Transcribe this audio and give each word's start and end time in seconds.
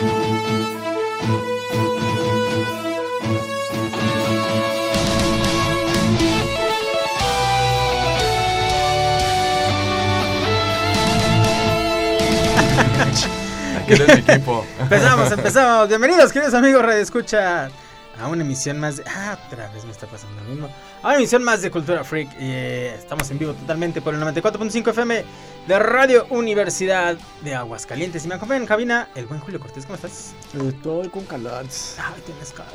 Aquí 13.82 13.92
es 13.92 14.06
mi 14.06 14.14
equipo. 14.14 14.64
Empezamos, 14.78 15.30
empezamos. 15.32 15.88
Bienvenidos, 15.88 16.32
queridos 16.32 16.54
amigos 16.54 16.82
Radio 16.82 17.02
Escucha, 17.02 17.68
a 18.18 18.28
una 18.28 18.42
emisión 18.42 18.78
más 18.80 18.98
de. 18.98 19.04
Ah, 19.06 19.38
otra 19.46 19.70
vez 19.72 19.84
me 19.84 19.92
está 19.92 20.06
pasando 20.06 20.42
lo 20.42 20.50
mismo. 20.50 20.68
A 21.02 21.08
una 21.08 21.16
emisión 21.16 21.42
más 21.42 21.62
de 21.62 21.70
Cultura 21.70 22.04
Freak. 22.04 22.30
Eh, 22.38 22.94
estamos 22.98 23.30
en 23.30 23.38
vivo 23.38 23.54
totalmente 23.54 24.00
por 24.00 24.14
el 24.14 24.20
94.5 24.20 24.90
FM 24.90 25.24
de 25.66 25.78
Radio 25.78 26.26
Universidad 26.30 27.16
de 27.42 27.54
Aguascalientes. 27.54 28.24
Y 28.24 28.28
me 28.28 28.34
acompaña 28.34 28.60
en 28.60 28.66
cabina 28.66 29.08
el 29.14 29.26
buen 29.26 29.40
Julio 29.40 29.60
Cortés. 29.60 29.84
¿Cómo 29.84 29.96
estás? 29.96 30.34
Estoy 30.54 31.08
con 31.08 31.24
calor. 31.24 31.64
Ay, 31.64 32.22
tienes 32.26 32.52
calor. 32.52 32.72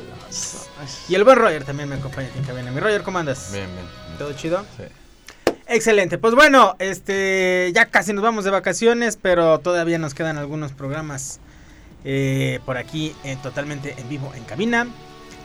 Y 1.08 1.14
el 1.14 1.24
buen 1.24 1.38
Roger 1.38 1.64
también 1.64 1.88
me 1.88 1.96
acompaña 1.96 2.28
en 2.36 2.44
cabina. 2.44 2.70
Mi 2.70 2.80
Roger, 2.80 3.02
¿cómo 3.02 3.18
andas? 3.18 3.50
Bien, 3.52 3.68
bien. 3.72 3.86
¿Todo 4.18 4.32
chido? 4.32 4.64
Sí. 4.76 4.84
Excelente, 5.68 6.16
pues 6.16 6.36
bueno, 6.36 6.76
este 6.78 7.72
ya 7.74 7.86
casi 7.86 8.12
nos 8.12 8.22
vamos 8.22 8.44
de 8.44 8.52
vacaciones, 8.52 9.18
pero 9.20 9.58
todavía 9.58 9.98
nos 9.98 10.14
quedan 10.14 10.38
algunos 10.38 10.70
programas 10.70 11.40
eh, 12.04 12.60
por 12.64 12.76
aquí 12.76 13.16
eh, 13.24 13.36
totalmente 13.42 13.96
en 13.98 14.08
vivo 14.08 14.32
en 14.36 14.44
cabina. 14.44 14.86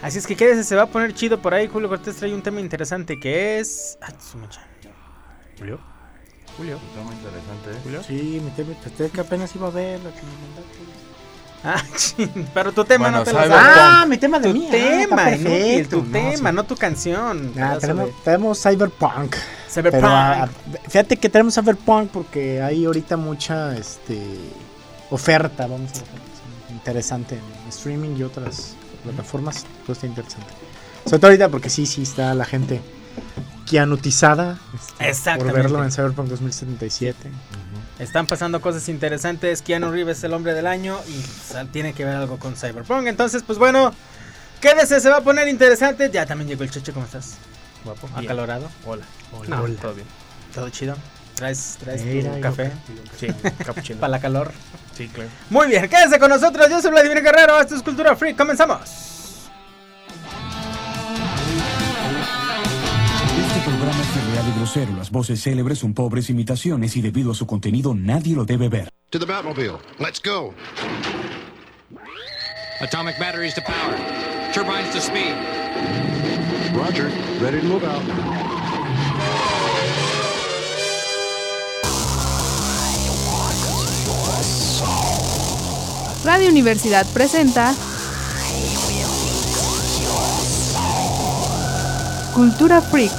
Así 0.02 0.18
es 0.18 0.26
que 0.26 0.36
quédese, 0.36 0.64
se 0.64 0.76
va 0.76 0.84
a 0.84 0.88
poner 0.88 1.14
chido 1.14 1.42
por 1.42 1.54
ahí. 1.54 1.68
Julio 1.68 1.88
Cortés 1.88 2.16
trae 2.16 2.34
un 2.34 2.42
tema 2.42 2.60
interesante 2.60 3.20
que 3.20 3.60
es. 3.60 3.98
Ah, 4.02 4.12
su 4.20 4.38
mecha. 4.38 4.62
Julio. 5.60 5.80
Julio. 6.58 6.78
Está 6.78 7.02
muy 7.04 7.16
interesante. 7.16 7.72
¿eh? 7.72 7.82
Julio. 7.84 8.04
Sí, 8.04 8.42
mi 8.44 8.50
tema, 8.52 8.74
pensé 8.84 9.10
que 9.10 9.22
apenas 9.22 9.56
iba 9.56 9.68
a 9.68 9.72
ver 9.72 10.00
la 10.00 10.10
que 10.12 10.22
me 10.22 10.32
mandaste. 10.42 11.02
Ah, 11.64 11.80
chin, 11.96 12.48
pero 12.56 12.72
tu 12.72 12.84
tema 12.84 13.06
Bueno, 13.06 13.20
no 13.20 13.24
te 13.24 13.34
lo 13.34 13.40
sabes. 13.40 13.56
Ah, 13.56 14.06
mi 14.08 14.18
tema 14.18 14.40
de 14.40 14.48
Tu 14.48 14.54
mí. 14.56 14.66
ah, 14.68 14.72
tema, 14.72 15.32
inútil, 15.32 15.44
perfecto, 15.44 15.98
tu 15.98 16.04
no, 16.04 16.12
tema, 16.12 16.50
sí. 16.50 16.56
no 16.56 16.64
tu 16.64 16.76
canción. 16.76 17.50
Ah, 17.52 17.54
pedazo 17.54 17.80
tenemos, 17.80 18.24
tenemos 18.24 18.64
Cyberpunk. 18.64 19.36
Cyberpunk. 19.70 20.02
Pero 20.02 20.08
ah, 20.08 20.50
fíjate 20.88 21.18
que 21.18 21.30
tenemos 21.30 21.54
Cyberpunk 21.54 22.10
porque 22.10 22.62
hay 22.64 22.86
ahorita 22.86 23.18
mucha 23.18 23.78
este 23.78 24.20
oferta, 25.12 25.68
vamos 25.68 25.92
a 25.92 25.94
decir, 25.94 26.08
interesante 26.72 27.36
en 27.36 27.70
streaming 27.70 28.16
y 28.18 28.24
otras 28.24 28.76
plataformas. 29.02 29.66
Todo 29.84 29.94
está 29.94 30.08
interesante. 30.08 30.54
Sobre 31.06 31.20
todo 31.20 31.28
ahorita 31.28 31.50
porque 31.50 31.70
sí, 31.70 31.86
sí 31.86 32.04
está 32.04 32.34
la 32.34 32.46
gente 32.46 32.82
quianutizada 33.66 34.60
este, 35.00 35.36
por 35.36 35.54
verlo 35.54 35.84
en 35.84 35.92
Cyberpunk 35.92 36.28
2077. 36.30 37.30
Están 38.00 38.28
pasando 38.28 38.62
cosas 38.62 38.90
interesantes. 38.90 39.62
Keanu 39.62 39.92
Reeves 39.92 40.18
es 40.18 40.24
el 40.24 40.34
hombre 40.34 40.54
del 40.54 40.68
año 40.68 41.00
y 41.08 41.20
o 41.20 41.54
sea, 41.54 41.66
tiene 41.66 41.94
que 41.94 42.04
ver 42.04 42.16
algo 42.16 42.38
con 42.38 42.56
Cyberpunk. 42.56 43.08
Entonces, 43.08 43.44
pues 43.44 43.60
bueno, 43.60 43.94
quédese, 44.60 45.00
se 45.00 45.10
va 45.10 45.18
a 45.18 45.22
poner 45.22 45.48
interesante. 45.48 46.10
Ya 46.12 46.26
también 46.26 46.50
llegó 46.50 46.64
el 46.64 46.72
Cheche, 46.72 46.94
¿cómo 46.94 47.06
estás? 47.06 47.36
Guapo, 47.84 48.08
Bien. 48.08 48.26
acalorado. 48.26 48.70
Hola. 48.86 49.06
No. 49.48 49.62
Hola. 49.62 49.80
¿Todo 49.82 49.94
bien? 49.94 50.08
Todo 50.54 50.70
chido. 50.70 50.96
¿Traes, 51.42 51.76
traes 51.80 52.06
Mira, 52.06 52.30
tu 52.30 52.36
yo 52.36 52.42
café 52.44 52.72
Sí, 53.20 53.28
capuchino. 53.66 54.00
para 54.00 54.12
la 54.12 54.20
calor? 54.22 54.52
Sí, 54.96 55.08
claro. 55.08 55.28
Muy 55.50 55.70
bien, 55.70 55.90
quédese 55.90 56.20
con 56.20 56.30
nosotros. 56.30 56.70
Yo 56.70 56.80
soy 56.80 56.92
Vladimir 56.92 57.24
Guerrero. 57.24 57.60
Esto 57.60 57.74
es 57.74 57.82
Cultura 57.82 58.16
Free. 58.16 58.36
Comenzamos. 58.36 58.82
Este 63.48 63.60
programa 63.68 64.02
es 64.02 64.16
irreal 64.18 64.46
y 64.48 64.58
grosero. 64.60 64.96
Las 64.96 65.10
voces 65.10 65.42
célebres 65.42 65.80
son 65.80 65.96
pobres 65.96 66.30
imitaciones 66.30 66.96
y 66.96 67.02
debido 67.02 67.32
a 67.32 67.34
su 67.34 67.48
contenido 67.48 67.96
nadie 67.96 68.36
lo 68.36 68.46
debe 68.46 68.70
ver. 68.70 68.90
To 69.10 69.18
the 69.18 69.26
Batmobile. 69.26 69.80
Let's 69.98 70.22
go. 70.24 70.54
Atomic 72.82 73.18
batteries 73.18 73.56
to 73.56 73.62
power. 73.62 73.98
Turbines 74.54 74.94
to 74.94 75.02
speed. 75.02 75.34
Roger. 76.76 77.10
Ready 77.42 77.62
to 77.62 77.66
move 77.68 77.84
out. 77.84 78.51
Radio 86.24 86.50
Universidad 86.50 87.06
presenta 87.08 87.74
Cultura 92.36 92.80
Freak. 92.80 93.12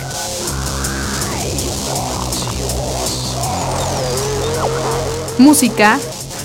Música, 5.39 5.99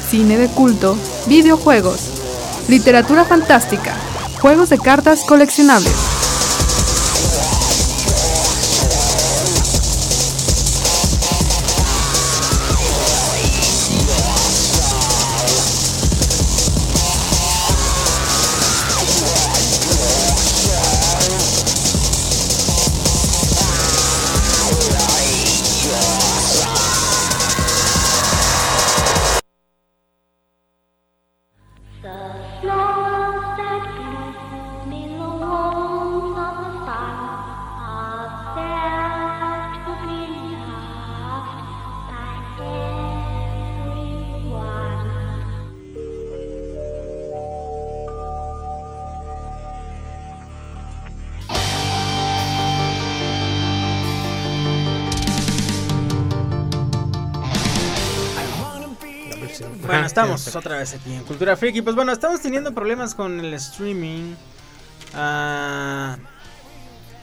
cine 0.09 0.38
de 0.38 0.47
culto, 0.47 0.97
videojuegos, 1.28 2.00
literatura 2.68 3.24
fantástica, 3.24 3.94
juegos 4.41 4.69
de 4.69 4.79
cartas 4.79 5.24
coleccionables. 5.25 6.06
Otra 60.57 60.78
vez 60.78 60.94
aquí 60.94 61.13
en 61.13 61.23
Cultura 61.23 61.56
Freak. 61.56 61.75
Y 61.78 61.81
pues 61.81 61.95
bueno, 61.95 62.12
estamos 62.12 62.41
teniendo 62.41 62.73
problemas 62.73 63.16
con 63.16 63.40
el 63.40 63.53
streaming. 63.56 64.34
Ah, 65.13 66.18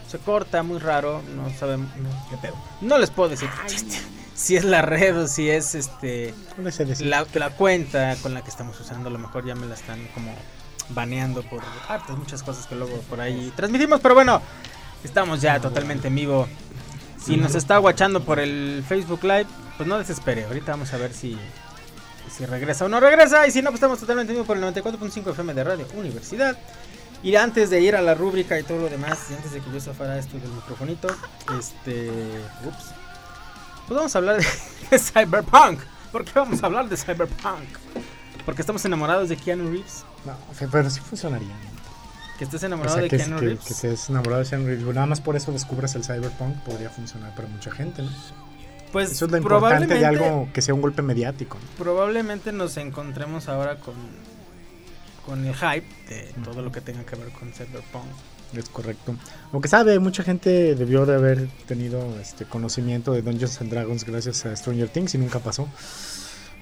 se 0.08 0.18
corta 0.18 0.62
muy 0.62 0.78
raro. 0.78 1.22
No 1.34 1.50
sabemos. 1.58 1.88
No, 1.96 2.88
no 2.88 2.98
les 2.98 3.10
puedo 3.10 3.28
decir 3.30 3.48
si 4.34 4.56
es 4.56 4.64
la 4.64 4.82
red 4.82 5.16
o 5.18 5.26
si 5.28 5.48
es 5.50 5.74
este 5.74 6.34
¿Cuál 6.54 6.68
es 6.68 6.80
el- 6.80 7.10
la, 7.10 7.26
la 7.34 7.50
cuenta 7.50 8.16
con 8.22 8.34
la 8.34 8.42
que 8.42 8.50
estamos 8.50 8.78
usando. 8.80 9.08
A 9.08 9.12
lo 9.12 9.18
mejor 9.18 9.44
ya 9.44 9.54
me 9.54 9.66
la 9.66 9.74
están 9.74 10.06
como 10.14 10.34
baneando 10.90 11.42
por 11.42 11.62
hartas 11.88 12.16
muchas 12.18 12.42
cosas 12.42 12.66
que 12.66 12.74
luego 12.74 12.98
por 13.08 13.20
ahí 13.20 13.52
transmitimos. 13.56 14.00
Pero 14.00 14.14
bueno, 14.14 14.40
estamos 15.02 15.40
ya 15.40 15.60
totalmente 15.60 16.08
en 16.08 16.14
vivo. 16.14 16.48
Si 17.22 17.36
nos 17.38 17.54
está 17.54 17.78
guachando 17.78 18.22
por 18.22 18.38
el 18.38 18.84
Facebook 18.86 19.22
Live, 19.22 19.46
pues 19.78 19.88
no 19.88 19.96
desespere. 19.98 20.44
Ahorita 20.44 20.72
vamos 20.72 20.92
a 20.92 20.98
ver 20.98 21.14
si, 21.14 21.38
si 22.30 22.46
regresa 22.46 22.84
o 22.84 22.88
no 22.88 23.00
regresa. 23.00 23.46
Y 23.46 23.50
si 23.50 23.62
no, 23.62 23.70
pues 23.70 23.78
estamos 23.78 23.98
totalmente 24.00 24.32
en 24.32 24.36
vivo 24.36 24.46
por 24.46 24.56
el 24.56 24.62
94.5 24.64 25.30
FM 25.30 25.54
de 25.54 25.64
Radio 25.64 25.86
Universidad. 25.94 26.56
Y 27.22 27.36
antes 27.36 27.70
de 27.70 27.80
ir 27.80 27.96
a 27.96 28.02
la 28.02 28.14
rúbrica 28.14 28.58
y 28.58 28.62
todo 28.64 28.78
lo 28.78 28.88
demás, 28.88 29.18
y 29.30 29.34
antes 29.34 29.52
de 29.52 29.60
que 29.60 29.72
yo 29.72 29.80
zafara 29.80 30.18
esto 30.18 30.38
del 30.38 30.50
microfonito, 30.50 31.08
este. 31.58 32.10
Ups. 32.66 32.92
Pues 33.86 33.96
vamos 33.96 34.14
a 34.14 34.18
hablar 34.18 34.36
de, 34.36 34.46
de 34.90 34.98
Cyberpunk. 34.98 35.80
¿Por 36.12 36.24
qué 36.24 36.32
vamos 36.34 36.62
a 36.62 36.66
hablar 36.66 36.88
de 36.88 36.96
Cyberpunk? 36.96 37.64
Porque 38.44 38.60
estamos 38.60 38.84
enamorados 38.84 39.30
de 39.30 39.36
Keanu 39.36 39.70
Reeves. 39.70 40.04
No, 40.26 40.36
pero 40.70 40.90
sí 40.90 41.00
funcionaría. 41.00 41.54
Que 42.38 42.44
estés 42.44 42.62
O 42.62 42.66
enamorado 42.66 42.94
sea, 42.94 43.02
de 43.04 43.08
que, 43.08 43.16
Keanu 43.16 43.36
que, 43.36 43.44
Reeves. 43.46 43.64
que 43.64 43.72
estés 43.72 44.08
enamorado 44.10 44.42
de 44.42 44.48
Keanu 44.48 44.66
Reeves. 44.66 44.94
Nada 44.94 45.06
más 45.06 45.20
por 45.20 45.34
eso 45.36 45.50
descubras 45.52 45.94
el 45.94 46.04
Cyberpunk. 46.04 46.56
Podría 46.58 46.90
funcionar 46.90 47.34
para 47.34 47.48
mucha 47.48 47.70
gente, 47.70 48.02
¿no? 48.02 48.10
Pues 48.94 49.10
Eso 49.12 49.24
es 49.26 49.30
lo 49.32 49.36
importante 49.38 49.86
de 49.86 49.86
probablemente- 50.00 50.06
algo 50.24 50.48
que 50.54 50.62
sea 50.62 50.72
un 50.72 50.80
golpe 50.80 51.02
mediático. 51.02 51.58
probablemente 51.76 52.50
nos 52.52 52.76
encontremos 52.78 53.48
ahora 53.48 53.76
con 53.80 53.94
con 55.26 55.44
el 55.46 55.54
hype 55.54 55.86
de 56.08 56.32
todo 56.44 56.60
lo 56.62 56.70
que 56.70 56.80
tenga 56.82 57.02
que 57.04 57.16
ver 57.16 57.30
con 57.30 57.50
Cyberpunk. 57.52 58.04
Es 58.54 58.68
correcto. 58.68 59.16
Aunque 59.52 59.68
sabe, 59.68 59.98
mucha 59.98 60.22
gente 60.22 60.74
debió 60.74 61.06
de 61.06 61.14
haber 61.14 61.48
tenido 61.66 62.20
este 62.20 62.44
conocimiento 62.44 63.12
de 63.12 63.22
Dungeons 63.22 63.58
and 63.62 63.70
Dragons 63.70 64.04
gracias 64.04 64.44
a 64.46 64.54
Stranger 64.54 64.88
Things 64.90 65.14
y 65.14 65.18
nunca 65.18 65.38
pasó. 65.40 65.66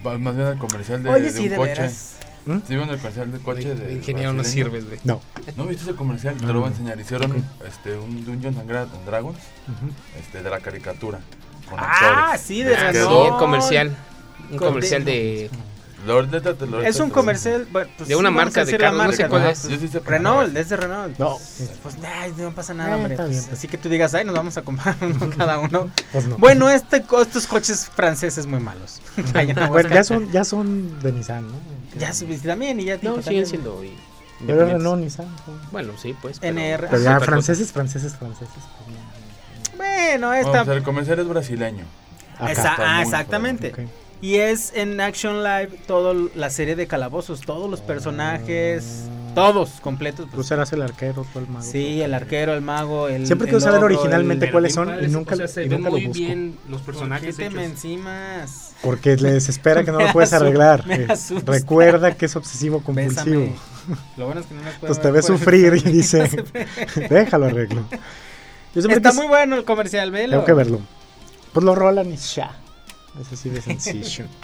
Más 0.05 0.37
bien 0.37 0.46
el 0.49 0.58
comercial 0.58 1.02
de, 1.02 1.11
Oye, 1.11 1.23
de 1.25 1.31
sí, 1.32 1.43
un 1.44 1.49
de 1.50 1.56
coche. 1.56 1.70
veras. 1.73 2.14
¿Mm? 2.46 2.56
¿Sí 2.58 2.62
vieron 2.69 2.88
el 2.90 2.96
comercial 2.99 3.31
del 3.32 3.40
coche 3.40 3.75
de 3.75 3.93
Ingeniero 3.94 4.32
no 4.32 4.43
sirves, 4.44 4.87
güey. 4.87 4.99
No. 5.05 5.20
¿No 5.56 5.67
viste 5.67 5.82
ese 5.82 5.94
comercial? 5.94 6.37
Te 6.37 6.46
No, 6.46 6.52
lo 6.52 6.61
voy 6.61 6.69
a 6.69 6.73
enseñar. 6.73 6.99
Hicieron 7.00 7.44
este, 7.69 7.96
un 7.99 8.25
Dungeons 8.25 8.58
and 8.58 9.06
Dragons 9.06 9.38
este, 10.20 10.43
de 10.43 10.50
la 10.50 10.61
caricatura. 10.61 11.19
Con 11.69 11.79
Ah, 11.81 12.25
actores. 12.32 12.41
sí, 12.41 12.62
de 12.62 12.75
razón. 12.75 12.88
Sí, 12.93 12.99
quedó- 12.99 13.32
un 13.32 13.38
comercial. 13.38 13.97
Un 14.50 14.59
Con- 14.59 14.69
comercial 14.69 15.05
de. 15.05 15.50
Lo- 16.06 16.14
ahorita 16.14 16.55
te 16.55 16.67
lo- 16.67 16.82
Es 16.82 16.99
un 16.99 17.11
comercial. 17.11 17.69
bueno, 17.70 17.88
pues 17.97 18.09
De 18.09 18.17
una 18.17 18.31
sí, 18.31 18.35
marca 18.35 18.61
a 18.62 18.64
de 18.64 18.73
decir 18.73 18.81
la 18.81 18.88
carro, 18.91 19.05
no 19.05 19.12
sé 19.12 19.23
marca, 19.23 19.29
cuál 19.29 19.47
es. 19.47 19.69
Yo 19.69 19.79
sí 19.79 19.87
sé 19.87 19.99
cómo 20.00 20.11
Renault, 20.11 20.56
es 20.56 20.69
de 20.69 20.76
Renault. 20.76 21.17
No. 21.19 21.38
Pues 21.85 21.94
ay, 22.05 22.35
no 22.37 22.50
pasa 22.53 22.75
nada, 22.75 22.91
Eh, 22.91 22.94
hombre. 22.97 23.12
está 23.14 23.23
pues, 23.25 23.31
bien, 23.37 23.44
pues. 23.44 23.56
Así 23.59 23.69
que 23.69 23.79
tú 23.79 23.88
digas, 23.88 24.12
ay, 24.14 24.25
nos 24.25 24.35
vamos 24.35 24.56
a 24.56 24.62
comprar 24.62 24.97
uno 25.00 25.31
cada 25.38 25.61
uno. 25.61 25.91
Pues 26.11 26.26
no. 26.26 26.38
Bueno, 26.38 26.69
este, 26.70 27.03
co- 27.03 27.23
estos 27.23 27.47
coches 27.47 27.88
franceses 27.94 28.47
muy 28.47 28.59
malos. 28.59 29.00
Bueno, 29.70 29.88
ya 29.91 30.03
son, 30.03 30.31
ya 30.32 30.43
son 30.44 31.00
de 31.03 31.12
Nissan, 31.12 31.47
¿no? 31.47 31.55
Ya 31.99 32.12
subiste 32.12 32.49
también 32.49 32.81
y 32.81 32.85
ya 32.87 32.94
No, 32.97 33.00
también. 33.14 33.23
siguen 33.23 33.47
siendo. 33.47 33.85
y- 33.85 33.97
Pero. 34.44 34.67
Renault, 34.67 35.00
Nissan. 35.00 35.26
Bueno, 35.70 35.93
sí, 36.03 36.17
pues. 36.20 36.41
pero- 36.41 36.50
NR. 36.59 36.87
Pero 36.88 36.97
es 36.97 37.05
ya 37.05 37.14
otra 37.17 37.26
franceses, 37.26 37.70
franceses, 37.70 38.17
franceses. 38.17 38.49
No. 40.18 40.28
Bueno, 40.28 40.28
Vamos 40.28 40.46
esta. 40.46 40.60
a 40.60 40.64
ver, 40.64 40.76
el 40.78 40.82
comercial 40.82 41.18
es 41.18 41.28
brasileño. 41.28 41.84
Acá. 42.38 42.52
Esa- 42.52 42.74
ah, 42.78 43.02
exactamente. 43.02 43.68
Ok. 43.70 43.78
Y 44.20 44.36
es 44.36 44.72
en 44.76 45.00
Action 45.00 45.42
Live 45.42 45.70
toda 45.88 46.14
la 46.36 46.48
serie 46.50 46.76
de 46.76 46.86
calabozos, 46.86 47.40
todos 47.40 47.68
los 47.68 47.80
personajes, 47.80 49.06
todos 49.34 49.80
completos. 49.80 50.26
Tú 50.30 50.36
pues, 50.36 50.46
serás 50.46 50.72
el 50.72 50.80
arquero, 50.82 51.26
tú 51.32 51.40
el 51.40 51.48
mago. 51.48 51.64
sí, 51.64 52.00
el 52.02 52.14
arquero, 52.14 52.54
el 52.54 52.60
mago, 52.62 53.08
el. 53.08 53.26
Siempre 53.26 53.48
quiero 53.48 53.58
saber 53.60 53.82
originalmente 53.82 54.46
el- 54.46 54.52
cuáles 54.52 54.74
son 54.74 55.02
y 55.04 55.08
nunca, 55.08 55.34
o 55.34 55.38
sea, 55.38 55.48
se 55.48 55.64
y 55.64 55.68
ven 55.68 55.78
nunca 55.80 55.90
lo 55.90 55.96
muy 55.96 56.06
busco. 56.06 56.22
bien 56.22 56.56
los 56.68 56.80
¿Por 56.82 56.94
qué 56.94 57.00
personajes 57.00 57.36
te 57.36 57.50
me 57.50 57.62
hechos. 57.64 57.72
encimas? 57.72 58.74
Porque 58.80 59.16
les 59.16 59.48
espera 59.48 59.82
que 59.82 59.90
no 59.90 59.98
lo 60.06 60.12
puedes 60.12 60.32
arreglar. 60.32 60.86
me 60.86 60.94
Eh. 60.94 61.08
Recuerda 61.44 62.14
que 62.14 62.26
es 62.26 62.36
obsesivo 62.36 62.80
compulsivo. 62.80 63.40
Bésame. 63.40 63.52
Lo 64.16 64.26
bueno 64.26 64.40
es 64.40 64.46
que 64.46 64.54
no 64.54 64.60
me 64.62 64.70
puedo. 64.70 64.92
Entonces 64.92 65.02
te 65.02 65.10
ve 65.10 65.22
sufrir 65.22 65.74
y 65.84 65.90
dice, 65.90 66.30
déjalo 67.10 67.46
arreglo. 67.46 67.84
Está 68.74 69.12
muy 69.12 69.26
bueno 69.26 69.56
el 69.56 69.64
comercial, 69.64 70.10
velo. 70.10 70.32
Tengo 70.32 70.44
que 70.44 70.52
verlo. 70.52 70.80
Pues 71.52 71.64
lo 71.64 71.74
rolan 71.74 72.12
y 72.12 72.16
ya. 72.16 72.56
Es 73.20 73.32
así 73.32 73.50
de 73.50 73.60
sencillo. 73.60 74.24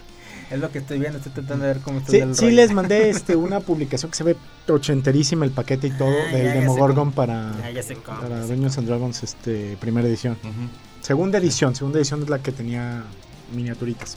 Es 0.50 0.58
lo 0.58 0.70
que 0.72 0.78
estoy 0.78 0.98
viendo, 0.98 1.19
estoy 1.19 1.32
tratando 1.32 1.66
de 1.66 1.75
ver 1.75 1.82
cómo 1.82 1.98
Sí, 1.98 2.04
estoy 2.16 2.20
el 2.20 2.34
sí 2.34 2.44
rollo. 2.46 2.56
les 2.56 2.72
mandé 2.72 3.10
este 3.10 3.36
una 3.36 3.60
publicación 3.60 4.10
que 4.10 4.16
se 4.16 4.25
ve 4.25 4.34
ochenterísima 4.66 5.44
el 5.44 5.50
paquete 5.50 5.88
y 5.88 5.90
todo 5.90 6.08
Ah, 6.08 6.32
del 6.32 6.44
ya, 6.46 6.54
Demogorgon 6.54 7.12
para, 7.12 7.52
Ya, 7.60 7.70
ya 7.70 7.82
sé 7.82 7.96
cómo. 7.96 8.19
para 8.19 8.46
Dungeons 8.46 8.78
and 8.78 8.88
Dragons 8.88 9.22
este, 9.22 9.76
primera 9.78 10.08
edición. 10.08 10.38
Segunda 11.02 11.36
edición, 11.36 11.74
segunda 11.74 11.98
edición 11.98 12.22
es 12.22 12.31
la 12.31 12.38
que 12.38 12.52
tenía 12.52 13.02
miniaturitas. 13.54 14.16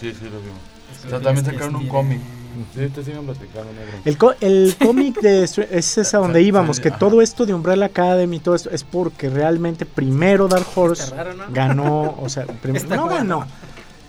Sí, 0.00 0.12
sí, 0.12 0.24
lo 0.26 0.40
vimos. 0.40 0.58
O 1.06 1.10
sea, 1.10 1.20
también 1.20 1.44
sacaron 1.44 1.74
un 1.74 1.88
cómic. 1.88 2.20
Bien. 2.54 2.88
Sí, 2.88 2.94
te 2.94 3.04
siguen 3.04 3.24
platicando, 3.24 3.72
negro. 3.72 3.98
El, 4.04 4.16
co- 4.18 4.34
el 4.40 4.74
cómic 4.84 5.20
de 5.20 5.44
Str- 5.44 5.68
es 5.70 5.98
esa 5.98 6.18
donde 6.18 6.40
íbamos, 6.42 6.80
que 6.80 6.90
todo 6.90 7.20
esto 7.22 7.44
de 7.46 7.54
Umbrella 7.54 7.86
Academy 7.86 8.36
y 8.36 8.40
todo 8.40 8.54
esto 8.54 8.70
es 8.70 8.84
porque 8.84 9.28
realmente 9.30 9.84
primero 9.86 10.48
Dark 10.48 10.66
Horse 10.74 11.04
Está 11.04 11.16
raro, 11.24 11.34
¿no? 11.36 11.44
ganó, 11.50 12.16
o 12.20 12.28
sea, 12.28 12.44
prim- 12.46 12.76
Está 12.76 12.96
no 12.96 13.04
bueno. 13.06 13.40
ganó. 13.40 13.46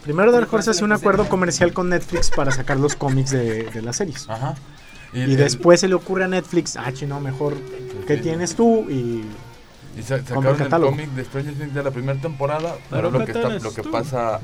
Primero 0.03 0.31
Dark 0.31 0.47
Horse 0.53 0.69
hace 0.69 0.83
un 0.83 0.91
acuerdo 0.91 1.27
comercial 1.27 1.73
con 1.73 1.89
Netflix 1.89 2.29
para 2.29 2.51
sacar 2.51 2.77
los 2.77 2.95
cómics 2.95 3.31
de, 3.31 3.63
de 3.63 3.81
las 3.81 3.95
series. 3.95 4.29
Ajá. 4.29 4.55
Y 5.13 5.21
el- 5.21 5.37
después 5.37 5.79
se 5.79 5.87
le 5.87 5.95
ocurre 5.95 6.25
a 6.25 6.27
Netflix, 6.27 6.77
ah, 6.77 6.91
chino, 6.93 7.19
mejor, 7.19 7.55
¿qué 8.07 8.17
tienes 8.17 8.55
tú? 8.55 8.85
Y 8.89 9.23
Y 9.97 10.03
sacaron 10.03 10.61
el 10.61 10.69
cómic 10.69 11.09
de 11.11 11.23
Stranger 11.23 11.53
Things 11.55 11.73
de 11.73 11.81
la 11.83 11.89
primera 11.91 12.19
temporada, 12.19 12.75
Pero 12.89 13.09
pero 13.09 13.11
lo 13.11 13.19
¿qué 13.19 13.31
que, 13.31 13.39
está, 13.39 13.55
es 13.55 13.63
lo 13.63 13.73
que 13.73 13.83
pasa 13.83 14.35
al, 14.35 14.41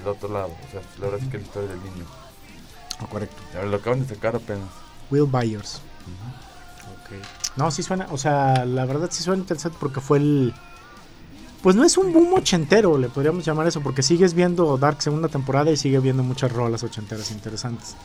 al 0.00 0.08
otro 0.08 0.32
lado. 0.32 0.48
O 0.48 0.70
sea, 0.72 0.80
la 0.98 1.04
verdad 1.06 1.20
es 1.22 1.28
que 1.30 1.36
la 1.38 1.44
historia 1.44 1.68
del 1.68 1.78
niño. 1.80 2.04
Correcto. 3.10 3.36
Lo 3.66 3.76
acaban 3.76 4.00
de 4.00 4.14
sacar 4.14 4.36
apenas. 4.36 4.68
Will 5.10 5.26
Byers. 5.26 5.80
No, 7.56 7.70
sí 7.70 7.82
suena, 7.82 8.08
o 8.10 8.18
sea, 8.18 8.64
la 8.64 8.84
verdad 8.84 9.08
sí 9.10 9.22
suena 9.22 9.40
interesante 9.40 9.78
porque 9.80 10.00
fue 10.00 10.18
el... 10.18 10.54
Pues 11.62 11.76
no 11.76 11.84
es 11.84 11.96
un 11.96 12.12
boom 12.12 12.34
ochentero, 12.34 12.98
le 12.98 13.08
podríamos 13.08 13.44
llamar 13.44 13.66
eso, 13.66 13.80
porque 13.80 14.02
sigues 14.02 14.34
viendo 14.34 14.76
Dark 14.76 15.00
segunda 15.00 15.28
temporada 15.28 15.70
y 15.70 15.76
sigue 15.76 15.98
viendo 15.98 16.22
muchas 16.22 16.52
rolas 16.52 16.82
ochenteras 16.82 17.30
interesantes. 17.30 17.96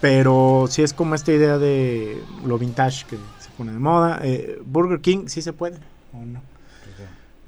Pero 0.00 0.66
sí 0.68 0.82
es 0.82 0.92
como 0.92 1.14
esta 1.14 1.32
idea 1.32 1.56
de 1.56 2.22
lo 2.44 2.58
vintage 2.58 3.06
que 3.06 3.16
se 3.16 3.50
pone 3.56 3.72
de 3.72 3.78
moda. 3.78 4.20
Eh, 4.22 4.60
Burger 4.64 5.00
King 5.00 5.28
sí 5.28 5.40
se 5.40 5.52
puede, 5.52 5.78
¿o 6.12 6.18
no? 6.24 6.42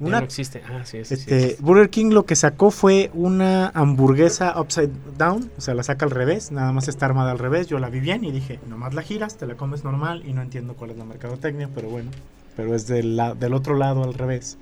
Una 0.07 0.19
no 0.19 0.25
existe. 0.25 0.61
Ah, 0.67 0.81
sí, 0.85 0.97
sí, 1.03 1.05
sí, 1.05 1.13
este, 1.15 1.35
existe. 1.45 1.63
Burger 1.63 1.89
King 1.89 2.11
lo 2.11 2.25
que 2.25 2.35
sacó 2.35 2.71
fue 2.71 3.09
una 3.13 3.69
hamburguesa 3.69 4.59
upside 4.59 4.89
down, 5.17 5.49
o 5.57 5.61
sea, 5.61 5.73
la 5.73 5.83
saca 5.83 6.05
al 6.05 6.11
revés, 6.11 6.51
nada 6.51 6.71
más 6.71 6.87
está 6.87 7.05
armada 7.05 7.31
al 7.31 7.39
revés. 7.39 7.67
Yo 7.67 7.79
la 7.79 7.89
vi 7.89 7.99
bien 7.99 8.23
y 8.23 8.31
dije, 8.31 8.59
nomás 8.69 8.93
la 8.93 9.01
giras, 9.01 9.37
te 9.37 9.45
la 9.47 9.55
comes 9.55 9.83
normal 9.83 10.23
y 10.25 10.33
no 10.33 10.41
entiendo 10.41 10.73
cuál 10.75 10.91
es 10.91 10.97
la 10.97 11.05
mercadotecnia, 11.05 11.69
pero 11.73 11.89
bueno, 11.89 12.11
pero 12.55 12.75
es 12.75 12.87
del, 12.87 13.15
la- 13.17 13.33
del 13.35 13.53
otro 13.53 13.75
lado 13.77 14.03
al 14.03 14.13
revés. 14.13 14.57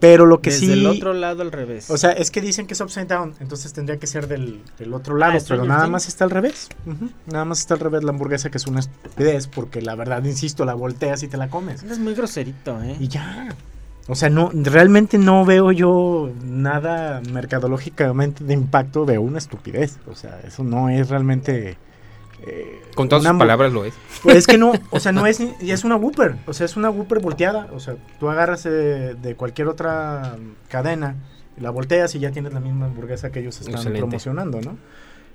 Pero 0.00 0.26
lo 0.26 0.40
que 0.40 0.50
Desde 0.50 0.66
sí, 0.66 0.72
el 0.72 0.84
otro 0.88 1.14
lado 1.14 1.42
al 1.42 1.52
revés. 1.52 1.88
o 1.88 1.96
sea, 1.96 2.10
es 2.10 2.32
que 2.32 2.40
dicen 2.40 2.66
que 2.66 2.74
es 2.74 2.80
upside 2.80 3.06
down, 3.06 3.34
entonces 3.38 3.72
tendría 3.72 3.98
que 3.98 4.08
ser 4.08 4.26
del, 4.26 4.60
del 4.76 4.92
otro 4.94 5.16
lado, 5.16 5.34
pero 5.34 5.40
Stranger 5.44 5.68
nada 5.68 5.86
más 5.86 6.08
está 6.08 6.24
al 6.24 6.30
revés. 6.30 6.68
Nada 7.26 7.44
más 7.44 7.60
está 7.60 7.74
al 7.74 7.80
revés 7.80 8.02
la 8.02 8.10
hamburguesa, 8.10 8.50
que 8.50 8.58
es 8.58 8.66
una 8.66 8.80
estupidez, 8.80 9.46
porque 9.46 9.80
la 9.80 9.94
verdad, 9.94 10.24
insisto, 10.24 10.64
la 10.64 10.74
volteas 10.74 11.22
y 11.22 11.28
te 11.28 11.36
la 11.36 11.48
comes. 11.48 11.84
es 11.84 12.00
muy 12.00 12.14
groserito, 12.14 12.82
¿eh? 12.82 12.96
Y 12.98 13.06
ya. 13.06 13.54
O 14.08 14.14
sea, 14.16 14.28
no, 14.30 14.50
realmente 14.52 15.16
no 15.16 15.44
veo 15.44 15.70
yo 15.70 16.30
nada 16.44 17.20
mercadológicamente 17.30 18.42
de 18.44 18.54
impacto, 18.54 19.06
veo 19.06 19.22
una 19.22 19.38
estupidez. 19.38 19.98
O 20.06 20.14
sea, 20.14 20.40
eso 20.46 20.64
no 20.64 20.88
es 20.88 21.08
realmente. 21.08 21.76
eh, 22.44 22.82
Con 22.96 23.08
todas 23.08 23.24
sus 23.24 23.38
palabras 23.38 23.72
lo 23.72 23.84
es. 23.84 23.94
Pues 24.22 24.36
es 24.36 24.46
que 24.46 24.58
no, 24.58 24.72
o 24.90 24.98
sea, 25.00 25.12
no 25.12 25.26
es 25.26 25.40
es 25.40 25.84
una 25.84 25.96
Whopper, 25.96 26.36
o 26.46 26.52
sea, 26.52 26.66
es 26.66 26.76
una 26.76 26.90
Whopper 26.90 27.20
volteada. 27.20 27.68
O 27.72 27.78
sea, 27.80 27.94
tú 28.18 28.28
agarras 28.28 28.66
eh, 28.66 29.14
de 29.20 29.36
cualquier 29.36 29.68
otra 29.68 30.36
cadena, 30.68 31.14
la 31.56 31.70
volteas 31.70 32.14
y 32.16 32.18
ya 32.18 32.32
tienes 32.32 32.52
la 32.52 32.60
misma 32.60 32.86
hamburguesa 32.86 33.30
que 33.30 33.38
ellos 33.40 33.56
están 33.60 33.74
Excelente. 33.76 34.00
promocionando, 34.00 34.60
¿no? 34.60 34.76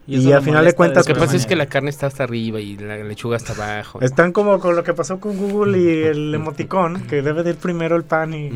Y 0.07 0.21
lo 0.21 0.37
al 0.37 0.41
final 0.43 0.63
de 0.65 0.73
cuentas, 0.73 1.05
Lo 1.05 1.13
que 1.13 1.17
pues, 1.17 1.27
pasa 1.27 1.37
es 1.37 1.45
que 1.45 1.55
la 1.55 1.65
carne 1.65 1.89
está 1.89 2.07
hasta 2.07 2.23
arriba 2.23 2.59
y 2.61 2.77
la 2.77 2.97
lechuga 3.03 3.35
hasta 3.37 3.53
abajo. 3.53 3.99
Están 4.01 4.31
como 4.31 4.59
con 4.59 4.75
lo 4.75 4.83
que 4.83 4.93
pasó 4.93 5.19
con 5.19 5.37
Google 5.37 5.77
y 5.79 6.03
el 6.03 6.33
emoticón, 6.33 7.01
que 7.07 7.21
debe 7.21 7.43
de 7.43 7.51
ir 7.51 7.55
primero 7.57 7.95
el 7.95 8.03
pan 8.03 8.33
y. 8.33 8.49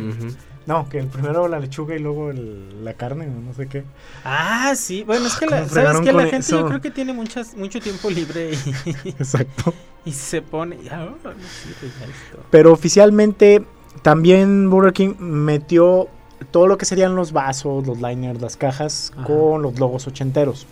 No, 0.68 0.88
que 0.88 1.00
el 1.00 1.08
primero 1.08 1.48
la 1.48 1.60
lechuga 1.60 1.96
y 1.96 2.00
luego 2.00 2.30
el- 2.30 2.86
la 2.86 2.94
carne 2.94 3.26
o 3.26 3.42
no 3.42 3.52
sé 3.54 3.66
qué. 3.68 3.84
Ah, 4.24 4.74
sí. 4.76 5.04
Bueno, 5.04 5.26
es 5.26 5.36
que 5.36 5.48
la, 5.48 5.58
¿Cómo 5.62 5.70
¿sabes 5.70 6.00
que 6.02 6.14
La 6.14 6.28
gente 6.28 6.52
yo 6.52 6.68
creo 6.68 6.80
que 6.80 6.92
tiene 6.92 7.14
muchas, 7.14 7.56
mucho 7.58 7.80
tiempo 7.80 8.10
libre 8.12 8.52
y, 8.54 8.80
Exacto. 9.10 9.74
y 10.06 10.12
se 10.12 10.44
pone... 10.44 10.78
Ah, 10.92 11.08
no 11.24 11.32
sirve 11.32 11.92
ya 12.00 12.06
esto. 12.06 12.44
Pero 12.52 12.72
oficialmente 12.72 13.64
también 14.04 14.70
Burger 14.70 14.94
King 14.94 15.16
metió 15.20 16.08
todo 16.52 16.68
lo 16.68 16.78
que 16.78 16.86
serían 16.86 17.16
los 17.16 17.32
vasos, 17.34 17.86
los 17.88 18.00
liners, 18.00 18.40
las 18.40 18.56
cajas 18.56 19.12
Ajá. 19.18 19.26
con 19.26 19.64
los 19.64 19.80
logos 19.80 20.08
ochenteros. 20.08 20.68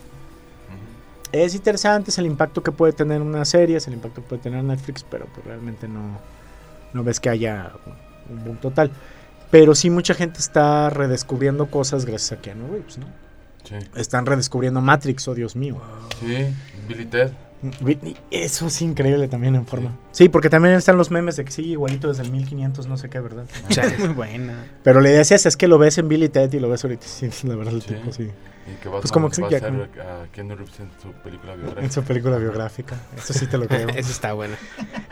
Es 1.32 1.54
interesante, 1.56 2.10
es 2.12 2.18
el 2.18 2.26
impacto 2.26 2.64
que 2.64 2.72
puede 2.72 2.94
tener 2.94 3.22
una 3.22 3.46
serie, 3.46 3.78
es 3.78 3.88
el 3.88 3.94
impacto 3.94 4.22
que 4.22 4.28
puede 4.30 4.42
tener 4.42 4.64
Netflix, 4.64 5.04
pero 5.10 5.26
pues 5.34 5.46
realmente 5.46 5.88
no, 5.88 6.20
no 6.94 7.04
ves 7.04 7.20
que 7.20 7.30
haya 7.30 7.72
un 8.30 8.44
boom 8.44 8.58
total. 8.58 8.92
Pero 9.52 9.76
sí 9.76 9.90
mucha 9.90 10.14
gente 10.14 10.40
está 10.40 10.90
redescubriendo 10.90 11.68
cosas 11.72 12.06
gracias 12.06 12.38
a 12.40 12.42
Keanu 12.42 12.68
Reeves, 12.72 12.98
¿no? 12.98 13.06
Sí. 13.64 13.76
Están 13.96 14.26
redescubriendo 14.26 14.82
Matrix, 14.82 15.28
oh 15.28 15.36
Dios 15.36 15.56
mío. 15.56 15.80
Sí, 16.20 16.48
Billy 16.88 17.06
Ted. 17.06 17.32
Whitney, 17.82 18.16
eso 18.32 18.68
es 18.68 18.82
increíble 18.82 19.28
también 19.28 19.54
en 19.56 19.66
forma. 19.68 19.92
Sí, 20.12 20.30
porque 20.30 20.50
también 20.50 20.76
están 20.76 20.98
los 20.98 21.12
memes 21.12 21.36
de 21.36 21.44
que 21.44 21.52
sí, 21.52 21.64
igualito 21.64 22.08
desde 22.08 22.24
el 22.24 22.32
1500, 22.32 22.88
no 22.88 22.96
sé 22.96 23.10
qué, 23.10 23.20
¿verdad? 23.20 23.46
Es 23.70 24.00
muy 24.00 24.10
buena. 24.10 24.66
Pero 24.82 25.02
la 25.02 25.10
idea 25.10 25.20
es 25.22 25.32
esa, 25.32 25.50
es 25.50 25.58
que 25.58 25.68
lo 25.68 25.78
ves 25.78 25.98
en 25.98 26.08
Billy 26.08 26.30
Ted 26.30 26.54
y 26.54 26.60
lo 26.60 26.70
ves 26.70 26.84
ahorita. 26.86 27.06
Sí, 27.08 27.30
la 27.48 27.56
verdad, 27.56 27.74
el 27.74 27.82
Sí. 27.82 27.94
tipo, 27.96 28.14
sí. 28.14 28.30
Y 28.68 28.76
que 28.82 28.90
va, 28.90 29.00
Pues 29.02 29.12
a- 29.12 29.14
como 29.14 29.30
que 29.32 29.42
va 29.42 29.50
sí, 29.50 29.56
a 29.56 29.60
ser 29.60 29.74
a 29.74 30.28
Keanu 30.32 30.56
Reeves 30.56 30.80
en 30.80 30.90
su 31.02 31.12
película 31.24 31.54
En 31.56 31.62
biográfica. 31.62 31.92
su 31.94 32.04
película 32.04 32.38
biográfica. 32.38 32.96
Eso 33.18 33.34
sí 33.34 33.48
te 33.48 33.58
lo 33.58 33.68
creo. 33.68 33.88
Eso 33.96 34.12
está 34.12 34.34
bueno. 34.34 34.56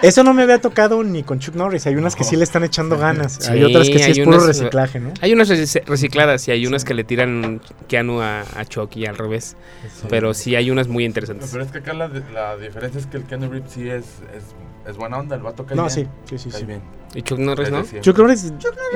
Eso 0.01 0.24
no 0.24 0.34
me 0.34 0.44
había 0.44 0.60
tocado 0.62 1.04
ni 1.04 1.24
con 1.24 1.39
Chuck 1.39 1.56
Norris. 1.56 1.88
Hay 1.88 1.96
unas 1.96 2.16
que 2.16 2.24
sí 2.24 2.36
le 2.36 2.44
están 2.44 2.63
echando 2.63 2.98
ganas. 2.98 3.48
hay 3.50 3.60
Sí, 3.60 3.63
otras 3.66 3.88
que 3.89 3.98
sí 3.98 4.04
hay 4.04 4.12
es 4.12 4.20
puro 4.20 4.38
unas- 4.38 4.48
reciclaje, 4.48 5.00
¿no? 5.00 5.12
Hay 5.22 5.34
unas 5.34 5.50
reci- 5.50 5.84
recicladas 5.86 6.48
y 6.48 6.51
hay 6.51 6.68
unas 6.68 6.86
que 6.86 6.94
le 6.94 7.04
tiran 7.04 7.62
Keanu 7.88 8.22
a, 8.22 8.42
a 8.42 8.66
Chucky 8.66 9.06
al 9.08 9.18
revés. 9.18 9.56
Pero 10.10 10.34
sí 10.36 10.56
hay 10.56 10.70
unas 10.70 10.88
muy 10.88 11.04
No, 11.06 11.08
interesantes. 11.08 11.50
pero 11.51 11.63
es 11.63 11.72
que 11.72 11.80
acá 11.80 11.94
la, 11.94 12.08
la 12.10 12.58
diferencia 12.58 13.00
es 13.00 13.08
que 13.08 13.18
el 13.18 13.24
Keanu 13.24 13.50
Reeves 13.50 13.72
sí 13.72 13.89
es, 13.89 14.06
es, 14.36 14.44
es 14.88 14.98
buena 14.98 15.18
onda, 15.18 15.36
el 15.36 15.42
vato 15.42 15.66
cae 15.66 15.75
No, 15.75 15.84
bien. 15.88 15.94
sí, 15.96 16.08
sí, 16.30 16.38
sí. 16.38 16.50
Cae 16.51 16.60
sí. 16.60 16.66
bien. 16.68 16.82
¿Y 17.16 17.22
Chuck 17.24 17.39
Norris 17.39 17.72
no? 17.72 17.77
Desde 17.77 17.89
siempre. 17.89 18.12
Chuck 18.12 18.18
Norris 18.20 18.51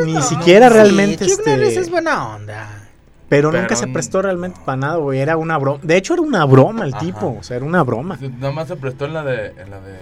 ni 0.06 0.14
No, 0.14 0.22
siquiera 0.22 0.68
sí, 0.68 0.74
realmente. 0.76 1.26
Chuck 1.26 1.40
este, 1.40 1.52
Norris 1.58 1.78
es 1.78 1.90
buena 1.90 2.36
onda. 2.36 2.90
Pero, 3.32 3.50
Pero 3.50 3.62
nunca 3.62 3.78
se 3.78 3.88
prestó 3.88 4.22
realmente 4.22 4.60
para 4.66 4.76
nada, 4.76 4.96
güey. 4.98 5.20
Era 5.22 5.38
una 5.38 5.58
broma. 5.58 5.80
De 5.82 5.96
hecho, 5.96 6.16
era 6.16 6.22
una 6.22 6.44
broma 6.44 6.84
el 6.84 6.94
Ajá. 6.94 7.00
tipo. 7.06 7.38
O 7.40 7.44
sea, 7.44 7.56
era 7.56 7.66
una 7.66 7.82
broma. 7.82 8.20
Nada 8.20 8.52
más 8.52 8.68
se 8.68 8.76
prestó 8.76 9.06
en 9.06 9.14
la 9.14 9.24
de, 9.24 9.48
en 9.58 9.70
la 9.72 9.80
de, 9.80 9.96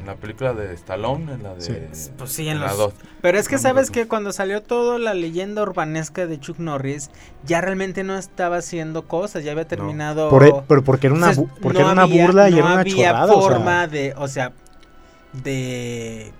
en 0.00 0.06
la 0.06 0.14
película 0.14 0.54
de 0.54 0.72
Stallone, 0.72 1.30
en 1.34 1.42
la 1.42 1.54
de, 1.54 1.60
Sí. 1.60 2.10
Pues 2.16 2.32
sí, 2.32 2.48
en 2.48 2.58
la 2.58 2.68
los- 2.68 2.78
2. 2.78 2.94
Pero 3.20 3.38
es 3.38 3.48
que 3.48 3.56
No, 3.56 3.60
sabes 3.60 3.88
no. 3.88 3.92
que 3.92 4.08
cuando 4.08 4.32
salió 4.32 4.62
toda 4.62 4.98
la 4.98 5.12
leyenda 5.12 5.60
urbanesca 5.62 6.26
de 6.26 6.40
Chuck 6.40 6.58
Norris, 6.58 7.10
ya 7.44 7.60
realmente 7.60 8.02
no 8.02 8.16
estaba 8.16 8.56
haciendo 8.56 9.06
cosas, 9.06 9.44
ya 9.44 9.52
había 9.52 9.68
terminado. 9.68 10.30
Por, 10.30 10.46
e- 10.46 10.54
pero 10.66 10.82
porque 10.82 11.08
era 11.08 11.16
una, 11.16 11.32
Entonces, 11.32 11.54
porque 11.60 11.80
no 11.80 11.84
era 11.84 11.92
una 11.92 12.02
había- 12.04 12.24
burla 12.24 12.48
y 12.48 12.52
no 12.52 12.58
era 12.60 12.66
una 12.66 12.80
había 12.80 12.94
chorrada. 12.96 13.24
o 13.34 13.40
sea, 13.42 13.50
forma 13.58 13.86
de, 13.88 14.14
o 14.16 14.26
sea, 14.26 14.52
de 15.34 16.32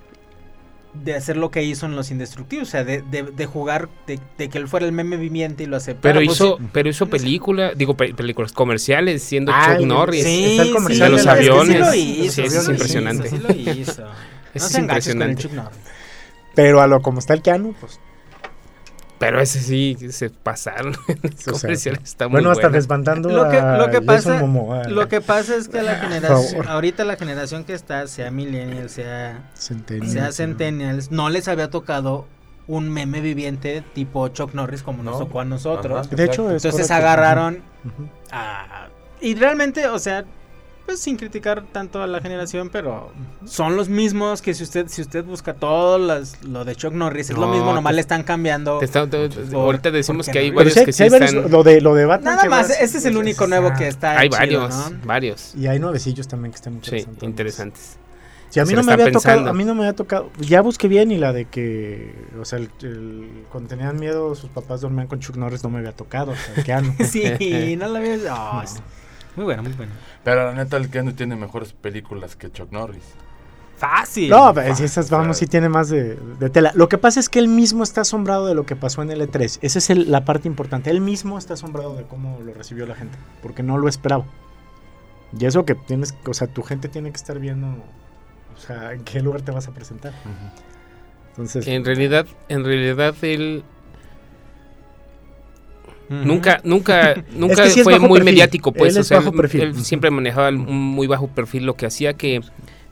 de 0.95 1.15
hacer 1.15 1.37
lo 1.37 1.51
que 1.51 1.63
hizo 1.63 1.87
en 1.87 1.95
Los 1.97 2.11
Indestructibles, 2.11 2.69
o 2.69 2.71
sea, 2.71 2.85
de, 2.85 3.03
de, 3.03 3.23
de 3.23 3.47
jugar, 3.47 3.89
de, 4.07 4.19
de 4.39 4.49
que 4.49 4.59
él 4.59 4.67
fuera 4.69 4.87
el 4.87 4.93
meme 4.93 5.17
viviente 5.17 5.63
y 5.63 5.67
lo 5.67 5.77
aceptara. 5.77 6.15
Pero 6.15 6.25
Pues 6.27 6.37
hizo, 6.37 6.59
pero 6.73 6.89
hizo 6.89 7.07
película, 7.07 7.73
digo, 7.75 7.97
pe- 7.97 8.13
películas 8.15 8.53
comerciales 8.53 9.23
siendo 9.23 9.53
Ah, 9.55 9.77
Chuck 9.77 9.87
Norris. 9.87 10.25
Sí, 10.25 10.45
Está 10.53 10.63
el 10.63 10.69
sí, 10.69 10.75
comercial 10.75 11.07
de 11.09 11.13
los 11.13 11.21
es 11.21 11.25
que 11.27 11.31
aviones. 11.31 11.73
Sí 11.77 11.79
lo 11.79 11.93
Sí, 11.93 12.21
hizo, 12.25 12.25
eso 12.25 12.33
sí 12.35 12.43
es 12.57 12.63
hizo, 12.63 12.71
impresionante. 12.73 13.29
Sí 13.29 13.39
lo 13.39 13.53
hizo. 13.55 14.05
Eso 14.53 14.65
no 14.65 14.67
es 14.67 14.73
con 14.73 14.75
el 14.77 14.81
impresionante. 14.83 15.43
Chuck 15.43 15.53
Norris. 15.53 15.79
Pero 16.57 16.81
a 16.81 16.87
lo 16.89 17.01
como 17.03 17.21
está 17.21 17.35
el 17.35 17.43
Keanu, 17.43 17.73
pues. 17.81 18.01
Pero 19.21 19.39
ese 19.39 19.61
sí 19.61 19.97
se 20.11 20.31
pasaron. 20.31 20.97
El 21.23 21.37
sea, 21.39 21.53
comercial 21.53 22.01
está 22.03 22.27
muy 22.27 22.37
bueno, 22.37 22.51
hasta 22.51 22.71
desbandando 22.71 23.29
Lo 23.29 23.49
que, 23.51 23.59
a 23.59 23.77
lo 23.77 23.91
que 23.91 24.01
pasa, 24.01 24.39
Momoa, 24.41 24.89
lo 24.89 25.09
que 25.09 25.21
pasa 25.21 25.55
es 25.57 25.69
que 25.69 25.83
la 25.83 25.97
generación, 25.97 26.51
favor. 26.65 26.69
ahorita 26.69 27.05
la 27.05 27.17
generación 27.17 27.65
que 27.65 27.75
está, 27.75 28.07
sea 28.09 28.31
millennial, 28.31 28.89
sea, 28.89 29.51
Centennial, 29.55 30.11
sea 30.11 30.33
centennials, 30.33 31.11
no 31.11 31.29
les 31.29 31.47
había 31.49 31.69
tocado 31.69 32.27
un 32.67 32.89
meme 32.89 33.21
viviente 33.21 33.85
tipo 33.95 34.27
Chuck 34.29 34.55
Norris 34.55 34.83
como 34.83 35.03
nos 35.03 35.19
No. 35.19 35.27
tocó 35.27 35.41
a 35.41 35.45
nosotros. 35.45 36.07
Ajá. 36.07 36.17
De 36.17 36.25
hecho, 36.25 36.51
es 36.51 36.65
Entonces 36.65 36.89
correcto. 36.89 36.95
agarraron 36.95 37.63
a... 38.33 38.89
Y 39.21 39.35
realmente, 39.35 39.87
o 39.87 39.99
sea, 39.99 40.25
pues 40.91 41.01
sin 41.01 41.17
criticar 41.17 41.63
tanto 41.71 42.03
a 42.03 42.07
la 42.09 42.21
generación, 42.21 42.69
pero 42.69 43.13
son 43.45 43.77
los 43.77 43.89
mismos 43.89 44.43
que 44.43 44.55
si 44.55 44.65
usted 44.65 44.89
si 44.89 45.03
usted 45.03 45.25
busca 45.25 45.55
todo 45.55 45.99
las- 45.99 46.43
lo 46.43 46.65
de 46.65 46.75
Chuck 46.75 46.93
Norris, 46.93 47.31
es 47.31 47.39
lo 47.39 47.47
mismo, 47.47 47.73
nomás 47.73 47.93
te- 47.93 47.95
le 47.95 48.01
están 48.01 48.25
cambiando. 48.25 48.79
Te 48.79 48.87
está- 48.87 49.09
te- 49.09 49.29
Por- 49.29 49.55
ahorita 49.55 49.91
decimos 49.93 50.29
que 50.29 50.39
hay 50.41 50.51
varios 50.51 50.75
que 50.75 50.93
sí 50.93 51.05
están. 51.05 51.49
lo 51.51 51.63
de 51.63 51.81
lo 51.81 51.95
de 51.95 52.07
Batman. 52.07 52.35
Nada 52.35 52.43
que 52.43 52.49
más, 52.49 52.71
ese 52.71 52.99
es 52.99 53.05
el 53.05 53.17
único 53.17 53.45
es- 53.45 53.51
nuevo 53.51 53.73
que 53.79 53.87
está 53.87 54.19
Hay 54.19 54.29
chido, 54.29 54.39
varios, 54.63 54.91
¿no? 54.91 54.97
varios. 55.05 55.55
Y 55.55 55.69
hay 55.69 55.79
nuevecillos 55.79 56.27
también 56.27 56.51
que 56.51 56.57
están 56.57 56.73
Sí, 56.83 56.97
interesantes. 56.97 57.23
interesantes. 57.23 57.97
Sí, 58.49 58.59
a 58.59 58.65
mí 58.65 58.73
no 58.75 58.83
me 58.83 58.93
había 58.93 59.13
tocado, 59.13 59.49
a 59.49 59.53
mí 59.53 59.65
no 59.65 59.77
me 59.77 59.83
había 59.83 59.95
tocado. 59.95 60.29
Ya 60.41 60.61
busqué 60.61 60.89
bien 60.89 61.13
y 61.13 61.19
la 61.19 61.33
de 61.33 61.45
que, 61.45 62.13
o 62.41 62.45
sea, 62.45 62.59
el, 62.59 62.69
el- 62.83 63.45
cuando 63.49 63.69
tenían 63.69 63.97
miedo 64.01 64.35
sus 64.35 64.51
papás 64.51 64.81
dormían 64.81 65.07
con 65.07 65.21
Chuck 65.21 65.37
Norris 65.37 65.63
no 65.63 65.71
me 65.71 65.79
había 65.79 65.93
tocado, 65.93 66.33
o 66.33 66.35
sea, 66.35 66.65
Keanu. 66.65 66.93
Sí, 67.05 67.77
no 67.79 67.87
la 67.87 67.99
había... 68.01 68.17
oh, 68.35 68.63
Muy 69.37 69.45
buena, 69.45 69.63
muy 69.63 69.73
buena. 69.73 69.93
Pero 70.25 70.47
la 70.47 70.53
neta, 70.55 70.77
el 70.77 70.91
Keanu 70.91 71.13
tiene 71.13 71.37
mejores 71.37 71.73
películas 71.73 72.37
que 72.37 72.51
Chuck 72.51 72.71
Norris. 72.73 73.05
Fácil. 73.77 74.29
No, 74.29 74.53
pues, 74.53 74.77
si 74.77 74.85
esas 74.85 75.09
vamos, 75.09 75.39
sí 75.39 75.47
tiene 75.47 75.71
más 75.71 75.89
de, 75.89 76.17
de 76.39 76.51
tela. 76.51 76.71
Lo 76.75 76.89
que 76.91 76.99
pasa 76.99 77.19
es 77.19 77.31
que 77.31 77.39
él 77.39 77.49
mismo 77.49 77.83
está 77.83 78.03
asombrado 78.03 78.47
de 78.47 78.55
lo 78.55 78.67
que 78.67 78.77
pasó 78.77 79.01
en 79.03 79.11
el 79.11 79.23
E3. 79.23 79.59
Esa 79.63 79.79
es 79.79 79.89
el- 79.89 80.11
la 80.11 80.25
parte 80.27 80.49
importante. 80.49 80.91
Él 80.91 81.01
mismo 81.01 81.39
está 81.39 81.55
asombrado 81.55 81.95
de 81.95 82.03
cómo 82.05 82.39
lo 82.45 82.53
recibió 82.53 82.85
la 82.87 82.95
gente, 82.95 83.17
porque 83.43 83.63
no 83.63 83.79
lo 83.79 83.89
esperaba. 83.89 84.27
Y 85.39 85.47
eso 85.47 85.65
que 85.65 85.75
tienes, 85.77 86.15
o 86.27 86.35
sea, 86.35 86.47
tu 86.49 86.63
gente 86.63 86.89
tiene 86.89 87.11
que 87.11 87.17
estar 87.17 87.39
viendo, 87.39 87.69
o 87.69 88.59
sea, 88.59 88.93
en 88.93 89.03
qué 89.05 89.23
lugar 89.23 89.41
te 89.43 89.53
vas 89.53 89.67
a 89.69 89.71
presentar. 89.73 90.13
Entonces, 91.31 91.67
En 91.67 91.85
realidad, 91.85 92.27
en 92.49 92.65
realidad 92.65 93.15
él 93.23 93.65
Nunca, 96.11 96.61
nunca, 96.65 97.15
nunca 97.33 97.63
que 97.65 97.71
sí 97.71 97.81
es 97.81 97.85
fue 97.85 97.99
muy 97.99 98.09
perfil. 98.19 98.25
mediático, 98.25 98.73
pues. 98.73 98.95
Él 98.97 99.01
o 99.01 99.05
sea, 99.05 99.19
bajo 99.19 99.31
él- 99.31 99.37
perfil. 99.37 99.61
él 99.63 99.85
siempre 99.85 100.11
manejaba 100.11 100.49
un 100.51 100.67
muy 100.67 101.07
bajo 101.07 101.29
perfil, 101.29 101.65
lo 101.67 101.75
que 101.77 101.87
hacía 101.87 102.15
que 102.15 102.41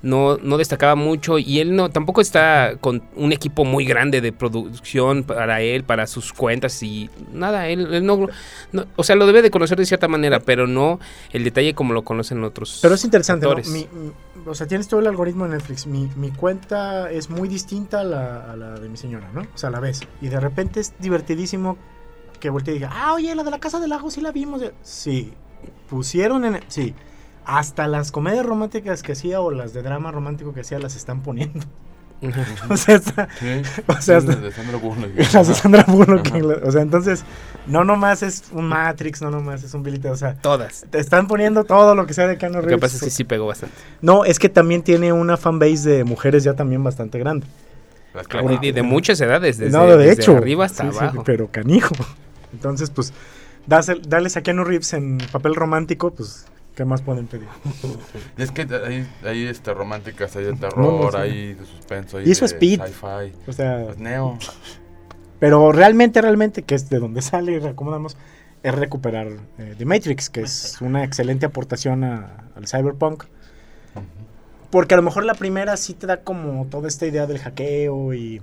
no, 0.00 0.36
no 0.36 0.58
destacaba 0.58 0.94
mucho 0.94 1.40
y 1.40 1.58
él 1.58 1.74
no 1.74 1.88
tampoco 1.90 2.20
está 2.20 2.76
con 2.80 3.02
un 3.16 3.32
equipo 3.32 3.64
muy 3.64 3.84
grande 3.84 4.20
de 4.20 4.30
producción 4.30 5.24
para 5.24 5.60
él, 5.60 5.82
para 5.82 6.06
sus 6.06 6.32
cuentas 6.32 6.80
y 6.84 7.10
nada, 7.32 7.66
él, 7.68 7.92
él 7.92 8.06
no, 8.06 8.28
no- 8.70 8.84
o 8.94 9.02
sea, 9.02 9.16
lo 9.16 9.26
debe 9.26 9.42
de 9.42 9.50
conocer 9.50 9.76
de 9.76 9.84
cierta 9.86 10.06
manera, 10.06 10.38
pero 10.38 10.68
no 10.68 11.00
el 11.32 11.42
detalle 11.42 11.74
como 11.74 11.94
lo 11.94 12.02
conocen 12.04 12.44
otros. 12.44 12.78
Pero 12.80 12.94
es 12.94 13.02
interesante, 13.04 13.46
¿no? 13.46 13.50
actores. 13.50 13.70
Mi- 13.72 13.88
mi- 13.92 14.12
o 14.46 14.54
sea, 14.54 14.68
tienes 14.68 14.86
todo 14.86 15.00
el 15.00 15.08
algoritmo 15.08 15.46
de 15.48 15.56
Netflix. 15.56 15.88
Mi, 15.88 16.08
mi 16.14 16.30
cuenta 16.30 17.10
es 17.10 17.28
muy 17.28 17.48
distinta 17.48 18.00
a 18.02 18.04
la, 18.04 18.52
a 18.52 18.54
la 18.56 18.74
de 18.78 18.88
mi 18.88 18.96
señora, 18.96 19.28
¿no? 19.34 19.40
O 19.52 19.58
sea, 19.58 19.68
la 19.70 19.80
ves. 19.80 20.02
Y 20.22 20.28
de 20.28 20.38
repente 20.38 20.78
es 20.78 20.94
divertidísimo 21.00 21.76
que 22.38 22.50
voltee 22.50 22.72
y 22.74 22.78
diga, 22.78 22.90
ah, 22.92 23.14
oye, 23.14 23.34
la 23.34 23.42
de 23.44 23.50
la 23.50 23.58
Casa 23.58 23.80
del 23.80 23.90
Lago 23.90 24.10
sí 24.10 24.20
la 24.20 24.32
vimos. 24.32 24.62
Sí. 24.82 25.32
Pusieron 25.88 26.44
en... 26.44 26.60
Sí. 26.68 26.94
Hasta 27.44 27.86
las 27.86 28.12
comedias 28.12 28.44
románticas 28.44 29.02
que 29.02 29.12
hacía 29.12 29.40
o 29.40 29.50
las 29.50 29.72
de 29.72 29.82
drama 29.82 30.10
romántico 30.12 30.52
que 30.52 30.60
hacía 30.60 30.78
las 30.78 30.96
están 30.96 31.22
poniendo. 31.22 31.60
o 32.68 32.76
sea, 32.76 32.96
está- 32.96 33.28
Sí. 33.38 33.62
O 33.86 33.92
sea, 34.00 34.20
Sí, 34.20 34.28
hasta- 34.28 34.36
de 34.36 34.52
Sandra 34.52 34.76
Bullock. 34.76 35.10
las 35.32 35.48
de 35.48 35.54
Sandra 35.54 35.84
Bullock. 35.88 36.26
O 36.64 36.70
sea, 36.72 36.82
entonces, 36.82 37.22
no 37.66 37.84
nomás 37.84 38.22
es 38.22 38.44
un 38.52 38.66
Matrix, 38.66 39.22
no 39.22 39.30
nomás 39.30 39.62
es 39.62 39.72
un 39.72 39.82
Billy 39.82 40.04
O 40.08 40.16
sea, 40.16 40.34
Todas. 40.34 40.84
te 40.90 40.98
están 40.98 41.26
poniendo 41.26 41.64
todo 41.64 41.94
lo 41.94 42.06
que 42.06 42.12
sea 42.14 42.26
de 42.26 42.36
Keanu 42.36 42.56
Lo 42.56 42.60
que 42.62 42.66
Reeves. 42.66 42.80
pasa 42.82 42.96
es 42.96 43.02
que 43.02 43.10
sí 43.10 43.24
pegó 43.24 43.46
bastante. 43.46 43.74
No, 44.02 44.24
es 44.26 44.38
que 44.38 44.48
también 44.48 44.82
tiene 44.82 45.12
una 45.12 45.36
fanbase 45.36 45.88
de 45.90 46.04
mujeres 46.04 46.44
ya 46.44 46.54
también 46.54 46.84
bastante 46.84 47.18
grande. 47.18 47.46
Las 48.14 48.26
Claro, 48.26 48.58
y 48.60 48.72
de 48.72 48.82
muchas 48.82 49.20
edades, 49.20 49.58
desde, 49.58 49.76
no, 49.78 49.86
de 49.86 49.96
desde 49.96 50.22
hecho. 50.22 50.36
arriba 50.36 50.64
hasta 50.64 50.84
Sí, 50.84 50.90
sí, 50.92 50.98
abajo. 50.98 51.22
pero 51.24 51.50
canijo. 51.50 51.94
Entonces, 52.52 52.90
pues, 52.90 53.12
dásel- 53.68 54.02
dales 54.06 54.36
a 54.36 54.42
Keanu 54.42 54.64
Reeves 54.64 54.92
en 54.94 55.18
papel 55.32 55.54
romántico, 55.54 56.12
pues, 56.12 56.46
¿qué 56.74 56.84
más 56.84 57.02
pueden 57.02 57.26
pedir? 57.26 57.48
Es 58.36 58.50
que 58.50 58.62
hay, 58.86 59.06
hay 59.24 59.46
este, 59.46 59.74
románticas, 59.74 60.34
hay 60.36 60.44
de 60.44 60.52
terror, 60.54 60.78
no, 61.04 61.10
sí. 61.10 61.16
hay 61.16 61.54
de 61.54 61.66
suspenso, 61.66 62.18
hay 62.18 62.28
Hizo 62.30 62.46
de 62.46 62.52
Speed. 62.52 62.80
sci-fi. 62.82 63.32
O 63.46 63.52
sea, 63.52 63.82
Pues 63.86 63.98
Neo. 63.98 64.38
pero 65.38 65.72
realmente, 65.72 66.20
realmente, 66.22 66.62
que 66.62 66.74
es 66.74 66.88
de 66.88 66.98
donde 66.98 67.22
sale 67.22 67.52
y 67.52 67.58
reacomodamos, 67.58 68.16
es 68.62 68.74
recuperar 68.74 69.28
eh, 69.58 69.74
The 69.78 69.84
Matrix, 69.84 70.30
que 70.30 70.40
es 70.40 70.78
una 70.80 71.04
excelente 71.04 71.46
aportación 71.46 72.02
a- 72.04 72.48
al 72.56 72.66
cyberpunk. 72.66 73.24
Porque 74.70 74.92
a 74.94 74.96
lo 74.98 75.02
mejor 75.02 75.24
la 75.24 75.32
primera 75.34 75.76
sí 75.78 75.94
te 75.94 76.06
da 76.06 76.18
como 76.22 76.66
toda 76.66 76.88
esta 76.88 77.06
idea 77.06 77.26
del 77.26 77.38
hackeo 77.38 78.12
y, 78.12 78.42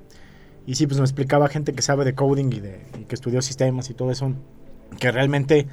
y 0.66 0.76
sí, 0.76 0.88
pues 0.88 1.00
me 1.00 1.06
explicaba 1.06 1.48
gente 1.48 1.74
que 1.74 1.82
sabe 1.82 2.06
de 2.06 2.16
coding 2.16 2.52
y, 2.52 2.60
de, 2.60 2.82
y 3.00 3.04
que 3.06 3.16
estudió 3.16 3.42
sistemas 3.42 3.90
y 3.90 3.94
todo 3.94 4.12
eso, 4.12 4.32
que 5.00 5.12
realmente, 5.12 5.68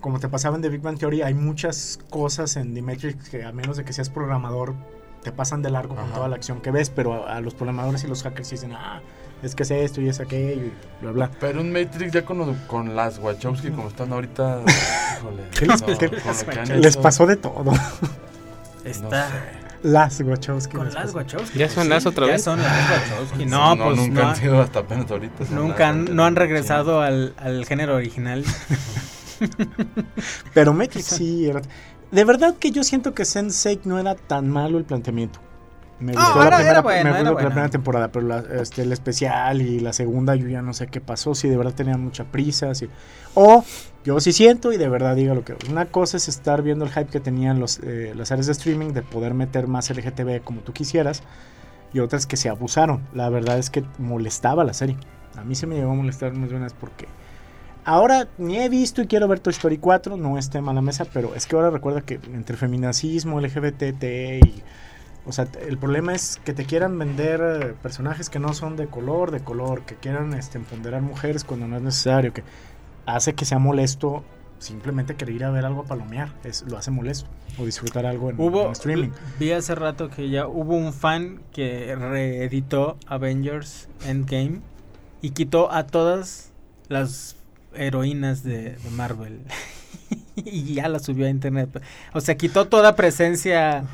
como 0.00 0.18
te 0.20 0.28
pasaba 0.28 0.56
en 0.56 0.62
The 0.62 0.68
Big 0.68 0.80
Bang 0.80 0.98
Theory, 0.98 1.22
hay 1.22 1.34
muchas 1.34 1.98
cosas 2.10 2.56
en 2.56 2.74
The 2.74 2.82
Matrix 2.82 3.28
que 3.28 3.44
a 3.44 3.52
menos 3.52 3.76
de 3.76 3.84
que 3.84 3.92
seas 3.92 4.08
programador, 4.10 4.74
te 5.22 5.30
pasan 5.32 5.62
de 5.62 5.70
largo 5.70 5.94
con 5.94 6.10
toda 6.12 6.28
la 6.28 6.34
acción 6.36 6.60
que 6.60 6.70
ves, 6.72 6.90
pero 6.90 7.26
a, 7.26 7.36
a 7.36 7.40
los 7.40 7.54
programadores 7.54 8.02
y 8.02 8.08
los 8.08 8.22
hackers 8.24 8.48
sí 8.48 8.56
dicen, 8.56 8.72
ah, 8.72 9.00
es 9.42 9.54
que 9.54 9.62
es 9.62 9.70
esto 9.70 10.00
y 10.00 10.08
es 10.08 10.18
aquello 10.18 10.62
y 10.66 10.72
bla, 11.00 11.12
bla. 11.12 11.30
Pero 11.38 11.60
un 11.60 11.72
Matrix 11.72 12.12
ya 12.12 12.24
con, 12.24 12.54
con 12.66 12.96
las 12.96 13.18
Wachowski 13.18 13.70
como 13.70 13.88
están 13.88 14.12
ahorita. 14.12 14.62
Híjole. 15.18 15.42
¿Qué 15.56 15.66
les- 15.66 15.80
no, 15.80 15.98
qué- 15.98 16.76
Les 16.78 16.96
pasó 16.96 17.26
de 17.26 17.36
todo. 17.36 17.62
no 17.64 17.72
Está 18.84 19.28
sé. 19.28 19.34
Las 19.82 20.20
Wachowski. 20.20 20.76
con 20.76 20.92
las. 20.92 21.14
Wachowski. 21.14 21.58
¿Ya 21.58 21.68
son 21.68 21.88
las 21.88 22.06
otra 22.06 22.26
ya 22.26 22.32
vez? 22.32 22.44
son 22.44 22.60
las 22.62 22.90
Wachowski. 22.90 23.44
No, 23.46 23.76
pues 23.76 23.96
nunca 23.96 24.22
no. 24.22 24.28
han 24.28 24.36
sido 24.36 24.60
hasta 24.60 24.80
apenas 24.80 25.10
ahorita. 25.10 25.44
Nunca 25.50 25.88
han, 25.88 26.14
no 26.14 26.24
han 26.24 26.36
regresado 26.36 27.00
al, 27.00 27.34
al 27.36 27.64
género 27.66 27.96
original. 27.96 28.44
Pero 30.54 30.72
Matrix 30.72 31.06
sí 31.06 31.46
era... 31.48 31.62
De 32.10 32.24
verdad 32.24 32.56
que 32.58 32.70
yo 32.70 32.84
siento 32.84 33.14
que 33.14 33.22
Sense8 33.22 33.80
no 33.84 33.98
era 33.98 34.14
tan 34.14 34.48
malo 34.48 34.78
el 34.78 34.84
planteamiento. 34.84 35.40
Me 36.00 36.12
gustó 36.14 36.38
la 36.40 36.46
era- 36.46 36.56
primera, 36.56 36.70
era 36.72 36.82
bueno, 36.82 37.02
me 37.04 37.10
era 37.10 37.18
gustó 37.18 37.24
la 37.24 37.32
bueno. 37.32 37.48
primera 37.50 37.68
temporada, 37.68 38.08
pero 38.10 38.26
la- 38.26 38.44
este, 38.60 38.82
el 38.82 38.92
especial 38.92 39.62
y 39.62 39.78
la 39.80 39.92
segunda 39.92 40.34
yo 40.34 40.48
ya 40.48 40.60
no 40.62 40.72
sé 40.74 40.88
qué 40.88 41.00
pasó, 41.00 41.34
si 41.34 41.48
de 41.48 41.56
verdad 41.56 41.74
tenían 41.74 42.00
mucha 42.02 42.24
prisa, 42.24 42.74
si- 42.74 42.88
o 43.34 43.64
yo 44.04 44.18
sí 44.18 44.32
siento 44.32 44.72
y 44.72 44.78
de 44.78 44.88
verdad 44.88 45.14
diga 45.14 45.32
lo 45.34 45.44
que... 45.44 45.54
Una 45.70 45.84
cosa 45.86 46.16
es 46.16 46.26
estar 46.28 46.62
viendo 46.62 46.84
el 46.84 46.90
hype 46.90 47.06
que 47.06 47.20
tenían 47.20 47.60
los, 47.60 47.78
eh, 47.84 48.12
las 48.16 48.32
áreas 48.32 48.46
de 48.46 48.52
streaming 48.52 48.88
de 48.94 49.02
poder 49.02 49.32
meter 49.34 49.68
más 49.68 49.90
LGTB 49.90 50.42
como 50.42 50.60
tú 50.62 50.72
quisieras 50.72 51.22
y 51.92 52.00
otras 52.00 52.26
que 52.26 52.36
se 52.36 52.48
abusaron. 52.48 53.02
La 53.14 53.28
verdad 53.28 53.58
es 53.58 53.70
que 53.70 53.84
molestaba 53.98 54.64
la 54.64 54.72
serie. 54.74 54.96
A 55.36 55.44
mí 55.44 55.54
se 55.54 55.68
me 55.68 55.76
llegó 55.76 55.92
a 55.92 55.94
molestar 55.94 56.32
más 56.34 56.50
de 56.50 56.56
una 56.56 56.64
vez 56.64 56.74
porque 56.78 57.06
ahora 57.84 58.26
ni 58.38 58.58
he 58.58 58.68
visto 58.68 59.02
y 59.02 59.06
quiero 59.06 59.28
ver 59.28 59.38
Toy 59.38 59.52
Story 59.52 59.78
4, 59.78 60.16
no 60.16 60.36
es 60.36 60.50
tema 60.50 60.72
a 60.72 60.74
la 60.74 60.82
mesa, 60.82 61.04
pero 61.12 61.34
es 61.36 61.46
que 61.46 61.54
ahora 61.54 61.70
recuerda 61.70 62.00
que 62.00 62.18
entre 62.34 62.56
feminacismo, 62.56 63.40
LGBT 63.40 64.02
y... 64.44 64.62
O 65.24 65.32
sea, 65.32 65.46
el 65.66 65.78
problema 65.78 66.14
es 66.14 66.40
que 66.44 66.52
te 66.52 66.64
quieran 66.64 66.98
vender 66.98 67.40
eh, 67.40 67.74
personajes 67.80 68.28
que 68.28 68.40
no 68.40 68.54
son 68.54 68.76
de 68.76 68.88
color, 68.88 69.30
de 69.30 69.40
color, 69.40 69.82
que 69.82 69.94
quieran 69.94 70.34
este, 70.34 70.58
empoderar 70.58 71.00
mujeres 71.00 71.44
cuando 71.44 71.68
no 71.68 71.76
es 71.76 71.82
necesario, 71.82 72.32
que 72.32 72.42
hace 73.06 73.34
que 73.34 73.44
sea 73.44 73.58
molesto 73.58 74.24
simplemente 74.58 75.16
querer 75.16 75.34
ir 75.34 75.44
a 75.44 75.50
ver 75.50 75.64
algo 75.64 75.82
a 75.82 75.84
palomear, 75.84 76.32
es, 76.44 76.62
lo 76.62 76.78
hace 76.78 76.90
molesto, 76.90 77.28
o 77.58 77.64
disfrutar 77.64 78.06
algo 78.06 78.30
en, 78.30 78.40
Hubo, 78.40 78.66
en 78.66 78.72
streaming. 78.72 79.10
vi 79.38 79.50
hace 79.52 79.74
rato 79.74 80.08
que 80.08 80.30
ya 80.30 80.46
hubo 80.46 80.76
un 80.76 80.92
fan 80.92 81.42
que 81.52 81.94
reeditó 81.96 82.96
Avengers 83.06 83.88
Endgame 84.06 84.60
y 85.20 85.30
quitó 85.30 85.72
a 85.72 85.86
todas 85.86 86.52
las 86.88 87.36
heroínas 87.74 88.42
de, 88.44 88.76
de 88.76 88.90
Marvel. 88.90 89.40
y 90.36 90.74
ya 90.74 90.88
la 90.88 90.98
subió 90.98 91.26
a 91.26 91.30
internet. 91.30 91.82
O 92.12 92.20
sea, 92.20 92.36
quitó 92.36 92.66
toda 92.66 92.96
presencia 92.96 93.84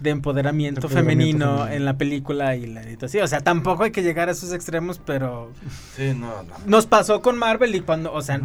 de 0.00 0.10
empoderamiento, 0.10 0.80
De 0.80 0.86
empoderamiento 0.86 0.88
femenino, 0.88 1.46
femenino. 1.58 1.74
en 1.76 1.84
la 1.84 1.96
película 1.96 2.56
y 2.56 2.66
la 2.66 2.82
así. 3.02 3.18
O 3.20 3.26
sea, 3.28 3.40
tampoco 3.40 3.84
hay 3.84 3.90
que 3.90 4.02
llegar 4.02 4.28
a 4.28 4.32
esos 4.32 4.52
extremos, 4.52 5.00
pero 5.04 5.50
Sí, 5.96 6.12
no, 6.14 6.42
no. 6.42 6.54
nos 6.66 6.86
pasó 6.86 7.22
con 7.22 7.38
Marvel 7.38 7.74
y 7.74 7.80
cuando, 7.80 8.12
o 8.12 8.22
sea, 8.22 8.40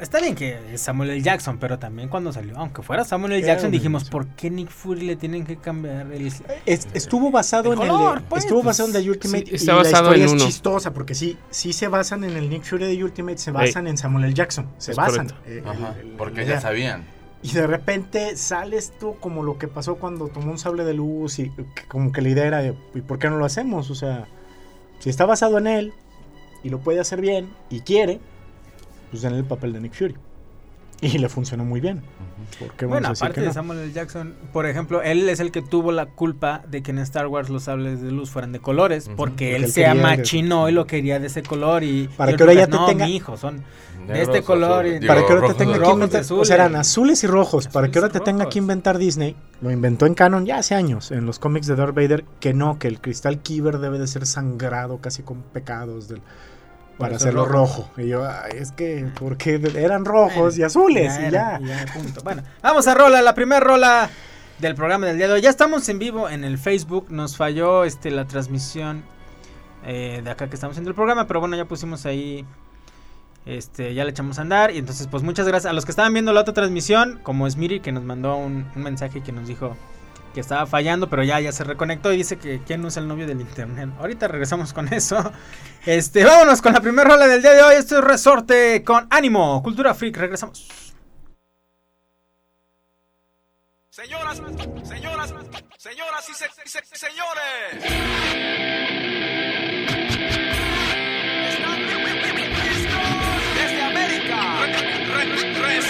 Está 0.00 0.18
bien 0.18 0.34
que 0.34 0.58
es 0.72 0.80
Samuel 0.80 1.10
L. 1.10 1.22
Jackson, 1.22 1.56
pero 1.58 1.78
también 1.78 2.08
cuando 2.08 2.32
salió, 2.32 2.58
aunque 2.58 2.82
fuera 2.82 3.04
Samuel 3.04 3.34
L. 3.34 3.46
Jackson, 3.46 3.70
dijimos, 3.70 4.10
¿por 4.10 4.26
qué 4.26 4.50
Nick 4.50 4.68
Fury 4.68 5.02
le 5.02 5.14
tienen 5.14 5.44
que 5.46 5.56
cambiar 5.56 6.10
el... 6.10 6.26
Es- 6.26 6.88
estuvo 6.94 7.30
basado 7.30 7.72
El 7.72 7.80
en 7.80 7.86
color, 7.88 8.18
el 8.18 8.24
pues, 8.24 8.42
estuvo 8.42 8.60
basado 8.64 8.88
en 8.88 8.94
The 9.04 9.08
Ultimate 9.08 9.46
sí, 9.46 9.54
está 9.54 9.72
y 9.72 9.76
la 9.76 9.82
historia 9.88 10.24
en 10.26 10.36
es 10.36 10.44
chistosa 10.44 10.92
porque 10.92 11.14
sí 11.14 11.38
sí 11.48 11.72
se 11.72 11.86
basan 11.86 12.24
en 12.24 12.36
el 12.36 12.50
Nick 12.50 12.64
Fury 12.64 12.86
de 12.86 13.04
Ultimate 13.04 13.38
se 13.38 13.52
basan 13.52 13.86
en 13.86 13.96
Samuel 13.96 14.24
L. 14.24 14.34
Jackson 14.34 14.66
se 14.78 14.90
Es 14.90 14.96
basan 14.96 15.28
eh, 15.46 15.62
Ajá, 15.64 15.94
el- 16.00 16.08
el- 16.08 16.16
porque 16.16 16.44
ya 16.44 16.60
sabían. 16.60 17.04
Y 17.44 17.52
de 17.52 17.66
repente 17.66 18.36
sale 18.36 18.76
esto 18.78 19.16
como 19.20 19.42
lo 19.42 19.58
que 19.58 19.68
pasó 19.68 19.96
cuando 19.96 20.28
tomó 20.28 20.50
un 20.50 20.58
sable 20.58 20.82
de 20.84 20.94
luz 20.94 21.38
y 21.38 21.50
que 21.50 21.84
como 21.86 22.10
que 22.10 22.22
la 22.22 22.30
idea 22.30 22.46
era 22.46 22.58
de, 22.62 22.74
¿y 22.94 23.00
por 23.02 23.18
qué 23.18 23.28
no 23.28 23.36
lo 23.36 23.44
hacemos? 23.44 23.90
O 23.90 23.94
sea, 23.94 24.26
si 24.98 25.10
está 25.10 25.26
basado 25.26 25.58
en 25.58 25.66
él 25.66 25.92
y 26.62 26.70
lo 26.70 26.78
puede 26.80 27.00
hacer 27.00 27.20
bien 27.20 27.50
y 27.70 27.80
quiere, 27.80 28.18
pues 29.10 29.22
denle 29.22 29.38
el 29.38 29.44
papel 29.44 29.72
de 29.74 29.80
Nick 29.80 29.92
Fury. 29.94 30.16
Y 31.00 31.18
le 31.18 31.28
funcionó 31.28 31.66
muy 31.66 31.80
bien. 31.80 32.00
¿Por 32.58 32.70
qué 32.76 32.86
vamos 32.86 33.00
Bueno, 33.02 33.08
aparte 33.14 33.40
de 33.42 33.48
no? 33.48 33.52
Samuel 33.52 33.78
L. 33.80 33.92
Jackson, 33.92 34.34
por 34.54 34.64
ejemplo, 34.64 35.02
él 35.02 35.28
es 35.28 35.38
el 35.40 35.50
que 35.50 35.60
tuvo 35.60 35.92
la 35.92 36.06
culpa 36.06 36.62
de 36.70 36.82
que 36.82 36.92
en 36.92 36.98
Star 37.00 37.26
Wars 37.26 37.50
los 37.50 37.64
sables 37.64 38.00
de 38.00 38.10
luz 38.10 38.30
fueran 38.30 38.52
de 38.52 38.60
colores, 38.60 39.04
porque 39.08 39.16
Porque 39.16 39.56
él 39.56 39.64
él 39.64 39.70
se 39.70 39.82
quería 39.82 39.94
de- 39.94 40.00
amachinó 40.00 40.68
y 40.70 40.72
lo 40.72 40.86
quería 40.86 41.18
de 41.20 41.26
ese 41.26 41.42
color 41.42 41.82
y... 41.82 42.08
Para 42.16 42.32
y 42.32 42.36
que 42.36 42.42
ahora 42.44 42.54
ya 42.54 42.66
te 42.66 42.70
no, 42.72 42.86
tenga- 42.86 43.04
mi 43.06 43.16
hijo, 43.16 43.36
son... 43.36 43.62
Negros, 44.06 44.28
este 44.28 44.42
color 44.42 44.72
azules, 44.72 44.92
y- 44.96 44.98
digo, 45.00 45.14
Para 45.14 45.26
que 45.26 45.32
ahora 45.32 45.48
te 45.48 45.54
tenga 45.54 45.78
que 45.82 45.90
inventar, 45.90 46.20
azules. 46.20 46.42
o 46.42 46.44
sea, 46.44 46.54
eran 46.56 46.76
azules 46.76 47.24
y 47.24 47.26
rojos, 47.26 47.68
para 47.68 47.90
que 47.90 47.98
ahora 47.98 48.10
te 48.12 48.20
tenga 48.20 48.48
que 48.48 48.58
inventar 48.58 48.98
Disney, 48.98 49.36
lo 49.60 49.70
inventó 49.70 50.06
en 50.06 50.14
canon 50.14 50.44
ya 50.46 50.58
hace 50.58 50.74
años, 50.74 51.10
en 51.10 51.26
los 51.26 51.38
cómics 51.38 51.66
de 51.66 51.76
Darth 51.76 51.94
Vader, 51.94 52.24
que 52.40 52.52
no, 52.54 52.78
que 52.78 52.88
el 52.88 53.00
cristal 53.00 53.38
Kyber 53.40 53.78
debe 53.78 53.98
de 53.98 54.06
ser 54.06 54.26
sangrado 54.26 54.98
casi 54.98 55.22
con 55.22 55.42
pecados 55.42 56.08
del, 56.08 56.20
para 56.98 57.16
hacerlo 57.16 57.44
rojo. 57.44 57.88
rojo. 57.96 58.00
Y 58.00 58.08
yo, 58.08 58.24
"Ay, 58.28 58.52
es 58.58 58.72
que, 58.72 59.06
porque 59.18 59.60
eran 59.76 60.04
rojos 60.04 60.56
y 60.58 60.62
azules 60.62 61.12
y 61.20 61.24
era, 61.24 61.58
ya. 61.60 61.86
punto. 61.92 62.20
Bueno, 62.22 62.42
vamos 62.62 62.86
a 62.86 62.94
rola, 62.94 63.20
la 63.22 63.34
primera 63.34 63.60
rola 63.60 64.10
del 64.58 64.74
programa 64.76 65.06
del 65.06 65.16
día 65.16 65.26
de 65.26 65.32
hoy. 65.34 65.40
Ya 65.40 65.50
estamos 65.50 65.88
en 65.88 65.98
vivo 65.98 66.28
en 66.28 66.44
el 66.44 66.56
Facebook, 66.58 67.06
nos 67.10 67.36
falló 67.36 67.82
este 67.84 68.10
la 68.12 68.26
transmisión 68.26 69.02
eh, 69.86 70.20
de 70.22 70.30
acá 70.30 70.48
que 70.48 70.54
estamos 70.54 70.74
haciendo 70.74 70.90
el 70.90 70.94
programa, 70.94 71.26
pero 71.26 71.40
bueno, 71.40 71.56
ya 71.56 71.64
pusimos 71.64 72.06
ahí 72.06 72.46
este, 73.46 73.94
ya 73.94 74.04
le 74.04 74.10
echamos 74.10 74.38
a 74.38 74.42
andar 74.42 74.70
y 74.70 74.78
entonces 74.78 75.06
pues 75.06 75.22
muchas 75.22 75.46
gracias 75.46 75.70
a 75.70 75.74
los 75.74 75.84
que 75.84 75.90
estaban 75.92 76.12
viendo 76.12 76.32
la 76.32 76.40
otra 76.40 76.54
transmisión, 76.54 77.20
como 77.22 77.46
es 77.46 77.56
Miri 77.56 77.80
que 77.80 77.92
nos 77.92 78.02
mandó 78.04 78.36
un, 78.36 78.66
un 78.74 78.82
mensaje 78.82 79.22
que 79.22 79.32
nos 79.32 79.46
dijo 79.48 79.76
que 80.32 80.40
estaba 80.40 80.66
fallando, 80.66 81.08
pero 81.08 81.22
ya 81.22 81.38
ya 81.38 81.52
se 81.52 81.62
reconectó 81.62 82.12
y 82.12 82.16
dice 82.16 82.38
que 82.38 82.60
quién 82.66 82.82
no 82.82 82.88
es 82.88 82.96
el 82.96 83.06
novio 83.06 83.24
del 83.26 83.40
internet. 83.40 83.90
Ahorita 84.00 84.26
regresamos 84.28 84.72
con 84.72 84.92
eso. 84.92 85.32
Este, 85.86 86.24
vámonos 86.24 86.62
con 86.62 86.72
la 86.72 86.80
primera 86.80 87.08
rola 87.10 87.26
del 87.26 87.42
día 87.42 87.52
de 87.52 87.62
hoy. 87.62 87.74
Esto 87.74 87.98
es 87.98 88.04
Resorte 88.04 88.82
con 88.84 89.06
Ánimo, 89.10 89.62
Cultura 89.62 89.92
Freak. 89.94 90.16
Regresamos. 90.16 90.66
Señoras, 93.90 94.38
señoras, 94.82 95.34
señoras 95.76 96.28
y, 96.30 96.34
se- 96.34 96.46
y 96.64 96.68
se- 96.68 96.96
señores. 96.96 97.84
Re- 104.44 104.66
re- 105.14 105.60
re- 105.62 105.84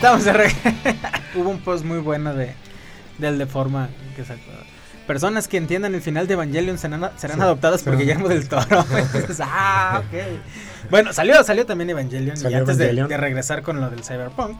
Estamos 0.00 0.24
de 0.24 0.32
re- 0.32 0.54
Hubo 1.34 1.50
un 1.50 1.60
post 1.60 1.84
muy 1.84 1.98
bueno 1.98 2.34
de 2.34 2.54
del 3.18 3.36
de 3.38 3.44
forma 3.46 3.90
que 4.16 4.24
sacó. 4.24 4.40
Personas 5.06 5.46
que 5.46 5.58
entiendan 5.58 5.94
el 5.94 6.00
final 6.00 6.26
de 6.26 6.34
Evangelion 6.34 6.78
serán, 6.78 7.10
serán 7.18 7.36
Sí, 7.36 7.42
adoptadas 7.42 7.82
por 7.82 7.92
serán- 7.92 7.98
Guillermo 8.00 8.28
del 8.28 8.48
Toro. 8.48 8.64
Entonces, 8.96 9.40
ah, 9.42 10.02
ok. 10.02 10.88
Bueno, 10.90 11.12
salió, 11.12 11.42
salió 11.44 11.66
también 11.66 11.90
Evangelion. 11.90 12.34
y 12.36 12.40
Salió 12.40 12.58
antes 12.58 12.78
de- 12.78 12.84
Evangelion. 12.84 13.08
De, 13.08 13.16
regresar 13.18 13.62
con 13.62 13.78
lo 13.80 13.90
del 13.90 14.02
Cyberpunk. 14.02 14.56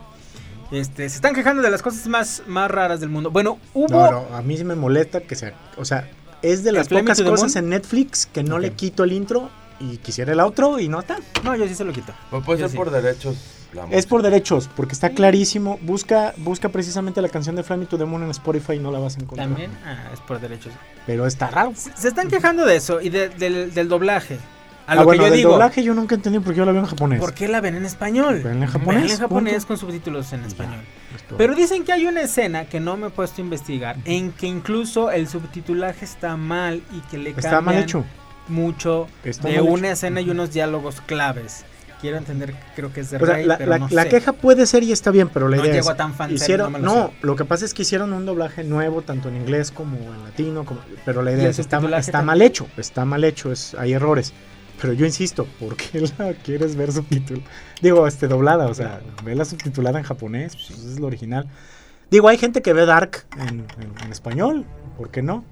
Este, 0.71 1.09
se 1.09 1.15
están 1.15 1.33
quejando 1.33 1.61
de 1.63 1.71
las 1.71 1.81
cosas 1.81 2.05
más, 2.07 2.43
más 2.45 2.69
raras 2.69 2.99
del 2.99 3.09
mundo. 3.09 3.31
Bueno, 3.31 3.57
hubo. 3.73 3.87
No, 3.89 4.11
no, 4.29 4.35
a 4.35 4.41
mí 4.43 4.55
sí 4.57 4.63
me 4.63 4.75
molesta 4.75 5.21
que 5.21 5.35
sea. 5.35 5.53
O 5.77 5.85
sea, 5.85 6.07
es 6.43 6.63
de 6.63 6.71
las 6.71 6.87
pocas 6.87 7.19
cosas 7.21 7.55
Moon? 7.55 7.63
en 7.65 7.69
Netflix 7.71 8.27
que 8.27 8.43
no 8.43 8.55
Ok. 8.55 8.61
le 8.61 8.73
quito 8.73 9.03
el 9.03 9.11
intro 9.13 9.49
y 9.79 9.97
quisiera 9.97 10.31
el 10.33 10.39
outro 10.39 10.79
y 10.79 10.87
no 10.87 10.99
está. 10.99 11.17
No, 11.43 11.55
yo 11.55 11.67
sí 11.67 11.73
se 11.75 11.83
lo 11.83 11.91
quito. 11.93 12.13
Pues 12.29 12.43
puede 12.45 12.59
Yo 12.59 12.65
ser 12.67 12.71
sí. 12.71 12.77
por 12.77 12.91
derechos. 12.91 13.37
La 13.73 13.85
Es 13.91 14.05
por 14.05 14.21
derechos, 14.21 14.69
porque 14.75 14.93
está 14.93 15.09
clarísimo. 15.11 15.79
Busca, 15.81 16.33
busca 16.37 16.69
precisamente 16.69 17.21
la 17.21 17.29
canción 17.29 17.55
de 17.55 17.63
Flaming 17.63 17.87
to 17.87 17.97
the 17.97 18.05
Moon 18.05 18.23
en 18.23 18.29
Spotify 18.31 18.73
y 18.73 18.79
no 18.79 18.91
la 18.91 18.99
vas 18.99 19.17
a 19.17 19.21
encontrar. 19.21 19.47
También, 19.47 19.71
ah, 19.85 20.09
es 20.13 20.19
por 20.19 20.39
derechos. 20.39 20.73
Pero 21.05 21.25
está 21.25 21.47
raro. 21.49 21.73
Se 21.75 22.07
están 22.07 22.27
quejando 22.27 22.65
de 22.65 22.75
eso 22.75 22.99
y 23.01 23.09
de- 23.09 23.29
del, 23.29 23.73
del 23.73 23.87
doblaje. 23.87 24.39
A 24.87 24.93
ah, 24.93 24.95
lo 24.95 25.03
bueno, 25.05 25.21
que 25.23 25.27
yo 25.27 25.31
del 25.31 25.37
digo, 25.37 25.51
doblaje 25.51 25.83
yo 25.83 25.93
nunca 25.93 26.15
entendí 26.15 26.39
porque 26.39 26.57
yo 26.57 26.65
la 26.65 26.71
veo 26.73 26.81
en 26.81 26.87
japonés. 26.87 27.19
¿por 27.19 27.33
qué 27.33 27.47
la 27.47 27.61
ven 27.61 27.75
en 27.75 27.85
español? 27.85 28.41
Véanla 28.43 28.65
en 28.65 28.71
japonés, 28.71 28.95
Véanla 29.03 29.13
en 29.13 29.19
japonés 29.19 29.53
punto. 29.53 29.67
con 29.67 29.77
subtítulos 29.77 30.33
en 30.33 30.43
español. 30.43 30.79
Pero 31.37 31.55
dicen 31.55 31.85
que 31.85 31.93
hay 31.93 32.07
una 32.07 32.21
escena 32.21 32.65
que 32.65 32.79
no 32.79 32.97
me 32.97 33.07
he 33.07 33.09
puesto 33.11 33.41
a 33.41 33.45
investigar, 33.45 33.95
en 34.05 34.31
que 34.33 34.47
incluso 34.47 35.11
el 35.11 35.27
subtitulaje 35.29 36.03
está 36.03 36.35
mal 36.35 36.81
y 36.91 36.99
que 37.09 37.17
le 37.19 37.29
está 37.29 37.41
cambian 37.51 37.75
mal 37.75 37.83
hecho. 37.83 38.03
mucho 38.49 39.07
Está 39.23 39.47
de 39.47 39.61
mal 39.61 39.69
una 39.69 39.87
hecho. 39.87 39.93
escena 39.93 40.19
y 40.21 40.29
unos 40.29 40.51
diálogos 40.51 40.99
claves. 41.01 41.63
Quiero 42.01 42.17
entender, 42.17 42.53
creo 42.75 42.91
que 42.91 43.01
es 43.01 43.11
de 43.11 43.17
O 43.17 43.25
sea, 43.25 43.35
Rey, 43.35 43.45
la, 43.45 43.57
pero 43.59 43.69
la- 43.69 43.77
no 43.79 43.87
la 43.91 44.03
sé. 44.03 44.09
queja 44.09 44.33
puede 44.33 44.65
ser 44.65 44.81
y 44.83 44.91
está 44.91 45.11
bien, 45.11 45.29
pero 45.29 45.47
la 45.47 45.57
No 45.57 45.65
idea 45.65 45.79
es 45.79 45.87
a 45.87 45.95
tan 45.95 46.13
fanservice, 46.15 46.43
hicieron, 46.45 46.73
no 46.81 47.07
me 47.07 47.13
lo 47.21 47.35
que 47.35 47.45
pasa 47.45 47.63
es 47.63 47.73
que 47.75 47.83
hicieron 47.83 48.11
un 48.13 48.25
doblaje 48.25 48.63
nuevo 48.63 49.03
tanto 49.03 49.29
en 49.29 49.37
inglés 49.37 49.69
como 49.71 49.97
en 49.97 50.23
latino, 50.23 50.65
como- 50.65 50.81
pero 51.05 51.21
la 51.21 51.31
¿Y 51.31 51.35
idea 51.35 51.49
es 51.49 51.59
está, 51.59 51.77
está 51.99 52.21
mal 52.23 52.41
hecho, 52.41 52.67
está 52.77 53.05
mal 53.05 53.23
hecho, 53.23 53.51
es, 53.51 53.75
hay 53.75 53.93
errores. 53.93 54.33
Pero 54.81 54.93
yo 54.93 55.05
insisto, 55.05 55.45
¿por 55.59 55.75
qué 55.77 56.01
la 56.17 56.33
quieres 56.33 56.75
ver 56.75 56.91
subtitulada? 56.91 57.47
Digo, 57.83 58.07
este 58.07 58.27
doblada, 58.27 58.65
o 58.65 58.73
sea, 58.73 58.99
la 59.23 59.45
subtitulada 59.45 59.99
en 59.99 60.05
japonés, 60.05 60.55
pues 60.55 60.71
es 60.71 60.99
lo 60.99 61.05
original. 61.05 61.47
Digo, 62.09 62.27
hay 62.29 62.37
gente 62.39 62.63
que 62.63 62.73
ve 62.73 62.85
Dark 62.87 63.25
en, 63.37 63.47
en- 63.79 63.93
en 64.03 64.11
español, 64.11 64.65
¿por 64.97 65.11
qué 65.11 65.21
no? 65.21 65.45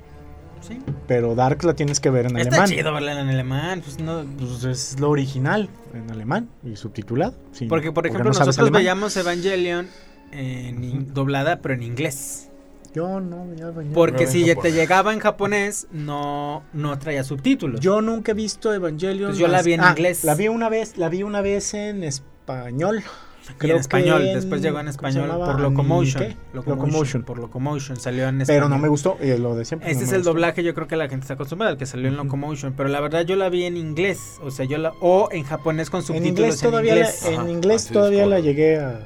Sí. 0.61 0.79
Pero 1.07 1.35
Dark 1.35 1.63
la 1.63 1.73
tienes 1.73 1.99
que 1.99 2.09
ver 2.09 2.25
en 2.25 2.37
Está 2.37 2.49
alemán. 2.57 2.69
chido 2.69 2.93
verla 2.93 3.19
en 3.19 3.29
alemán, 3.29 3.81
pues 3.81 3.99
no, 3.99 4.23
Pues 4.37 4.63
es 4.65 4.99
lo 4.99 5.09
original 5.09 5.69
en 5.93 6.11
alemán 6.11 6.49
y 6.63 6.75
subtitulado. 6.75 7.35
sí. 7.51 7.65
Porque, 7.67 7.91
por 7.91 8.05
ejemplo, 8.05 8.31
no 8.31 8.37
nosotros 8.39 8.69
veíamos 8.71 9.15
Evangelion 9.17 9.87
en 10.31 10.83
in- 10.83 11.13
doblada, 11.13 11.59
pero 11.61 11.73
en 11.73 11.83
inglés. 11.83 12.45
Yo 12.93 13.19
no 13.19 13.47
veía 13.47 13.63
Evangelion. 13.67 13.93
Porque 13.93 14.27
si 14.27 14.43
ya 14.45 14.55
te 14.55 14.71
llegaba 14.71 15.13
en 15.13 15.19
japonés, 15.19 15.87
no, 15.91 16.63
no 16.73 16.97
traía 16.99 17.23
subtítulos. 17.23 17.79
Yo 17.79 18.01
nunca 18.01 18.31
he 18.31 18.35
visto 18.35 18.73
Evangelion. 18.73 19.29
Pues 19.29 19.39
yo 19.39 19.47
la 19.47 19.61
vi 19.61 19.73
en 19.73 19.81
Ah, 19.81 19.91
inglés. 19.91 20.23
La 20.23 20.35
vi 20.35 20.47
una 20.47 20.69
vez, 20.69 20.97
la 20.97 21.07
vi 21.09 21.21
una 21.23 21.41
vez 21.41 21.73
en 21.75 22.03
español. 22.03 23.03
Y 23.47 23.51
en 23.51 23.57
que 23.57 23.75
español, 23.75 24.23
después 24.33 24.61
llegó 24.61 24.79
en 24.79 24.85
¿cómo 24.85 24.91
se 25.11 25.19
español 25.19 25.29
por 25.39 25.59
Locomotion. 25.59 26.35
Locomotion. 26.53 26.77
Locomotion. 26.77 27.23
Por 27.23 27.39
Locomotion, 27.39 27.97
salió 27.99 28.27
en 28.27 28.37
Pero 28.39 28.43
español. 28.43 28.69
no 28.69 28.77
me 28.77 28.87
gustó, 28.89 29.17
eh, 29.21 29.37
lo 29.39 29.55
de 29.55 29.65
siempre. 29.65 29.89
Este 29.89 30.03
no 30.03 30.07
es 30.07 30.13
el 30.13 30.19
gustó. 30.19 30.33
doblaje, 30.33 30.63
yo 30.63 30.73
creo 30.75 30.87
que 30.87 30.95
la 30.95 31.09
gente 31.09 31.23
está 31.23 31.33
acostumbrada, 31.33 31.71
el 31.71 31.77
que 31.77 31.85
salió 31.85 32.07
en. 32.09 32.17
Locomotion. 32.17 32.73
Pero 32.73 32.89
la 32.89 32.99
verdad 33.01 33.21
yo 33.25 33.35
la 33.35 33.49
vi 33.49 33.63
en 33.63 33.77
inglés. 33.77 34.37
O 34.43 34.51
sea, 34.51 34.65
yo 34.65 34.77
la. 34.77 34.93
O 35.01 35.29
en 35.31 35.43
japonés 35.43 35.89
con 35.89 36.01
En 36.01 36.05
subtítulos 36.05 36.37
inglés 36.37 36.61
todavía, 36.61 36.93
en 36.93 36.99
la- 36.99 37.05
inglés. 37.05 37.25
en 37.25 37.39
Ajá, 37.39 37.49
inglés 37.49 37.87
todavía 37.87 38.25
la 38.27 38.39
llegué 38.39 38.77
a, 38.79 38.99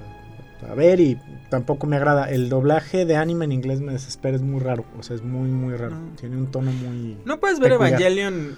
a 0.69 0.73
ver 0.75 0.99
y 0.99 1.17
tampoco 1.49 1.87
me 1.87 1.95
agrada. 1.95 2.29
El 2.29 2.49
doblaje 2.49 3.05
de 3.05 3.15
anime 3.15 3.45
en 3.45 3.51
inglés 3.53 3.79
me 3.81 3.93
desespera, 3.93 4.35
es 4.35 4.41
muy 4.41 4.59
raro. 4.59 4.83
O 4.99 5.03
sea, 5.03 5.15
es 5.15 5.21
muy, 5.23 5.49
muy 5.49 5.75
raro. 5.75 5.95
No. 5.95 6.15
Tiene 6.17 6.35
un 6.37 6.47
tono 6.51 6.71
muy. 6.71 7.17
No 7.25 7.39
puedes 7.39 7.59
ver 7.59 7.71
peculiar. 7.71 7.93
Evangelion. 8.01 8.55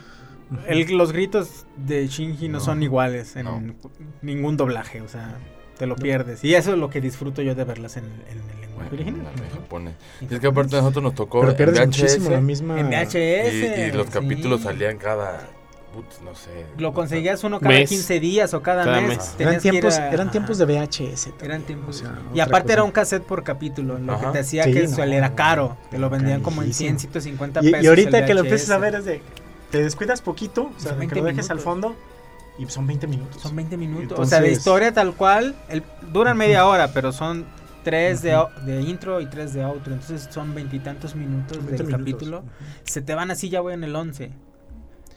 el- 0.67 0.97
los 0.97 1.11
gritos 1.11 1.65
de 1.75 2.07
Shinji 2.07 2.47
no, 2.49 2.59
No, 2.59 2.63
son 2.63 2.81
iguales 2.83 3.35
en 3.35 3.45
no. 3.45 3.61
ningún 4.21 4.57
doblaje. 4.57 5.01
O 5.01 5.07
sea, 5.07 5.37
te 5.77 5.85
lo 5.85 5.95
pierdes. 5.95 6.43
Y 6.43 6.55
eso 6.55 6.73
es 6.73 6.77
lo 6.79 6.89
que 6.89 7.01
disfruto 7.01 7.41
yo 7.41 7.55
de 7.55 7.63
verlas 7.63 7.97
en, 7.97 8.05
en 8.05 8.39
el 8.39 8.61
lenguaje 8.61 8.89
Bueno, 8.89 9.03
original. 9.03 9.31
en 9.43 9.49
japonés. 9.49 9.93
En 10.21 10.27
Y 10.31 10.33
es 10.35 10.39
que 10.39 10.47
aparte 10.47 10.75
a 10.75 10.79
nosotros 10.79 11.03
nos 11.03 11.15
tocó 11.15 11.39
Pero 11.41 11.51
en 11.51 11.57
pierdes 11.57 11.79
VHS, 11.79 11.87
muchísimo 11.87 12.29
la 12.29 12.41
misma. 12.41 12.79
En 12.79 12.87
VHS. 12.89 13.15
y, 13.15 13.81
y 13.87 13.91
los 13.91 14.07
sí. 14.07 14.11
capítulos 14.13 14.61
salían 14.61 14.97
cada, 14.97 15.47
putz, 15.93 16.21
no 16.23 16.33
sé. 16.35 16.65
Lo 16.77 16.93
conseguías 16.93 17.43
uno 17.43 17.59
cada 17.59 17.73
Mes. 17.75 17.89
15 17.89 18.19
días 18.19 18.53
o 18.53 18.61
cada, 18.61 18.83
Cada 18.85 19.01
mes. 19.01 19.17
mes. 19.17 19.35
Eran 19.39 19.59
tiempos, 19.59 19.97
a- 19.97 20.11
eran 20.11 20.31
tiempos 20.31 20.57
de 20.57 20.65
VHS. 20.65 21.23
también, 21.31 21.45
Eran 21.51 21.61
tiempos. 21.63 21.95
o 21.97 21.99
sea, 21.99 22.19
y 22.33 22.39
aparte 22.39 22.73
era 22.73 22.83
un 22.83 22.91
cassette 22.91 23.23
por 23.23 23.43
capítulo, 23.43 23.97
lo 23.99 24.13
Ajá. 24.13 24.27
que 24.27 24.31
te 24.33 24.39
hacía 24.39 24.63
Sí, 24.63 24.71
que 24.73 24.87
no, 24.87 25.03
era 25.03 25.35
caro. 25.35 25.77
Te 25.91 25.97
lo 25.97 26.09
vendían 26.09 26.41
como 26.41 26.61
en 26.61 26.67
carísimo. 26.67 26.87
100, 26.89 26.99
150 26.99 27.59
Y, 27.63 27.71
pesos. 27.71 27.83
y 27.83 27.87
ahorita 27.87 28.19
el 28.19 28.25
que 28.25 28.33
lo 28.33 28.41
VHS. 28.41 28.45
empieces 28.47 28.69
a 28.71 28.77
ver 28.77 28.95
es 28.95 29.05
de. 29.05 29.21
Te 29.71 29.83
descuidas 29.83 30.21
poquito, 30.21 30.71
o 30.77 30.79
sea, 30.79 30.93
que 30.93 30.99
20 30.99 31.15
lo 31.15 31.23
dejes 31.25 31.49
al 31.49 31.59
fondo 31.59 31.95
y 32.57 32.65
son 32.67 32.87
20 32.87 33.07
minutos. 33.07 33.41
Son 33.41 33.55
20 33.55 33.77
minutos. 33.77 34.17
o 34.19 34.25
sea, 34.25 34.39
de 34.41 34.51
historia 34.51 34.93
tal 34.93 35.13
cual. 35.15 35.55
El, 35.69 35.83
duran 36.13 36.37
media 36.37 36.65
hora, 36.67 36.89
pero 36.93 37.11
son 37.11 37.45
tres 37.83 38.21
de, 38.21 38.35
o- 38.35 38.49
de 38.65 38.81
intro 38.81 39.21
y 39.21 39.25
tres 39.27 39.53
de 39.53 39.63
outro. 39.63 39.93
Entonces 39.93 40.27
son 40.31 40.55
veintitantos 40.55 41.15
minutos 41.15 41.57
20 41.57 41.71
del 41.71 41.85
minutos. 41.87 41.99
capítulo. 41.99 42.43
Se 42.83 43.01
te 43.01 43.13
van 43.15 43.29
así, 43.31 43.49
ya 43.49 43.61
voy 43.61 43.73
en 43.73 43.83
el 43.83 43.95
11. 43.95 44.31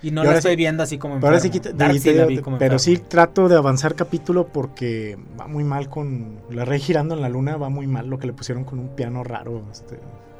Y 0.01 0.12
no 0.12 0.20
ahora 0.20 0.37
estoy 0.38 0.53
sí- 0.53 0.57
viendo 0.57 0.83
así 0.85 0.96
como 0.96 1.16
Pero 1.16 1.27
ahora 1.27 1.40
sí 1.40 1.51
quita- 1.51 1.72
te 1.72 2.14
la 2.14 2.27
vi 2.27 2.38
como 2.38 2.57
pero 2.59 2.79
sí 2.79 2.98
trato 2.98 3.48
de 3.48 3.57
avanzar 3.57 3.96
capítulo 3.96 4.46
porque 4.46 5.18
va 5.40 5.48
muy 5.48 5.64
mal 5.64 5.88
con 5.88 6.38
la 6.51 6.64
rey 6.64 6.79
girando 6.79 7.16
en 7.16 7.20
la 7.20 7.29
luna, 7.29 7.57
va 7.57 7.68
muy 7.68 7.88
mal 7.88 8.07
lo 8.09 8.18
que 8.20 8.29
le 8.29 8.33
pusieron 8.33 8.62
con 8.62 8.79
un 8.79 8.90
piano 8.94 9.24
raro, 9.24 9.64
este, 9.72 9.98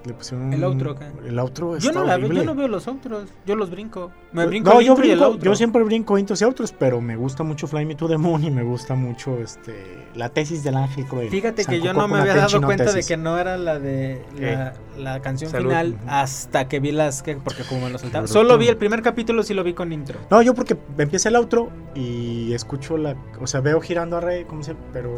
le 0.09 0.15
pusieron 0.15 0.53
¿El 0.53 0.65
outro 0.65 0.97
qué? 0.97 1.05
El 1.29 1.39
outro 1.39 1.79
Yo 1.79 1.93
no, 1.93 2.01
la 2.05 2.17
veo, 2.17 2.27
horrible. 2.27 2.41
yo 2.41 2.45
no 2.47 2.55
veo 2.57 2.67
los 2.69 2.89
outros. 2.89 3.29
Yo 3.47 3.55
los 3.55 3.71
brinco. 3.71 4.11
Me 4.33 4.43
Yo- 4.43 4.49
brinco 4.49 4.71
no, 4.73 4.81
el 4.81 4.87
yo 4.87 4.93
intro 4.93 5.07
y 5.07 5.11
el 5.11 5.17
brinco, 5.19 5.33
outro. 5.33 5.45
yo 5.51 5.55
siempre 5.57 5.83
brinco 5.85 6.19
intros 6.19 6.41
y 6.43 6.45
outros, 6.45 6.73
pero 6.73 7.01
me 7.01 7.15
gusta 7.17 7.45
mucho 7.45 7.67
Fly 7.69 7.85
Me 7.87 7.95
to 7.95 8.09
the 8.09 8.19
Moon 8.19 8.43
y 8.43 8.51
me 8.51 8.63
gusta 8.63 8.95
mucho 8.95 9.39
este 9.39 10.07
la 10.15 10.31
tesis 10.31 10.65
del 10.65 10.77
ángel 10.77 11.05
cruel. 11.07 11.29
Fíjate 11.31 11.65
que 11.65 11.81
yo 11.81 11.93
no 11.93 12.09
me 12.09 12.19
había 12.19 12.35
dado 12.35 12.61
cuenta 12.63 12.93
de 12.93 13.03
que 13.05 13.17
no 13.17 13.39
era 13.39 13.57
la 13.59 13.79
de 13.79 14.23
la, 14.39 14.73
la 14.99 15.21
canción 15.21 15.51
Salud. 15.51 15.69
final 15.69 15.97
hasta 16.09 16.67
que 16.69 16.81
vi 16.81 16.91
las 16.93 17.23
que 17.23 17.37
porque 17.37 17.63
como 17.65 17.83
me 17.83 17.91
lo 17.91 17.99
saltaba. 17.99 18.27
Solo 18.27 18.59
vi 18.59 18.69
el 18.69 18.77
primer 18.77 19.03
capítulo 19.03 19.43
sí 19.43 19.55
lo 19.55 19.63
vi 19.63 19.75
con 19.75 19.93
intro. 19.93 20.19
No, 20.31 20.43
yo 20.43 20.55
porque 20.55 20.77
empieza 20.99 21.29
el 21.29 21.37
outro 21.37 21.71
y 21.95 22.53
escucho 22.55 22.97
la, 22.97 23.15
o 23.41 23.47
sea, 23.47 23.61
veo 23.61 23.81
girando 23.81 24.17
a 24.17 24.21
Rey, 24.21 24.45
como 24.45 24.63
se, 24.63 24.75
pero 24.93 25.15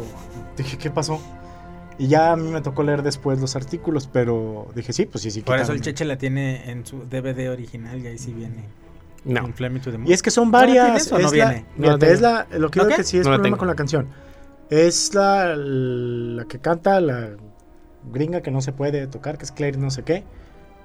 dije, 0.57 0.77
¿qué 0.77 0.89
pasó? 0.91 1.19
Y 2.01 2.07
ya 2.07 2.31
a 2.31 2.35
mí 2.35 2.49
me 2.49 2.61
tocó 2.61 2.81
leer 2.81 3.03
después 3.03 3.39
los 3.39 3.55
artículos, 3.55 4.09
pero 4.11 4.67
dije, 4.73 4.91
sí, 4.91 5.05
pues 5.05 5.21
sí, 5.21 5.29
sí. 5.29 5.41
Por 5.41 5.59
eso 5.59 5.71
el. 5.71 5.81
Cheche 5.81 6.03
la 6.03 6.17
tiene 6.17 6.69
en 6.71 6.83
su 6.85 6.97
DVD 7.07 7.51
original 7.51 7.99
y 8.01 8.07
ahí 8.07 8.17
sí 8.17 8.33
viene. 8.33 8.63
No. 9.23 9.47
Y 10.07 10.13
es 10.13 10.23
que 10.23 10.31
son 10.31 10.49
¿No 10.49 10.57
la 10.57 10.65
varias. 10.65 10.85
tienes 10.85 11.11
o 11.11 11.19
no 11.19 11.27
es 11.27 11.33
la- 11.37 11.49
viene? 11.49 11.65
No 11.77 11.87
la 11.91 11.97
tengo. 11.99 12.13
es 12.13 12.21
la, 12.21 12.47
lo 12.57 12.71
que 12.71 12.79
¿No 12.79 12.85
digo 12.85 12.95
qué? 12.95 12.95
que 12.95 13.03
sí 13.03 13.17
es 13.19 13.27
No 13.27 13.33
problema 13.35 13.57
con 13.57 13.67
la 13.67 13.75
canción. 13.75 14.07
Es 14.71 15.13
la, 15.13 15.55
la 15.55 16.45
que 16.45 16.57
canta 16.57 16.99
la 17.01 17.29
gringa 18.11 18.41
que 18.41 18.49
no 18.49 18.61
se 18.61 18.71
puede 18.73 19.05
tocar, 19.05 19.37
que 19.37 19.45
es 19.45 19.51
Claire 19.51 19.77
no 19.77 19.91
sé 19.91 20.01
qué. 20.01 20.23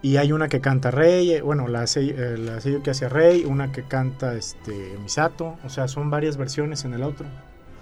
Y 0.02 0.18
hay 0.18 0.32
una 0.32 0.48
que 0.48 0.60
canta 0.60 0.90
Rey, 0.90 1.32
eh, 1.32 1.40
bueno, 1.40 1.66
la 1.66 1.86
sello, 1.86 2.14
eh, 2.18 2.36
la 2.36 2.60
sello 2.60 2.82
que 2.82 2.90
hace 2.90 3.08
Rey, 3.08 3.46
una 3.46 3.72
que 3.72 3.84
canta 3.84 4.34
este 4.34 4.98
Misato, 5.02 5.56
o 5.64 5.70
sea, 5.70 5.88
son 5.88 6.10
varias 6.10 6.36
versiones 6.36 6.84
en 6.84 6.92
el 6.92 7.02
otro. 7.02 7.26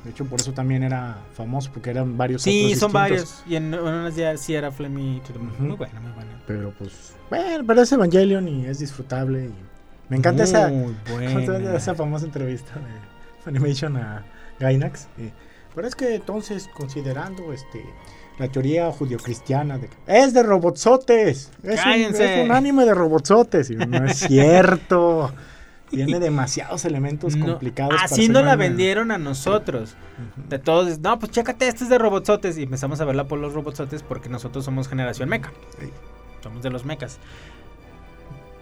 De 0.05 0.11
hecho, 0.11 0.25
por 0.27 0.39
eso 0.41 0.53
también 0.53 0.83
era 0.83 1.17
famoso, 1.35 1.71
porque 1.73 1.91
eran 1.91 2.17
varios 2.19 2.43
Sí, 2.43 2.67
otros 2.67 2.79
son 2.79 2.93
distintos. 2.93 2.93
varios. 2.93 3.43
Y 3.49 3.57
en, 3.57 3.73
en 3.75 3.81
unas 3.81 4.15
ya 4.17 4.37
sí 4.37 4.55
era 4.55 4.71
the 4.71 4.89
Moon. 4.89 5.21
Ujú. 5.21 5.63
Muy 5.63 5.77
buena, 5.77 6.01
muy 6.01 6.13
buena. 6.13 6.43
Pero 6.47 6.73
pues, 6.79 7.15
bueno, 7.31 7.65
pero 7.67 7.81
es 7.83 7.91
Evangelion 7.93 8.47
y 8.49 8.67
es 8.67 8.79
disfrutable. 8.81 9.47
Y 9.47 9.55
me 10.11 10.17
encanta 10.19 10.43
esa, 10.45 10.69
Muy 10.69 10.95
buena. 11.11 11.75
esa 11.77 11.95
famosa 11.95 12.27
entrevista 12.27 12.75
de 12.75 12.83
Funimation 13.45 13.97
a 13.97 14.25
Gainax. 14.61 15.09
eh, 15.19 15.33
pero 15.75 15.89
es 15.89 15.95
que 15.97 16.15
entonces, 16.15 16.69
considerando 16.75 17.53
este 17.53 17.83
la 18.39 18.49
teoría 18.49 18.91
judio-cristiana 18.93 19.79
de 19.79 19.89
que 19.89 19.97
es 20.07 20.35
de 20.35 20.43
robotsotes, 20.43 21.51
es 21.63 21.81
un, 21.87 21.93
es 22.21 22.45
un 22.45 22.53
anime 22.53 22.85
de 22.85 22.93
robotsotes, 22.95 23.71
y 23.71 23.77
no 23.77 24.05
es 24.05 24.19
cierto. 24.19 25.33
Tiene 25.95 26.21
demasiados 26.21 26.85
elementos 26.85 27.37
No, 27.37 27.47
complicados. 27.47 27.95
así 28.03 28.27
ser 28.27 28.31
no 28.33 28.41
un 28.41 28.47
la 28.47 28.57
vendieron 28.57 29.11
a 29.11 29.19
nosotros. 29.19 29.95
De 30.49 30.59
todos, 30.59 30.99
no, 31.01 31.19
pues 31.19 31.33
chécate, 31.33 31.69
este 31.69 31.85
es 31.85 31.91
de 31.91 31.99
robotsotes. 31.99 32.59
Y 32.59 32.65
empezamos 32.65 33.01
a 33.01 33.05
verla 33.05 33.25
por 33.25 33.39
los 33.39 33.53
robotsotes 33.55 34.03
porque 34.03 34.29
nosotros 34.29 34.65
somos 34.65 34.89
generación 34.89 35.29
meca. 35.29 35.53
Sí. 35.79 35.91
Somos 36.43 36.63
de 36.63 36.71
los 36.71 36.85
mecas. 36.85 37.19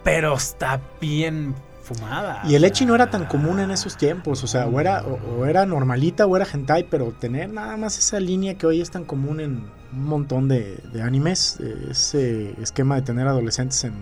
Pero 0.03 0.35
está 0.35 0.81
bien 0.99 1.55
fumada. 1.83 2.41
Y 2.45 2.55
el 2.55 2.63
Echi 2.63 2.85
no 2.85 2.95
era 2.95 3.09
tan 3.09 3.25
común 3.25 3.59
en 3.59 3.69
esos 3.71 3.97
tiempos, 3.97 4.43
o 4.43 4.47
sea, 4.47 4.67
o 4.67 4.79
era, 4.79 5.03
o, 5.03 5.19
o 5.39 5.45
era 5.45 5.65
normalita 5.65 6.25
o 6.25 6.35
era 6.37 6.45
hentai, 6.51 6.85
pero 6.89 7.11
tener 7.11 7.49
nada 7.49 7.75
más 7.77 7.97
esa 7.99 8.19
línea 8.19 8.55
que 8.57 8.65
hoy 8.65 8.81
es 8.81 8.89
tan 8.89 9.03
común 9.03 9.39
en 9.41 9.65
un 9.91 10.05
montón 10.05 10.47
de, 10.47 10.77
de 10.93 11.01
animes, 11.01 11.57
eh, 11.61 11.87
ese 11.91 12.51
esquema 12.61 12.95
de 12.95 13.01
tener 13.01 13.27
adolescentes 13.27 13.83
en 13.83 13.93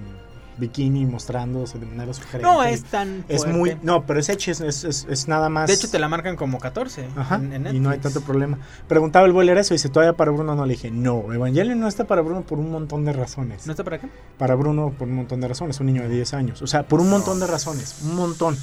bikini 0.61 1.05
mostrándose 1.05 1.77
de 1.79 1.85
manera 1.85 2.13
sugerente. 2.13 2.43
No 2.43 2.63
es 2.63 2.83
tan 2.85 3.25
Es 3.27 3.45
muy. 3.45 3.77
No, 3.81 4.05
pero 4.05 4.19
es 4.21 4.29
Edge, 4.29 4.51
es, 4.51 4.61
es, 4.61 4.83
es- 4.85 5.05
es 5.09 5.27
nada 5.27 5.49
más. 5.49 5.67
De 5.67 5.73
hecho, 5.73 5.89
te 5.89 5.99
la 5.99 6.07
marcan 6.07 6.37
como 6.37 6.57
14. 6.59 7.09
Ajá, 7.17 7.35
en- 7.35 7.67
en 7.67 7.75
y 7.75 7.79
no 7.79 7.89
hay 7.89 7.99
tanto 7.99 8.21
problema. 8.21 8.59
Preguntaba 8.87 9.25
el 9.25 9.33
boiler 9.33 9.57
eso, 9.57 9.73
dice, 9.73 9.89
todavía 9.89 10.13
para 10.13 10.31
Bruno 10.31 10.55
no 10.55 10.65
le 10.65 10.73
dije, 10.75 10.89
no, 10.91 11.33
Evangelion 11.33 11.79
no 11.79 11.87
está 11.89 12.05
para 12.05 12.21
Bruno 12.21 12.41
por 12.43 12.59
un 12.59 12.71
montón 12.71 13.03
de 13.03 13.11
razones. 13.11 13.65
¿No 13.65 13.73
está 13.73 13.83
para 13.83 13.99
qué? 13.99 14.07
Para 14.37 14.55
Bruno 14.55 14.93
por 14.97 15.07
un 15.09 15.15
montón 15.15 15.41
de 15.41 15.47
razones, 15.49 15.79
un 15.81 15.87
niño 15.87 16.03
de 16.03 16.09
10 16.09 16.33
años. 16.33 16.61
O 16.61 16.67
sea, 16.67 16.83
por 16.83 17.01
un 17.01 17.09
montón 17.09 17.39
de 17.41 17.47
razones, 17.47 17.97
un 18.03 18.15
montón. 18.15 18.55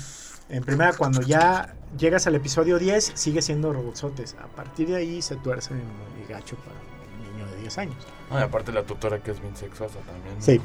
En 0.49 0.65
primera, 0.65 0.95
cuando 0.95 1.21
ya 1.21 1.75
llegas 1.99 2.27
al 2.27 2.35
episodio 2.35 2.79
10, 2.79 3.13
sigue 3.15 3.43
siendo 3.43 3.71
robotsotes. 3.73 4.35
A 4.43 4.47
partir 4.47 4.89
de 4.89 4.97
ahí 4.97 5.21
se 5.21 5.37
tuerce 5.37 5.75
muy 5.75 6.27
gacho 6.27 6.57
para 6.57 6.77
un 6.79 7.37
niño 7.37 7.51
de 7.55 7.61
10 7.61 7.77
años. 7.79 7.97
No, 8.31 8.39
y 8.39 8.43
aparte 8.43 8.73
la 8.73 8.83
tutora 8.85 9.19
que 9.23 9.33
es 9.33 9.41
bien 9.43 9.55
sexosa 9.57 9.99
también. 10.07 10.37
¿no? 10.37 10.43
Sí. 10.43 10.59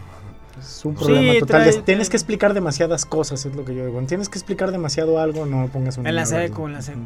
Es 0.60 0.86
un 0.86 0.98
Sí, 0.98 1.04
problema 1.04 1.40
total. 1.40 1.64
trae- 1.72 1.82
tienes 1.84 2.10
que 2.10 2.18
explicar 2.18 2.54
demasiadas 2.54 3.06
cosas, 3.06 3.46
es 3.46 3.56
lo 3.56 3.66
que 3.66 3.74
yo 3.76 3.86
digo. 3.86 4.02
Tienes 4.04 4.30
que 4.30 4.38
explicar 4.38 4.72
demasiado 4.72 5.20
algo, 5.20 5.46
no 5.46 5.68
pongas 5.68 5.98
un 5.98 6.06
En 6.08 6.16
la 6.16 6.26
seco, 6.26 6.68
en 6.68 6.74
la 6.74 6.82
seco. 6.82 7.00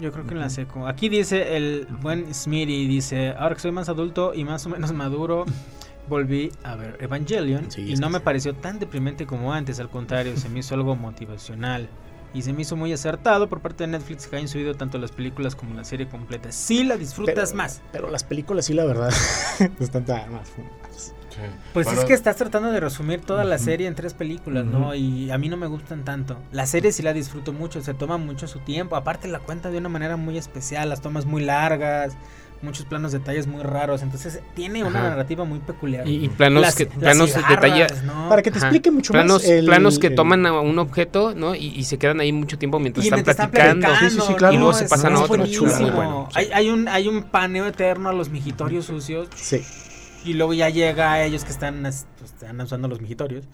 Yo 0.00 0.10
creo 0.12 0.26
que 0.26 0.32
en 0.34 0.40
la 0.40 0.50
seco. 0.50 0.86
Aquí 0.86 1.08
dice 1.08 1.56
el 1.56 1.86
buen 2.02 2.34
Smitty, 2.34 2.86
dice, 2.88 3.34
ahora 3.38 3.54
que 3.54 3.60
soy 3.60 3.72
más 3.72 3.88
adulto 3.88 4.32
y 4.34 4.44
más 4.44 4.64
o 4.66 4.70
menos 4.70 4.92
maduro, 4.94 5.44
volví 6.08 6.50
a 6.62 6.76
ver 6.76 6.98
Evangelion 7.00 7.70
Sí, 7.70 7.92
y 7.92 7.94
no 7.96 8.10
me 8.10 8.18
sí. 8.18 8.24
pareció 8.24 8.54
tan 8.54 8.78
deprimente 8.78 9.26
como 9.26 9.52
antes, 9.52 9.80
al 9.80 9.88
contrario, 9.90 10.36
se 10.36 10.48
me 10.48 10.60
hizo 10.60 10.74
algo 10.74 10.96
motivacional. 10.96 11.88
Y 12.34 12.42
se 12.42 12.52
me 12.52 12.62
hizo 12.62 12.74
muy 12.74 12.92
acertado 12.92 13.48
por 13.48 13.60
parte 13.60 13.84
de 13.84 13.88
Netflix 13.90 14.26
que 14.26 14.34
hayan 14.34 14.48
subido 14.48 14.74
tanto 14.74 14.98
las 14.98 15.12
películas 15.12 15.54
como 15.54 15.72
la 15.76 15.84
serie 15.84 16.08
completa. 16.08 16.50
Sí 16.50 16.82
la 16.82 16.96
disfrutas 16.96 17.50
Pero- 17.52 17.56
más. 17.56 17.80
Pero 17.92 18.10
las 18.10 18.24
películas, 18.24 18.64
sí, 18.64 18.74
la 18.74 18.84
verdad, 18.84 19.10
están 19.78 20.04
tan 20.04 20.32
más. 20.32 20.50
Sí. 21.34 21.40
Pues 21.72 21.88
es 21.92 22.04
que 22.04 22.12
estás 22.12 22.36
tratando 22.36 22.70
de 22.70 22.78
resumir 22.78 23.20
toda 23.20 23.42
la 23.44 23.58
serie 23.58 23.86
en 23.88 23.94
tres 23.94 24.14
películas. 24.14 24.64
¿no? 24.64 24.94
Y 24.94 25.30
a 25.30 25.38
mí 25.38 25.48
no 25.48 25.56
me 25.56 25.66
gustan 25.66 26.04
tanto. 26.04 26.36
La 26.52 26.66
serie 26.66 26.92
sí 26.92 27.02
la 27.02 27.12
disfruto 27.12 27.52
mucho, 27.52 27.82
se 27.82 27.92
toma 27.94 28.18
mucho 28.18 28.46
su 28.46 28.60
tiempo. 28.60 28.94
Aparte 28.96 29.26
la 29.28 29.40
cuenta 29.40 29.70
de 29.70 29.78
una 29.78 29.88
manera 29.88 30.16
muy 30.16 30.38
especial, 30.38 30.88
las 30.88 31.00
tomas 31.00 31.24
muy 31.26 31.42
largas, 31.42 32.16
muchos 32.62 32.86
planos 32.86 33.10
detalles 33.12 33.46
muy 33.48 33.62
raros. 33.62 34.02
Entonces 34.02 34.40
tiene 34.54 34.84
una 34.84 35.00
Ajá. 35.00 35.08
narrativa 35.10 35.44
muy 35.44 35.58
peculiar. 35.58 36.06
Y, 36.06 36.24
y 36.24 36.28
planos 36.28 36.62
Las- 36.62 36.74
que 36.76 36.86
planos. 36.86 37.30
¿no? 38.04 38.28
Para 38.28 38.42
que 38.42 38.50
te 38.50 38.58
Ajá. 38.58 38.66
explique 38.68 38.90
mucho 38.92 39.12
planos, 39.12 39.42
más. 39.42 39.50
el- 39.50 39.66
planos 39.66 39.98
que 39.98 40.06
el- 40.08 40.14
toman 40.14 40.46
a 40.46 40.60
un 40.60 40.78
objeto, 40.78 41.34
¿no? 41.34 41.54
Y, 41.54 41.66
y 41.66 41.84
se 41.84 41.98
quedan 41.98 42.20
ahí 42.20 42.32
mucho 42.32 42.58
tiempo 42.58 42.78
mientras 42.78 43.04
Y 43.04 43.08
están 43.08 43.16
mientras 43.18 43.34
están 43.34 43.50
platicando. 43.50 43.88
Sí, 43.98 44.10
sí, 44.10 44.20
sí, 44.26 44.34
claro. 44.34 44.54
Y 44.54 44.56
luego 44.58 44.72
no, 44.72 44.78
se 44.78 44.84
pasan 44.86 45.14
a 45.14 45.20
otro. 45.20 45.44
bueno. 45.94 46.28
Hay, 46.34 46.50
hay 46.54 46.68
un, 46.70 46.86
hay 46.88 47.08
un 47.08 47.24
paneo 47.24 47.66
eterno 47.66 48.08
a 48.08 48.12
los 48.12 48.28
mijitorios 48.30 48.84
sucios. 48.86 49.28
Sí. 49.34 49.62
Y 50.24 50.34
luego 50.34 50.54
ya 50.54 50.68
llega 50.70 51.12
a 51.12 51.22
ellos 51.24 51.44
que 51.44 51.52
están, 51.52 51.82
pues, 51.82 52.06
están 52.24 52.60
usando 52.60 52.88
los 52.88 53.00
mijitorios. 53.00 53.44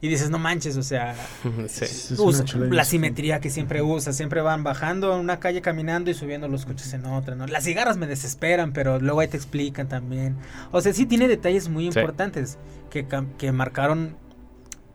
Y 0.00 0.08
dices, 0.08 0.30
no 0.30 0.38
manches, 0.38 0.76
o 0.76 0.82
sea, 0.82 1.14
Sí. 1.68 1.84
Es 1.84 2.10
una 2.18 2.22
usa- 2.42 2.58
la 2.58 2.84
simetría 2.84 3.40
que 3.40 3.50
siempre 3.50 3.82
usa. 3.82 4.12
Siempre 4.12 4.40
van 4.40 4.64
bajando 4.64 5.14
en 5.14 5.20
una 5.20 5.38
calle 5.38 5.62
caminando 5.62 6.10
y 6.10 6.14
subiendo 6.14 6.48
los 6.48 6.66
coches 6.66 6.92
en 6.92 7.06
otra, 7.06 7.36
¿no? 7.36 7.46
Las 7.46 7.64
cigarras 7.64 7.96
me 7.98 8.06
desesperan, 8.08 8.72
pero 8.72 8.98
luego 8.98 9.20
ahí 9.20 9.28
te 9.28 9.36
explican 9.36 9.88
también. 9.88 10.36
O 10.72 10.80
sea, 10.80 10.92
sí 10.92 11.06
tiene 11.06 11.28
detalles 11.28 11.68
muy 11.68 11.84
Sí. 11.92 11.98
importantes 11.98 12.58
que, 12.90 13.06
que 13.38 13.52
marcaron. 13.52 14.16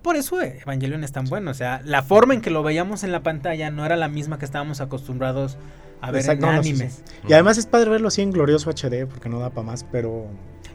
Por 0.01 0.17
eso 0.17 0.41
Evangelion 0.41 1.03
es 1.05 1.13
tan 1.13 1.23
bueno. 1.25 1.51
O 1.51 1.53
sea, 1.53 1.81
la 1.85 2.03
forma 2.03 2.33
en 2.33 2.41
que 2.41 2.49
lo 2.49 2.61
veíamos 2.61 3.03
en 3.05 3.11
la 3.13 3.23
pantalla 3.23 3.71
no 3.71 3.85
era 3.85 3.95
la 3.95 4.09
misma 4.09 4.37
que 4.37 4.45
estábamos 4.45 4.81
acostumbrados 4.81 5.57
a 6.01 6.11
ver 6.11 6.21
Exacto, 6.21 6.45
en 6.45 6.51
no, 6.51 6.57
no, 6.57 6.63
sí, 6.63 6.69
animes. 6.69 7.03
Y 7.27 7.33
además 7.33 7.57
es 7.57 7.65
padre 7.65 7.89
verlo 7.89 8.07
así 8.09 8.21
en 8.21 8.31
glorioso 8.31 8.69
HD, 8.69 9.05
porque 9.07 9.29
no 9.29 9.39
da 9.39 9.49
para 9.49 9.65
más, 9.67 9.83
pero. 9.91 10.27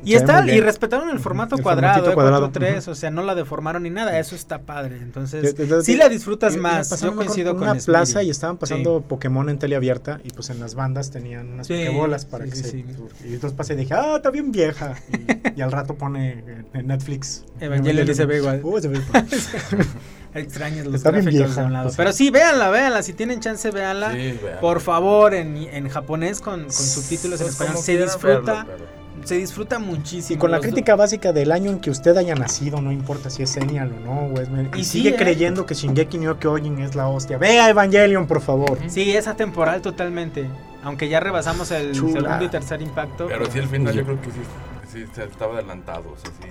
Y 0.04 0.14
está, 0.14 0.44
y 0.52 0.60
respetaron 0.60 1.10
el 1.10 1.20
formato 1.20 1.54
El 1.54 1.62
cuadrado, 1.62 2.10
eh, 2.10 2.14
cuadrado, 2.14 2.50
4:3, 2.50 2.80
ujú. 2.82 2.90
o 2.90 2.94
sea, 2.96 3.12
no 3.12 3.22
la 3.22 3.36
deformaron 3.36 3.84
ni 3.84 3.90
nada, 3.90 4.18
eso 4.18 4.34
está 4.34 4.62
padre. 4.62 4.96
Entonces, 4.96 5.54
Yo- 5.56 5.64
yo- 5.64 5.80
sí 5.82 5.92
yo- 5.92 5.98
la 5.98 6.08
disfrutas 6.08 6.54
y- 6.54 6.56
y 6.56 6.60
me 6.60 6.62
más. 6.70 7.00
Yo 7.00 7.14
coincido 7.14 7.54
con 7.54 7.62
una 7.68 7.74
plaza 7.76 8.20
y 8.24 8.28
estaban 8.30 8.56
pasando 8.56 8.98
Sí. 8.98 9.04
Pokémon 9.08 9.48
en 9.48 9.60
tele 9.60 9.76
abierta 9.76 10.20
y 10.24 10.30
pues 10.30 10.50
en 10.50 10.58
las 10.58 10.74
bandas 10.74 11.12
tenían 11.12 11.52
unas 11.52 11.68
Sí, 11.68 11.74
pokebolas 11.74 12.24
para 12.24 12.46
sí, 12.46 12.50
que 12.50 12.56
se 12.56 12.78
y 12.78 13.34
entonces 13.34 13.52
pasé 13.56 13.74
y 13.74 13.76
dije 13.76 13.94
ah 13.94 14.14
está 14.16 14.30
bien 14.32 14.50
vieja 14.50 14.96
y, 15.54 15.60
y 15.60 15.62
al 15.62 15.70
rato 15.70 15.94
pone 15.94 16.42
en 16.74 16.86
Netflix 16.88 17.44
Evangelion 17.60 18.12
se 18.12 18.26
ve 18.26 18.38
igual. 18.38 18.60
Uh, 18.64 18.80
se 18.80 18.88
ve- 18.88 19.00
Extrañas 20.34 20.86
los 20.86 20.94
Está 20.94 21.10
bien 21.10 21.24
gráficos 21.26 21.56
de 21.56 21.62
un 21.64 21.72
lado. 21.72 21.88
sea. 21.90 21.96
Pero 21.98 22.12
sí, 22.12 22.30
véanla, 22.30 22.70
véanla. 22.70 23.02
Si 23.02 23.12
tienen 23.12 23.40
chance, 23.40 23.70
véanla. 23.70 24.12
Sí. 24.12 24.38
Por 24.60 24.80
favor, 24.80 25.34
en, 25.34 25.56
en 25.56 25.88
japonés 25.88 26.40
con, 26.40 26.62
con 26.62 26.72
subtítulos 26.72 27.40
en 27.40 27.46
Pues 27.48 27.60
español. 27.60 27.76
Se 27.82 27.96
disfruta, 27.98 28.52
verlo, 28.64 28.64
pero- 28.66 29.02
se 29.26 29.36
disfruta 29.36 29.78
muchísimo. 29.78 30.36
y 30.36 30.40
con 30.40 30.50
la 30.50 30.58
crítica 30.58 30.96
básica 30.96 31.32
del 31.32 31.52
año 31.52 31.70
en 31.70 31.78
que 31.80 31.90
usted 31.90 32.16
haya 32.16 32.34
nacido 32.34 32.80
no 32.80 32.90
importa 32.90 33.30
si 33.30 33.44
es 33.44 33.50
Senial 33.50 33.92
o 33.92 34.00
no 34.00 34.34
o 34.34 34.40
es 34.40 34.48
men- 34.48 34.68
y, 34.74 34.82
sí, 34.82 34.98
sigue 34.98 35.10
¿eh? 35.10 35.16
creyendo 35.16 35.64
que 35.64 35.74
Shingeki 35.74 36.18
no 36.18 36.40
Kyojin 36.40 36.80
es 36.80 36.96
la 36.96 37.06
hostia 37.06 37.38
vea 37.38 37.68
Evangelion 37.68 38.26
por 38.26 38.40
favor 38.40 38.78
Sí, 38.88 39.14
es 39.16 39.28
atemporal 39.28 39.80
totalmente. 39.80 40.48
Aunque 40.82 41.08
ya 41.08 41.20
rebasamos 41.20 41.70
el 41.70 41.92
Chula. 41.92 42.20
segundo 42.20 42.44
y 42.46 42.48
tercer 42.48 42.82
impacto. 42.82 43.28
Pero 43.28 43.46
sí, 43.48 43.60
el 43.60 43.68
final 43.68 43.94
yo 43.94 44.02
creo 44.04 44.20
que 44.20 44.30
sí, 44.32 44.40
sí 44.92 45.04
se 45.14 45.22
estaba 45.22 45.54
adelantado. 45.54 46.10
O 46.10 46.16
sea, 46.16 46.30
sí. 46.40 46.48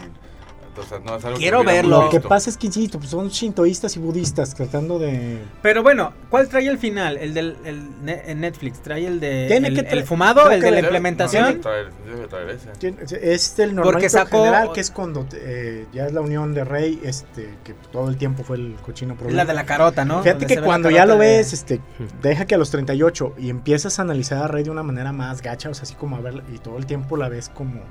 O 0.77 0.83
sea, 0.83 0.99
no 0.99 1.15
es 1.17 1.25
algo 1.25 1.37
que 1.37 1.41
Quiero 1.43 1.63
verlo. 1.63 2.03
lo 2.03 2.09
que 2.09 2.19
pasa 2.19 2.49
es 2.49 2.57
que 2.57 2.67
insisto 2.67 2.97
pues 2.97 3.09
son 3.11 3.29
shintoístas 3.29 3.95
y 3.97 3.99
budistas 3.99 4.53
tratando 4.55 4.99
de 4.99 5.39
Pero 5.61 5.83
bueno, 5.83 6.13
¿cuál 6.29 6.47
trae 6.47 6.67
el 6.67 6.77
final? 6.77 7.17
El 7.17 7.33
del 7.33 7.57
el 7.65 8.39
Netflix. 8.39 8.81
¿Trae 8.81 9.05
el 9.05 9.19
de 9.19 9.45
Tiene 9.47 9.67
el, 9.69 9.75
que 9.85 9.89
el 9.93 10.03
fumado, 10.03 10.49
el 10.49 10.61
de 10.61 10.71
la 10.71 10.77
debe- 10.77 10.83
implementación? 10.85 11.61
Debe 11.61 12.27
traer, 12.27 12.49
ese. 12.49 13.33
Es 13.33 13.59
el 13.59 13.75
normalito 13.75 13.91
Porque 13.91 14.09
sacó- 14.09 14.39
general, 14.43 14.71
que 14.73 14.81
es 14.81 14.91
cuando 14.91 15.25
eh, 15.33 15.85
ya 15.93 16.05
es 16.05 16.13
la 16.13 16.21
unión 16.21 16.53
de 16.53 16.63
Rey, 16.63 16.99
este, 17.03 17.49
que 17.63 17.73
todo 17.91 18.09
el 18.09 18.17
tiempo 18.17 18.43
fue 18.43 18.57
el 18.57 18.75
cochino 18.83 19.15
problema. 19.15 19.37
la 19.37 19.45
de 19.45 19.53
la 19.53 19.65
carota, 19.65 20.05
¿no? 20.05 20.19
Fíjate 20.23 20.39
Donde 20.45 20.55
que 20.55 20.61
cuando 20.61 20.89
ya 20.89 21.05
lo 21.05 21.13
de- 21.13 21.19
ves, 21.19 21.53
este, 21.53 21.81
deja 22.21 22.45
que 22.45 22.55
a 22.55 22.57
los 22.57 22.71
38 22.71 23.33
y 23.37 23.49
empiezas 23.49 23.99
a 23.99 24.01
analizar 24.03 24.43
a 24.43 24.47
Rey 24.47 24.63
de 24.63 24.69
una 24.71 24.83
manera 24.83 25.11
más 25.11 25.41
gacha, 25.41 25.69
o 25.69 25.73
sea, 25.73 25.83
así 25.83 25.95
como 25.95 26.15
a 26.15 26.19
ver, 26.21 26.43
y 26.53 26.57
todo 26.59 26.77
el 26.77 26.85
tiempo 26.85 27.17
la 27.17 27.29
ves 27.29 27.49
como 27.49 27.81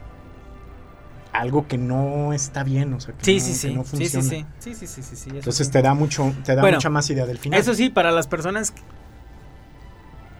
algo 1.32 1.66
que 1.68 1.78
no 1.78 2.32
está 2.32 2.64
bien, 2.64 2.92
o 2.94 3.00
sea, 3.00 3.14
que, 3.14 3.24
Sí, 3.24 3.34
no, 3.38 3.40
sí, 3.40 3.50
que 3.52 3.58
sí. 3.58 3.74
no 3.74 3.84
sí, 3.84 3.90
sí, 3.90 3.96
funciona. 3.96 4.28
sí. 4.28 4.46
Sí, 4.58 4.74
sí, 4.74 4.86
sí, 4.86 5.02
sí, 5.02 5.16
sí, 5.16 5.28
eso 5.28 5.36
Entonces 5.38 5.70
te 5.70 5.82
da 5.82 5.94
mucho, 5.94 6.32
te 6.44 6.54
da 6.54 6.62
Bueno, 6.62 6.78
mucha 6.78 6.90
más 6.90 7.08
idea 7.10 7.26
del 7.26 7.38
final. 7.38 7.60
Eso 7.60 7.74
sí, 7.74 7.88
para 7.90 8.10
las 8.10 8.26
personas 8.26 8.72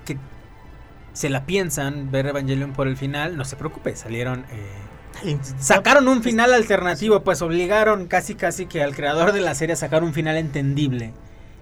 que, 0.05 0.17
se 1.13 1.29
la 1.29 1.45
piensan 1.47 2.11
ver 2.11 2.27
Evangelion 2.27 2.73
por 2.73 2.89
el 2.89 2.97
final, 2.97 3.37
no 3.37 3.45
se 3.45 3.57
preocupe, 3.57 3.95
salieron... 3.97 4.45
eh, 4.51 5.39
sacaron 5.59 6.09
un 6.09 6.23
final 6.23 6.55
alternativo, 6.55 7.23
pues 7.23 7.43
obligaron 7.43 8.07
casi 8.07 8.35
casi 8.35 8.67
que 8.67 8.83
al 8.83 8.95
creador 8.95 9.33
de 9.33 9.41
la 9.41 9.55
serie 9.55 9.75
a 9.75 9.77
sacar 9.77 10.03
un 10.05 10.15
final 10.15 10.37
entendible, 10.37 11.13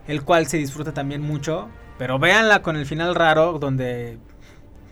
el 0.06 0.22
cual 0.22 0.46
se 0.46 0.58
disfruta 0.58 0.92
también 0.92 1.22
mucho, 1.22 1.68
pero 1.98 2.18
véanla 2.18 2.62
con 2.62 2.76
el 2.76 2.86
final 2.86 3.14
raro 3.14 3.58
donde 3.58 4.18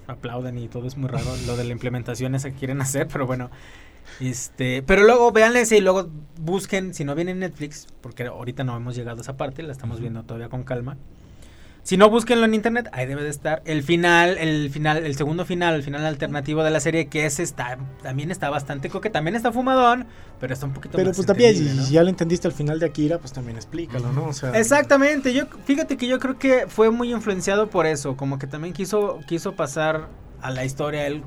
aplauden 0.07 0.59
y 0.59 0.69
todo 0.69 0.87
es 0.87 0.97
muy 0.97 1.09
raro, 1.09 1.27
lo 1.47 1.57
de 1.57 1.65
la 1.65 1.73
implementación 1.73 2.35
esa 2.35 2.51
que 2.51 2.57
quieren 2.57 2.81
hacer, 2.81 3.09
pero 3.09 3.27
bueno, 3.27 3.51
este, 4.21 4.83
pero 4.83 5.05
luego 5.05 5.33
véanle 5.33 5.61
ese 5.63 5.79
y 5.79 5.81
luego 5.81 6.09
busquen, 6.39 6.95
si 6.95 7.05
no 7.05 7.15
viene 7.15 7.33
en 7.33 7.41
Netflix, 7.41 7.87
porque 8.01 8.25
ahorita 8.25 8.65
no 8.65 8.77
hemos 8.77 8.97
llegado 8.97 9.19
a 9.19 9.23
esa 9.23 9.37
parte, 9.37 9.63
la 9.63 9.73
estamos 9.73 10.01
viendo 10.01 10.23
todavía 10.23 10.49
con 10.49 10.65
calma. 10.65 10.97
Si 11.87 11.97
no, 11.97 12.11
búsquenlo 12.11 12.47
en 12.47 12.55
internet, 12.55 12.89
ahí 12.91 13.07
debe 13.07 13.23
de 13.23 13.29
estar. 13.29 13.63
El 13.65 13.85
final, 13.85 14.39
el 14.39 14.71
final, 14.71 15.07
el 15.07 15.15
segundo 15.15 15.45
final, 15.45 15.73
el 15.77 15.85
final 15.85 16.05
alternativo 16.05 16.65
de 16.65 16.73
la 16.73 16.81
serie, 16.81 17.07
que 17.07 17.27
ese 17.27 17.45
está, 17.45 17.79
también 18.03 18.33
está 18.33 18.51
bastante, 18.51 18.89
creo 18.89 19.01
que 19.01 19.09
también 19.09 19.37
está 19.37 19.53
fumadón, 19.53 20.05
pero 20.41 20.53
está 20.53 20.67
un 20.67 20.73
poquito 20.73 20.97
Pero 20.97 21.11
más 21.11 21.17
pues 21.17 21.29
también, 21.29 21.51
entendible, 21.51 21.83
si 21.83 21.87
¿no? 21.91 21.95
ya 21.95 22.03
lo 22.03 22.09
entendiste 22.09 22.49
al 22.49 22.55
final 22.55 22.81
de 22.81 22.87
Akira, 22.87 23.19
pues 23.19 23.33
también 23.33 23.57
explícalo, 23.57 24.11
¿no? 24.11 24.25
O 24.25 24.33
sea, 24.33 24.51
Exactamente, 24.59 25.33
yo 25.33 25.45
fíjate 25.65 25.97
que 25.97 26.09
yo 26.09 26.19
creo 26.19 26.41
que 26.41 26.67
fue 26.67 26.91
muy 26.91 27.13
influenciado 27.13 27.71
por 27.71 27.87
eso, 27.87 28.17
como 28.17 28.41
que 28.41 28.49
también 28.49 28.75
quiso 28.75 29.21
quiso 29.29 29.55
pasar 29.55 30.09
a 30.43 30.51
la 30.51 30.65
historia 30.65 31.07
él 31.07 31.23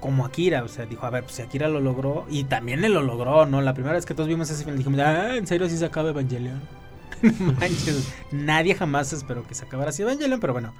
como 0.00 0.24
Akira, 0.24 0.62
o 0.62 0.68
sea, 0.68 0.86
dijo, 0.86 1.06
a 1.06 1.10
ver, 1.10 1.24
pues 1.24 1.36
si 1.36 1.42
Akira 1.42 1.68
lo 1.68 1.80
logró 1.80 2.26
y 2.30 2.44
también 2.44 2.84
él 2.84 2.94
lo 2.94 3.02
logró, 3.02 3.46
¿no? 3.46 3.60
La 3.60 3.74
primera 3.74 3.94
vez 3.94 4.06
que 4.06 4.14
todos 4.14 4.28
vimos 4.28 4.48
ese 4.50 4.64
final 4.64 4.78
dijimos, 4.78 5.00
ah, 5.00 5.36
¿en 5.36 5.46
serio 5.46 5.66
así 5.66 5.76
se 5.76 5.84
acaba 5.84 6.10
Evangelion? 6.10 6.60
No 7.22 7.52
Manches, 7.54 8.12
nadie 8.30 8.76
jamás 8.76 9.12
esperó 9.12 9.44
que 9.46 9.54
se 9.54 9.64
acabara 9.64 9.90
así 9.90 10.02
Evangelion, 10.02 10.38
pero 10.38 10.52
bueno. 10.52 10.72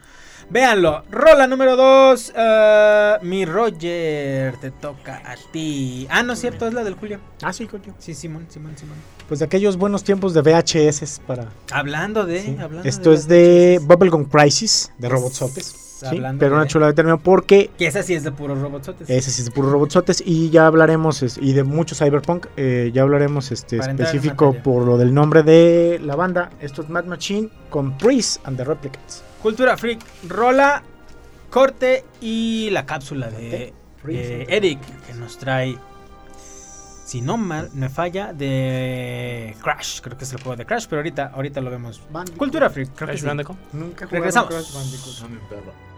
Véanlo. 0.51 1.03
Rola 1.11 1.47
número 1.47 1.77
2. 1.77 2.33
mi 3.23 3.45
Roger, 3.45 4.57
te 4.57 4.71
toca 4.71 5.21
a 5.25 5.35
ti. 5.53 6.07
Ah, 6.11 6.23
no 6.23 6.33
es 6.33 6.39
cierto, 6.39 6.67
es 6.67 6.75
la 6.75 6.85
del 6.85 6.95
Julio. 6.95 7.21
ah, 7.43 7.53
sí, 7.53 7.67
coño. 7.67 7.95
Sí, 7.99 8.15
Simón, 8.15 8.47
Simón, 8.49 8.79
Simón. 8.79 8.97
Pues 9.27 9.41
de 9.41 9.47
aquellos 9.47 9.77
buenos 9.77 10.05
tiempos 10.05 10.33
de 10.33 10.41
VHS 10.41 11.21
para... 11.27 11.49
Hablando 11.71 12.25
de. 12.25 12.41
sí. 12.41 12.57
Hablando 12.59 12.89
Esto 12.89 13.11
de 13.11 13.17
es 13.17 13.29
de. 13.29 13.81
Bubblegum 13.83 14.25
Crisis, 14.25 14.91
de 14.97 15.09
Robotsotes. 15.09 15.88
Sí, 15.99 16.23
pero 16.39 16.55
una 16.55 16.63
de- 16.65 16.69
chula 16.69 16.87
de 16.87 16.93
término 16.93 17.19
porque 17.19 17.71
Que 17.77 17.87
esa 17.89 18.03
sí 18.03 18.15
es 18.15 18.23
de 18.25 18.31
puros 18.33 18.61
robotsotes. 18.61 19.11
ese 19.11 19.31
sí 19.31 19.41
es 19.43 19.47
de 19.47 19.51
puros 19.51 19.73
robotsotes 19.73 20.23
y 20.25 20.51
ya 20.51 20.67
hablaremos 20.67 21.23
es- 21.23 21.39
y 21.39 21.53
de 21.55 21.65
mucho 21.65 21.95
cyberpunk 21.97 22.47
eh, 22.57 22.91
ya 22.95 23.03
hablaremos 23.03 23.51
este 23.51 23.79
Para 23.79 23.93
específico 23.93 24.55
por 24.63 24.85
lo 24.85 24.97
del 24.99 25.13
nombre 25.13 25.43
de 25.43 26.01
la 26.03 26.15
banda. 26.15 26.51
Esto 26.61 26.83
es 26.83 26.89
Mad 26.89 27.05
Machine 27.07 27.49
con 27.71 27.97
Priest 27.99 28.47
and 28.47 28.57
the 28.57 28.65
Replicants. 28.65 29.25
Cultura 29.43 29.77
Freak, 29.77 30.01
rola, 30.29 30.83
corte 31.51 32.05
y 32.21 32.71
la 32.71 32.87
cápsula 32.87 33.29
de 33.31 33.73
Eric 34.07 34.79
que 35.07 35.15
nos 35.15 35.39
trae, 35.39 35.77
si 37.09 37.23
no 37.23 37.39
mal 37.39 37.71
me 37.73 37.89
falla, 37.89 38.35
de 38.35 39.57
Crash, 39.63 40.03
creo 40.03 40.19
que 40.19 40.25
es 40.25 40.33
el 40.35 40.43
juego 40.43 40.57
de 40.57 40.67
Crash, 40.67 40.87
pero 40.91 41.01
ahorita, 41.01 41.31
ahorita 41.35 41.63
lo 41.63 41.71
vemos. 41.71 42.03
Bandicoot. 42.13 42.39
Cultura 42.39 42.69
Freak, 42.69 42.89
creo 42.89 42.99
que 42.99 43.13
Crash 43.13 43.21
sí. 43.21 43.27
Bandicoot. 43.27 43.59
Nunca 43.73 44.05
Regresamos. 44.05 44.51
Crash 44.51 44.75
Bandicoot. 44.75 45.21
No, 45.23 45.29
mi 45.31 45.39
perro.「 45.49 45.98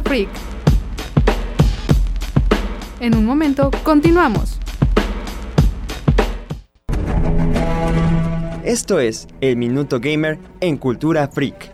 Cultura 0.00 0.02
Freak. 0.02 0.28
En 3.00 3.14
un 3.16 3.24
momento, 3.24 3.70
continuamos. 3.82 4.58
Esto 8.64 9.00
es 9.00 9.26
El 9.40 9.56
Minuto 9.56 10.00
Gamer 10.00 10.38
en 10.60 10.76
Cultura 10.76 11.28
Freak. 11.28 11.72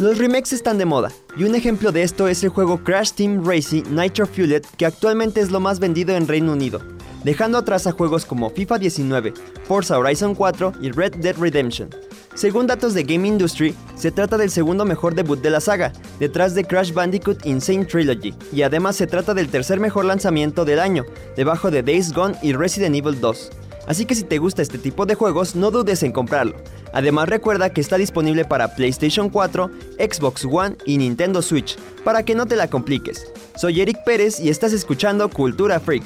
Los 0.00 0.18
remakes 0.18 0.52
están 0.52 0.78
de 0.78 0.86
moda, 0.86 1.10
y 1.36 1.44
un 1.44 1.54
ejemplo 1.54 1.92
de 1.92 2.02
esto 2.02 2.26
es 2.26 2.42
el 2.42 2.50
juego 2.50 2.82
Crash 2.82 3.12
Team 3.12 3.44
Racing 3.44 3.82
Nitro 3.90 4.26
Fueled, 4.26 4.62
que 4.76 4.86
actualmente 4.86 5.40
es 5.40 5.50
lo 5.50 5.60
más 5.60 5.78
vendido 5.78 6.16
en 6.16 6.26
Reino 6.26 6.52
Unido, 6.52 6.80
dejando 7.24 7.58
atrás 7.58 7.86
a 7.86 7.92
juegos 7.92 8.24
como 8.24 8.50
FIFA 8.50 8.78
19, 8.78 9.34
Forza 9.66 9.98
Horizon 9.98 10.34
4 10.34 10.74
y 10.80 10.90
Red 10.90 11.16
Dead 11.16 11.36
Redemption. 11.36 11.90
Según 12.34 12.66
datos 12.66 12.94
de 12.94 13.02
Game 13.02 13.26
Industry, 13.26 13.74
se 13.96 14.10
trata 14.10 14.38
del 14.38 14.50
segundo 14.50 14.84
mejor 14.84 15.14
debut 15.14 15.40
de 15.40 15.50
la 15.50 15.60
saga, 15.60 15.92
detrás 16.18 16.54
de 16.54 16.64
Crash 16.64 16.92
Bandicoot 16.92 17.44
Insane 17.44 17.84
Trilogy, 17.84 18.34
y 18.52 18.62
además 18.62 18.96
se 18.96 19.06
trata 19.06 19.34
del 19.34 19.48
tercer 19.48 19.80
mejor 19.80 20.04
lanzamiento 20.04 20.64
del 20.64 20.78
año, 20.78 21.04
debajo 21.36 21.70
de 21.70 21.82
Days 21.82 22.12
Gone 22.12 22.36
y 22.42 22.52
Resident 22.52 22.94
Evil 22.94 23.20
2. 23.20 23.50
Así 23.86 24.04
que 24.04 24.14
si 24.14 24.22
te 24.22 24.38
gusta 24.38 24.62
este 24.62 24.78
tipo 24.78 25.04
de 25.04 25.16
juegos, 25.16 25.56
no 25.56 25.72
dudes 25.72 26.04
en 26.04 26.12
comprarlo. 26.12 26.54
Además 26.92 27.28
recuerda 27.28 27.70
que 27.70 27.80
está 27.80 27.96
disponible 27.96 28.44
para 28.44 28.76
PlayStation 28.76 29.28
4, 29.28 29.68
Xbox 29.98 30.44
One 30.44 30.76
y 30.86 30.98
Nintendo 30.98 31.42
Switch, 31.42 31.76
para 32.04 32.24
que 32.24 32.36
no 32.36 32.46
te 32.46 32.54
la 32.54 32.70
compliques. 32.70 33.26
Soy 33.56 33.80
Eric 33.80 34.04
Pérez 34.04 34.38
y 34.38 34.48
estás 34.48 34.72
escuchando 34.72 35.28
Cultura 35.28 35.80
Freak. 35.80 36.04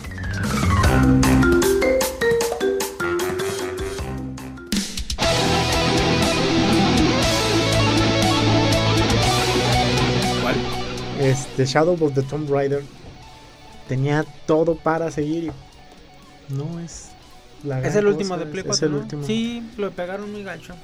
Este 11.20 11.64
Shadow 11.64 11.96
of 12.00 12.14
the 12.14 12.22
Tomb 12.22 12.50
Raider 12.50 12.82
tenía 13.88 14.24
todo 14.46 14.74
para 14.76 15.10
seguir. 15.10 15.44
y 16.50 16.52
No 16.54 16.78
es 16.80 17.08
la 17.62 17.80
Es 17.80 17.94
el 17.96 18.06
último 18.06 18.30
cosa, 18.34 18.44
de 18.44 18.50
Play 18.50 18.60
es 18.60 18.66
4, 18.66 18.86
el 18.86 18.92
¿no? 18.92 18.98
último. 19.00 19.24
Sí, 19.24 19.62
lo 19.78 19.90
pegaron 19.92 20.30
muy 20.32 20.42
gacho. 20.42 20.74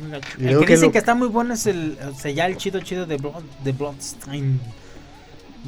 Muy 0.00 0.10
gacho. 0.10 0.28
Y 0.38 0.46
El 0.48 0.58
que 0.60 0.66
que 0.66 0.72
dicen 0.74 0.86
lo- 0.88 0.92
que 0.92 0.98
está 0.98 1.14
muy 1.14 1.28
bueno 1.28 1.54
es 1.54 1.66
el, 1.66 1.98
o 2.06 2.14
sea, 2.14 2.30
ya 2.30 2.46
el 2.46 2.56
chido 2.58 2.80
chido 2.80 3.06
de, 3.06 3.16
Blood, 3.16 3.42
de 3.64 3.72
Bloodstain. 3.72 4.60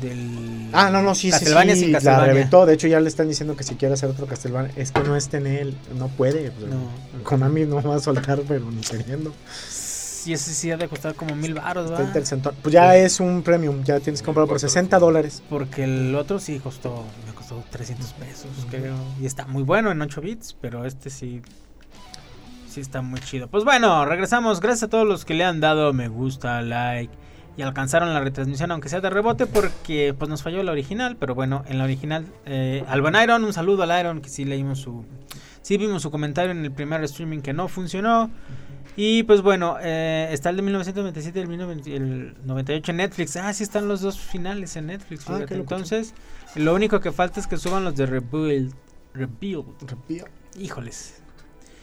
Del 0.01 0.69
Ah, 0.73 0.91
no, 0.91 1.03
no, 1.03 1.15
sí, 1.15 1.29
sí, 1.29 1.31
Castlevania 1.33 1.75
sí, 1.75 1.81
sin 1.83 1.93
la 1.93 2.25
reventó. 2.25 2.67
De 2.67 2.75
hecho, 2.75 2.87
ya 2.89 3.01
le 3.01 3.09
están 3.09 3.29
diciendo 3.29 3.57
que 3.57 3.65
si 3.65 3.75
quiere 3.77 3.95
hacer 3.95 4.11
otro 4.11 4.27
Castlevania, 4.27 4.71
es 4.77 4.93
que 4.93 5.01
no 5.03 5.17
está 5.17 5.39
en 5.39 5.47
él, 5.47 5.77
no 5.97 6.09
puede. 6.09 6.51
pues, 6.51 6.69
No. 6.71 7.23
Konami 7.25 7.65
no 7.65 7.83
va 7.83 7.97
a 7.97 8.01
soltar, 8.01 8.41
pero 8.47 8.71
ni 8.71 8.81
queriendo. 8.83 9.33
Sí, 9.59 10.33
ese 10.33 10.53
sí 10.53 10.71
ha 10.71 10.77
de 10.77 10.89
costar 10.89 11.15
como 11.15 11.35
mil 11.35 11.55
baros, 11.55 11.87
Está 11.91 12.03
¿va? 12.03 12.05
interesante. 12.07 12.51
Pues 12.63 12.73
ya 12.73 12.97
es 12.97 13.19
un 13.21 13.43
premium, 13.43 13.83
ya 13.85 13.99
tienes 14.01 14.21
que 14.21 14.27
comprarlo 14.27 14.49
por 14.49 14.61
60 14.61 14.99
dólares. 14.99 15.43
Porque 15.49 15.85
el 15.85 16.15
otro 16.15 16.39
sí 16.39 16.59
costó, 16.59 17.05
me 17.27 17.33
costó 17.33 17.65
300 17.71 18.13
pesos, 18.15 18.49
creo. 18.69 18.95
Y 19.21 19.27
está 19.27 19.47
muy 19.47 19.63
bueno 19.63 19.91
en 19.91 20.03
8 20.03 20.21
bits, 20.21 20.57
pero 20.61 20.85
este 20.85 21.09
sí, 21.09 21.41
sí 22.69 22.81
está 22.81 23.01
muy 23.01 23.21
chido. 23.21 23.49
Pues 23.49 23.65
bueno, 23.65 24.05
regresamos. 24.05 24.61
Gracias 24.61 24.85
a 24.85 24.89
todos 24.89 25.07
los 25.07 25.25
que 25.25 25.35
le 25.35 25.45
han 25.45 25.61
dado 25.61 25.93
me 25.93 26.09
gusta, 26.09 26.61
like 26.63 27.13
y 27.59 27.63
alcanzaron 27.63 28.15
la 28.15 28.21
retransmisión, 28.21 28.71
aunque 28.71 28.89
sea 28.89 29.01
de 29.01 29.11
rebote, 29.11 29.47
porque 29.47 30.15
pues 30.17 30.29
nos 30.29 30.45
falló 30.45 30.63
la 30.63 30.71
original. 30.71 31.17
Pero 31.19 31.35
bueno, 31.35 31.65
en 31.67 31.79
la 31.79 31.85
original, 31.85 32.25
eh, 32.47 32.85
al 32.87 33.03
buen 33.03 33.17
Iron, 33.21 33.43
un 33.43 33.53
saludo 33.53 33.83
al 33.83 33.99
Iron, 33.99 34.21
que 34.21 34.29
sí 34.29 34.45
leímos 34.45 34.79
su, 34.79 35.05
sí 35.63 35.77
vimos 35.77 36.03
su 36.03 36.13
comentario 36.13 36.53
en 36.53 36.65
el 36.65 36.71
primer 36.71 37.03
streaming 37.03 37.41
que 37.41 37.53
no 37.53 37.67
funcionó. 37.67 38.31
Y 38.97 39.25
pues 39.25 39.43
bueno, 39.43 39.77
eh, 39.83 40.29
está 40.31 40.51
el 40.51 40.57
de 40.57 40.63
1997 40.63 41.37
y 41.37 41.43
el, 41.43 41.49
1990 41.49 42.37
el 42.37 42.47
98 42.47 42.93
en 42.93 42.97
Netflix. 42.97 43.37
Ah, 43.37 43.53
sí 43.53 43.65
están 43.65 43.89
los 43.89 44.03
dos 44.03 44.21
finales 44.21 44.77
en 44.77 44.87
Netflix. 44.87 45.29
Ah. 45.29 45.45
Entonces, 45.51 46.15
lo 46.55 46.77
único 46.77 47.01
que 47.01 47.11
falta 47.11 47.41
es 47.41 47.49
que 47.49 47.57
suban 47.57 47.83
los 47.83 47.97
de 47.97 48.07
Rebuild. 48.07 48.73
Rebuild. 49.15 49.67
Híjoles. 50.57 51.23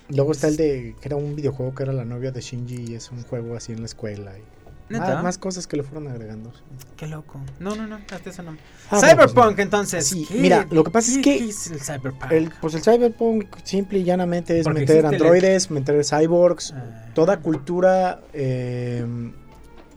Luego 0.07 0.31
está 0.31 0.47
el 0.47 0.55
de 0.55 0.95
que 1.01 1.09
era 1.09 1.17
un 1.17 1.35
videojuego 1.35 1.75
que 1.75 1.83
era 1.83 1.91
la 1.91 2.05
novia 2.05 2.31
de 2.31 2.39
Shinji 2.39 2.91
y 2.91 2.95
es 2.95 3.11
un 3.11 3.23
juego 3.23 3.57
así 3.57 3.73
en 3.73 3.81
la 3.81 3.87
escuela. 3.87 4.31
Y 4.37 4.54
¿Neta? 4.87 5.15
más, 5.15 5.23
más 5.23 5.37
cosas 5.39 5.65
que 5.65 5.77
le 5.77 5.83
fueron 5.83 6.07
agregando. 6.07 6.51
Qué 6.95 7.07
loco. 7.07 7.39
No, 7.59 7.75
no, 7.75 7.87
no, 7.87 7.95
hasta 7.95 8.29
eso 8.29 8.43
no. 8.43 8.55
Ah, 8.91 8.99
Cyberpunk, 8.99 9.33
bueno, 9.35 9.51
pues, 9.55 9.59
entonces. 9.65 10.05
Sí, 10.07 10.25
¿qué- 10.27 10.35
mira, 10.39 10.67
lo 10.69 10.83
que 10.83 10.91
pasa 10.91 11.09
es 11.11 11.17
que 11.17 11.23
qué 11.23 11.49
es 11.49 11.71
el 11.71 11.79
Cyberpunk? 11.81 12.31
El, 12.31 12.51
pues 12.61 12.75
el 12.75 12.83
Cyberpunk 12.83 13.45
simple 13.63 13.99
y 13.99 14.03
llanamente 14.03 14.59
es 14.59 14.63
Porque 14.63 14.81
meter 14.81 14.97
el- 14.97 15.05
androides, 15.07 15.71
meter 15.71 16.03
cyborgs, 16.05 16.73
Ah. 16.75 17.05
toda 17.15 17.37
cultura 17.39 18.21
eh, 18.33 19.03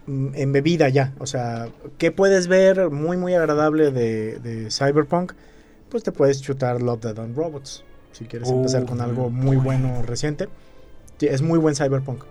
embebida 0.07 0.89
ya. 0.89 1.13
O 1.19 1.27
sea, 1.27 1.69
¿qué 1.99 2.11
puedes 2.11 2.47
ver 2.49 2.91
muy 2.91 3.17
muy 3.17 3.35
agradable 3.35 3.91
de, 3.91 4.39
de 4.39 4.71
Cyberpunk? 4.71 5.33
Pues 5.91 6.03
te 6.03 6.13
puedes 6.13 6.41
chutar 6.41 6.81
Love, 6.83 7.01
Dead 7.03 7.19
and 7.19 7.37
Robots. 7.37 7.85
Si 8.13 8.25
quieres 8.25 8.49
empezar 8.51 8.85
con 8.87 9.01
algo 9.01 9.29
muy 9.31 9.57
bueno 9.57 10.03
reciente. 10.03 10.49
Sí, 11.19 11.27
Es 11.27 11.43
muy 11.43 11.59
buen 11.59 11.75
Cyberpunk. 11.75 12.25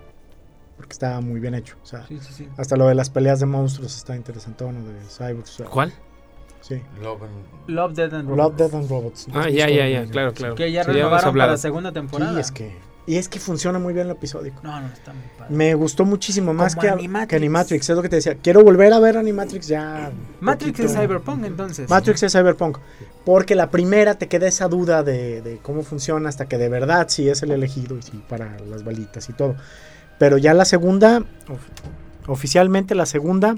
Porque 0.77 0.93
está 0.93 1.19
muy 1.21 1.39
bien 1.39 1.55
hecho. 1.55 1.75
O 1.83 1.85
sea, 1.85 2.05
Sí, 2.07 2.19
sí, 2.21 2.31
sí. 2.33 2.47
hasta 2.55 2.75
lo 2.77 2.87
de 2.87 2.95
las 2.95 3.09
peleas 3.09 3.39
de 3.39 3.45
monstruos 3.47 3.95
está 3.97 4.15
interesantón. 4.15 4.75
lo 4.85 4.93
de 4.93 4.99
Cyborgs. 5.09 5.49
o 5.51 5.57
sea, 5.57 5.65
¿Cuál? 5.65 5.91
Sí. 6.61 6.81
Love 7.01 7.23
and- 7.23 7.69
Love, 7.69 7.93
Dead 7.93 8.13
and 8.13 8.29
Love, 8.29 8.37
Robots. 8.37 8.57
Dead 8.57 8.73
and 8.79 8.89
Robots. 8.89 9.27
Ah, 9.33 9.49
ya, 9.49 9.69
ya, 9.69 9.87
ya, 9.87 10.05
claro, 10.05 10.33
claro. 10.33 10.55
Que 10.55 10.71
ya 10.71 10.83
renovaron 10.83 11.33
para 11.35 11.51
la 11.53 11.57
segunda 11.57 11.91
temporada. 11.91 12.33
Sí, 12.33 12.39
es 12.39 12.51
que, 12.51 12.75
y 13.05 13.15
es 13.15 13.29
que 13.29 13.39
funciona 13.39 13.79
muy 13.79 13.93
bien 13.93 14.07
el 14.07 14.11
episódico. 14.11 14.59
No, 14.63 14.79
no, 14.81 14.87
está 14.87 15.13
muy 15.13 15.23
padre. 15.37 15.55
Me 15.55 15.73
gustó 15.75 16.03
muchísimo 16.03 16.53
más 16.53 16.75
que, 16.75 16.89
Animatrix. 16.89 17.29
que 17.29 17.35
Animatrix. 17.37 17.89
Es 17.89 17.95
lo 17.95 18.01
que 18.01 18.09
te 18.09 18.17
decía. 18.17 18.35
Quiero 18.35 18.63
volver 18.63 18.91
a 18.91 18.99
ver 18.99 19.17
Animatrix 19.17 19.67
ya. 19.67 20.11
Matrix 20.41 20.71
poquito. 20.79 20.93
es 20.93 20.99
Cyberpunk, 20.99 21.45
entonces. 21.45 21.89
Matrix 21.89 22.23
es 22.23 22.33
Cyberpunk. 22.33 22.79
Porque 23.23 23.55
la 23.55 23.71
primera 23.71 24.15
te 24.15 24.27
queda 24.27 24.47
esa 24.47 24.67
duda 24.67 25.03
de, 25.03 25.41
de 25.41 25.57
cómo 25.59 25.83
funciona 25.83 26.27
hasta 26.29 26.47
que 26.47 26.57
de 26.57 26.67
verdad 26.69 27.07
sí 27.09 27.29
es 27.29 27.41
el 27.43 27.51
elegido 27.51 27.97
y 27.97 28.01
sí 28.01 28.21
para 28.27 28.57
las 28.69 28.83
balitas 28.83 29.29
y 29.29 29.33
todo. 29.33 29.55
Pero 30.19 30.37
ya 30.37 30.53
la 30.53 30.65
segunda, 30.65 31.19
of- 31.49 32.27
oficialmente 32.29 32.95
la 32.95 33.05
segunda, 33.05 33.55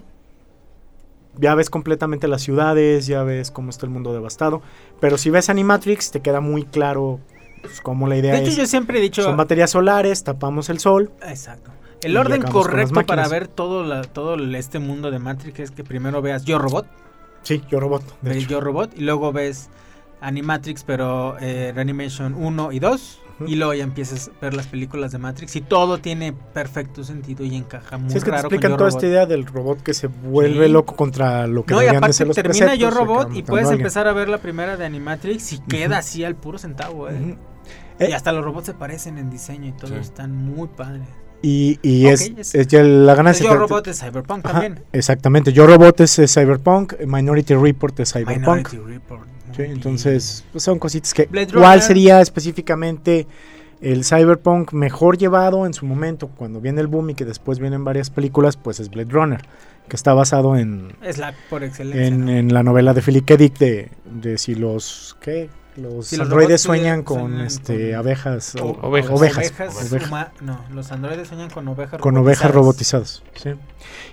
ya 1.38 1.56
ves 1.56 1.70
completamente 1.70 2.28
las 2.28 2.42
ciudades, 2.42 3.08
ya 3.08 3.24
ves 3.24 3.52
cómo 3.52 3.70
está 3.70 3.86
el 3.86 3.92
mundo 3.92 4.14
devastado. 4.14 4.62
Pero 5.00 5.18
si 5.18 5.30
ves 5.30 5.50
Animatrix, 5.50 6.12
te 6.12 6.22
queda 6.22 6.42
muy 6.42 6.64
claro 6.64 7.20
pues, 7.62 7.80
cómo 7.82 8.08
la 8.08 8.18
idea 8.18 8.34
De 8.34 8.40
hecho, 8.40 8.50
es. 8.52 8.58
yo 8.58 8.66
siempre 8.66 9.00
he 9.00 9.02
dicho. 9.02 9.24
Son 9.24 9.38
baterías 9.38 9.72
solares, 9.72 10.24
tapamos 10.24 10.70
el 10.70 10.80
sol. 10.80 11.12
Exacto. 11.26 11.72
El 12.02 12.16
orden 12.16 12.42
correcto 12.42 13.06
para 13.06 13.28
ver 13.28 13.48
todo, 13.50 13.84
la, 13.84 14.02
todo 14.04 14.36
este 14.56 14.80
mundo 14.80 15.12
de 15.12 15.20
Matrix 15.20 15.60
es 15.60 15.72
que 15.72 15.84
primero 15.84 16.22
veas 16.22 16.46
Yo 16.46 16.58
Robot. 16.58 16.88
Sí, 17.44 17.62
Yo 17.70 17.80
Robot. 17.80 18.04
de 18.22 18.30
Ves 18.30 18.38
hecho. 18.44 18.50
Yo 18.52 18.62
Robot 18.62 18.92
y 18.98 19.02
luego 19.02 19.32
ves 19.34 19.70
Animatrix, 20.22 20.84
pero 20.86 21.38
eh, 21.40 21.72
Reanimation 21.76 22.36
1 22.36 22.72
y 22.74 22.80
2. 22.80 23.20
Y 23.48 23.56
luego 23.56 23.74
ya 23.74 23.84
empiezas 23.84 24.30
a 24.30 24.40
ver 24.42 24.54
las 24.54 24.68
películas 24.68 25.12
de 25.12 25.18
Matrix 25.18 25.56
y 25.56 25.62
todo 25.62 25.98
tiene 26.00 26.34
perfecto 26.34 27.04
sentido 27.04 27.44
y 27.46 27.56
encaja 27.56 27.98
muy 27.98 28.10
Sí, 28.12 28.18
es 28.18 28.24
que 28.24 28.30
te 28.32 28.36
raro 28.38 28.50
con 28.50 28.54
explican 28.56 28.78
toda 28.78 28.90
Robot. 28.90 29.04
esta 29.04 29.08
idea 29.08 29.26
del 29.26 29.46
robot 29.46 29.82
que 29.82 29.94
se 29.94 30.08
vuelve 30.08 30.66
Sí. 30.68 30.72
loco 30.72 30.96
contra 30.96 31.48
lo 31.48 31.64
que 31.66 31.74
No, 31.74 31.78
y 31.82 31.86
deberían 31.86 31.94
de 31.94 31.98
aparte 31.98 32.14
ser 32.14 32.28
los 32.28 32.36
termina 32.36 32.76
Yo 32.76 32.90
Robot 32.92 33.36
y 33.36 33.44
puedes 33.44 33.70
empezar 33.72 34.08
a 34.08 34.14
ver 34.14 34.28
la 34.30 34.40
primera 34.40 34.76
de 34.78 34.86
Animatrix 34.86 35.54
y 35.54 35.60
queda 35.60 36.00
así 36.00 36.24
al 36.24 36.36
puro 36.36 36.58
centavo, 36.58 37.10
eh. 37.10 37.14
Ujú. 37.14 37.36
Y 38.00 38.04
Eh, 38.06 38.14
hasta 38.16 38.32
los 38.32 38.46
robots 38.46 38.66
se 38.68 38.74
parecen 38.74 39.18
en 39.18 39.30
diseño 39.30 39.68
y 39.68 39.72
todo, 39.74 39.90
Sí. 39.90 39.96
están 40.00 40.34
muy 40.34 40.68
padres. 40.70 41.08
Y, 41.42 41.80
y 41.82 42.06
Ok, 42.06 42.12
es, 42.14 42.32
es- 42.38 42.56
es 42.56 42.68
ya 42.68 42.82
la 42.84 43.14
ganancia. 43.16 43.46
Yo 43.46 43.52
te- 43.52 43.58
Robot 43.58 43.88
es 43.88 44.00
Cyberpunk 44.00 44.46
Ajá, 44.46 44.54
también. 44.62 44.84
Exactamente. 44.94 45.54
Yo 45.54 45.68
Robot 45.68 46.00
es, 46.02 46.20
eh, 46.20 46.28
Cyberpunk, 46.28 46.94
Minority 47.06 47.56
Report 47.56 47.98
es 48.02 48.12
Cyberpunk. 48.14 48.40
Minority 48.74 48.78
Report. 48.78 49.28
Sí, 49.56 49.64
entonces 49.64 50.46
pues, 50.52 50.64
son 50.64 50.80
cositas 50.80 51.14
que... 51.14 51.26
Blade 51.26 51.48
¿Cuál 51.48 51.64
Runner. 51.64 51.82
sería 51.82 52.22
específicamente 52.22 53.28
el 53.82 54.04
Cyberpunk 54.04 54.74
mejor 54.74 55.18
llevado 55.18 55.66
en 55.66 55.74
su 55.74 55.86
momento? 55.86 56.28
Cuando 56.28 56.60
viene 56.62 56.82
el 56.82 56.88
boom 56.88 57.12
y 57.12 57.16
que 57.16 57.26
después 57.26 57.60
vienen 57.60 57.84
varias 57.84 58.10
películas, 58.10 58.58
pues 58.58 58.80
es 58.80 58.90
Blade 58.90 59.10
Runner, 59.12 59.42
que 59.88 59.96
está 59.96 60.14
basado 60.14 60.56
en, 60.58 60.94
Es 61.02 61.18
la 61.18 61.34
por 61.50 61.64
excelencia. 61.64 62.06
en, 62.08 62.26
¿no? 62.26 62.32
en 62.32 62.54
la 62.54 62.64
novela 62.64 62.94
de 62.94 63.02
Philip 63.02 63.26
K. 63.26 63.38
Dick 63.38 63.58
de, 63.58 63.92
de 64.06 64.38
si 64.38 64.56
los... 64.56 65.18
¿Qué? 65.22 65.50
Los 65.78 66.08
Si 66.08 66.20
androides 66.20 66.60
sueñan 66.62 67.04
con 67.04 67.40
este, 67.40 67.92
con- 67.92 68.00
abejas, 68.00 68.56
o- 68.56 68.78
ovejas. 68.82 69.12
ovejas, 69.12 69.38
Ovejas 69.52 69.92
ovejas. 69.92 70.10
huma- 70.12 70.32
no, 70.42 70.60
los 70.74 70.92
androides 70.92 71.28
sueñan 71.30 71.50
con 71.50 71.66
ovejas 71.70 72.02
con 72.02 72.18
ovejas 72.18 72.52
robotizadas. 72.52 73.24
sí. 73.36 73.52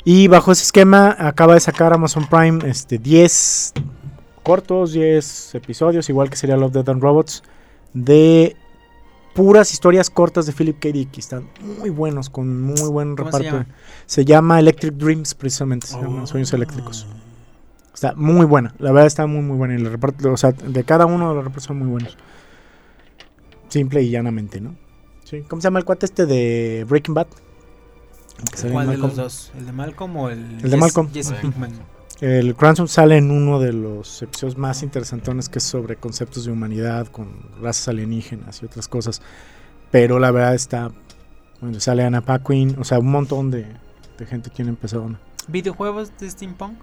Y 0.05 0.28
bajo 0.28 0.53
ese 0.53 0.62
esquema 0.62 1.16
acaba 1.18 1.55
de 1.55 1.61
sacar 1.61 1.93
Amazon 1.93 2.28
Prime 2.28 2.61
este 2.70 2.99
10 2.99 3.72
cortos, 4.47 4.92
10 4.92 5.55
episodios, 5.57 6.09
igual 6.09 6.30
que 6.30 6.36
sería 6.36 6.57
Love, 6.57 6.72
Dead 6.72 6.88
and 6.88 7.03
Robots, 7.03 7.42
de 7.92 8.57
puras 9.34 9.72
historias 9.72 10.09
cortas 10.09 10.47
de 10.47 10.53
Philip 10.53 10.78
K. 10.78 10.88
Dick. 10.90 11.18
Están 11.18 11.49
muy 11.78 11.90
buenos, 11.90 12.30
con 12.30 12.62
muy 12.62 12.88
buen 12.88 13.16
¿Cómo 13.16 13.30
se 13.32 13.38
reparto. 13.38 13.59
llama? 13.64 13.76
Se 14.07 14.24
llama 14.24 14.59
Electric 14.61 14.94
Dreams, 14.94 15.34
precisamente. 15.34 15.86
Se 15.88 16.01
llama 16.01 16.26
Sueños 16.26 16.53
Oh. 16.53 16.57
Eléctricos. 16.57 17.07
Está 17.92 18.14
muy 18.14 18.44
buena, 18.47 18.74
la 18.78 18.92
verdad 18.92 19.07
está 19.07 19.26
muy 19.26 19.40
muy 19.42 19.57
buena. 19.57 19.74
Y 19.74 19.78
el 19.78 19.90
reparto, 19.90 20.32
o 20.32 20.36
sea, 20.36 20.53
de 20.53 20.84
cada 20.84 21.07
uno 21.07 21.28
de 21.30 21.34
los 21.34 21.44
repartos 21.44 21.64
son 21.64 21.78
muy 21.78 21.88
buenos. 21.88 22.16
simple 23.68 24.01
y 24.03 24.11
llanamente, 24.11 24.61
¿no? 24.61 24.74
Sí. 25.24 25.42
¿Cómo 25.49 25.61
se 25.61 25.66
llama 25.66 25.80
el 25.80 25.84
cuate 25.84 26.07
este 26.07 26.24
de 26.24 26.86
Breaking 26.88 27.14
Bad? 27.14 27.26
¿Cuál 28.61 28.62
de 28.62 28.74
Malcolm. 28.74 29.01
los 29.03 29.16
dos? 29.16 29.53
¿El 29.59 29.66
de 29.66 29.72
Malcolm 29.72 30.16
o 30.16 30.28
el, 30.30 30.38
El 30.38 30.62
de 30.62 30.68
Jesse- 30.68 30.80
Malcolm. 30.80 31.11
Jesse 31.12 31.26
Sí. 31.28 31.34
Pinkman? 31.42 31.72
El 32.21 32.55
Cranston 32.55 32.89
sale 32.89 33.19
en 33.19 33.31
uno 33.31 33.61
de 33.61 33.75
los 33.75 34.23
episodios 34.23 34.57
más 34.57 34.83
interesantones 34.83 35.51
que 35.51 35.59
es 35.59 35.64
sobre 35.64 35.97
conceptos 35.97 36.47
de 36.47 36.53
humanidad 36.53 37.09
con 37.09 37.29
razas 37.61 37.89
alienígenas 37.89 38.62
y 38.62 38.64
otras 38.64 38.89
cosas. 38.89 39.21
Pero 39.91 40.19
la 40.19 40.31
verdad 40.31 40.55
está. 40.55 40.91
Bueno, 41.61 41.79
sale 41.81 42.05
Anna 42.05 42.23
Paquin, 42.23 42.77
o 42.79 42.85
sea, 42.85 42.99
un 42.99 43.11
montón 43.11 43.51
de, 43.51 43.67
de 44.19 44.27
gente 44.27 44.51
tiene 44.51 44.71
empezado 44.71 45.11
¿Videojuegos 45.49 46.12
de 46.19 46.31
Steampunk? 46.31 46.79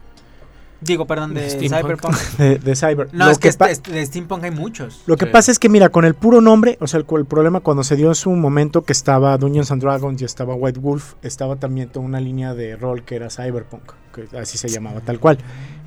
Digo, 0.84 1.06
perdón, 1.06 1.34
de 1.34 1.50
Steampunk. 1.50 1.82
Cyberpunk. 1.82 2.16
de, 2.38 2.58
de 2.60 2.76
Cyber. 2.76 3.10
No, 3.14 3.26
Lo 3.26 3.32
es 3.32 3.38
que, 3.40 3.48
este- 3.48 3.92
de 3.92 4.06
Steampunk 4.06 4.44
hay 4.44 4.52
muchos. 4.52 5.02
Lo 5.06 5.16
que 5.18 5.26
Sí. 5.26 5.32
pasa 5.32 5.52
es 5.52 5.60
que, 5.60 5.70
mira, 5.70 5.90
con 5.90 6.06
el 6.06 6.14
puro 6.14 6.42
nombre, 6.42 6.78
o 6.82 6.88
sea, 6.88 7.00
el, 7.00 7.06
el 7.18 7.26
problema 7.26 7.60
cuando 7.62 7.84
se 7.84 7.96
dio 7.96 8.10
en 8.10 8.16
su 8.16 8.32
momento 8.32 8.84
que 8.84 8.94
estaba 8.94 9.38
Dungeons 9.38 9.72
and 9.72 9.82
Dragons 9.82 10.22
y 10.22 10.26
estaba 10.26 10.56
White 10.56 10.80
Wolf, 10.80 11.14
estaba 11.22 11.56
también 11.56 11.90
toda 11.90 12.06
una 12.06 12.20
línea 12.20 12.54
de 12.54 12.76
rol 12.76 13.04
que 13.04 13.16
era 13.16 13.30
Cyberpunk, 13.30 13.92
que 14.14 14.38
así 14.38 14.58
se 14.58 14.68
llamaba 14.70 15.02
tal 15.02 15.20
cual. 15.20 15.38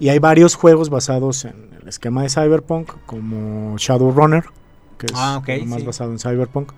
Y 0.00 0.08
hay 0.08 0.18
varios 0.18 0.54
juegos 0.54 0.90
basados 0.90 1.44
en 1.44 1.70
el 1.82 1.88
esquema 1.88 2.22
de 2.22 2.28
Cyberpunk, 2.30 2.90
como 3.06 3.76
Shadowrunner, 3.78 4.44
que 4.98 5.06
es 5.06 5.12
Ah, 5.14 5.42
más 5.66 5.80
sí. 5.80 5.86
basado 5.86 6.12
en 6.12 6.18
Cyberpunk. 6.18 6.72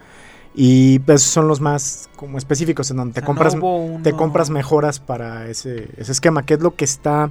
Y 0.54 1.00
esos 1.06 1.22
son 1.30 1.46
los 1.46 1.60
más 1.60 2.08
como 2.16 2.36
específicos 2.36 2.90
en 2.90 2.96
donde 2.96 3.14
te 3.14 3.20
O 3.20 3.22
sea, 3.22 3.26
compras 3.26 3.54
no 3.54 4.00
te 4.02 4.12
compras 4.12 4.50
mejoras 4.50 4.98
para 4.98 5.46
ese, 5.48 5.88
ese 5.98 6.10
esquema, 6.10 6.42
que 6.44 6.54
es 6.54 6.60
lo 6.60 6.74
que 6.74 6.84
está 6.84 7.30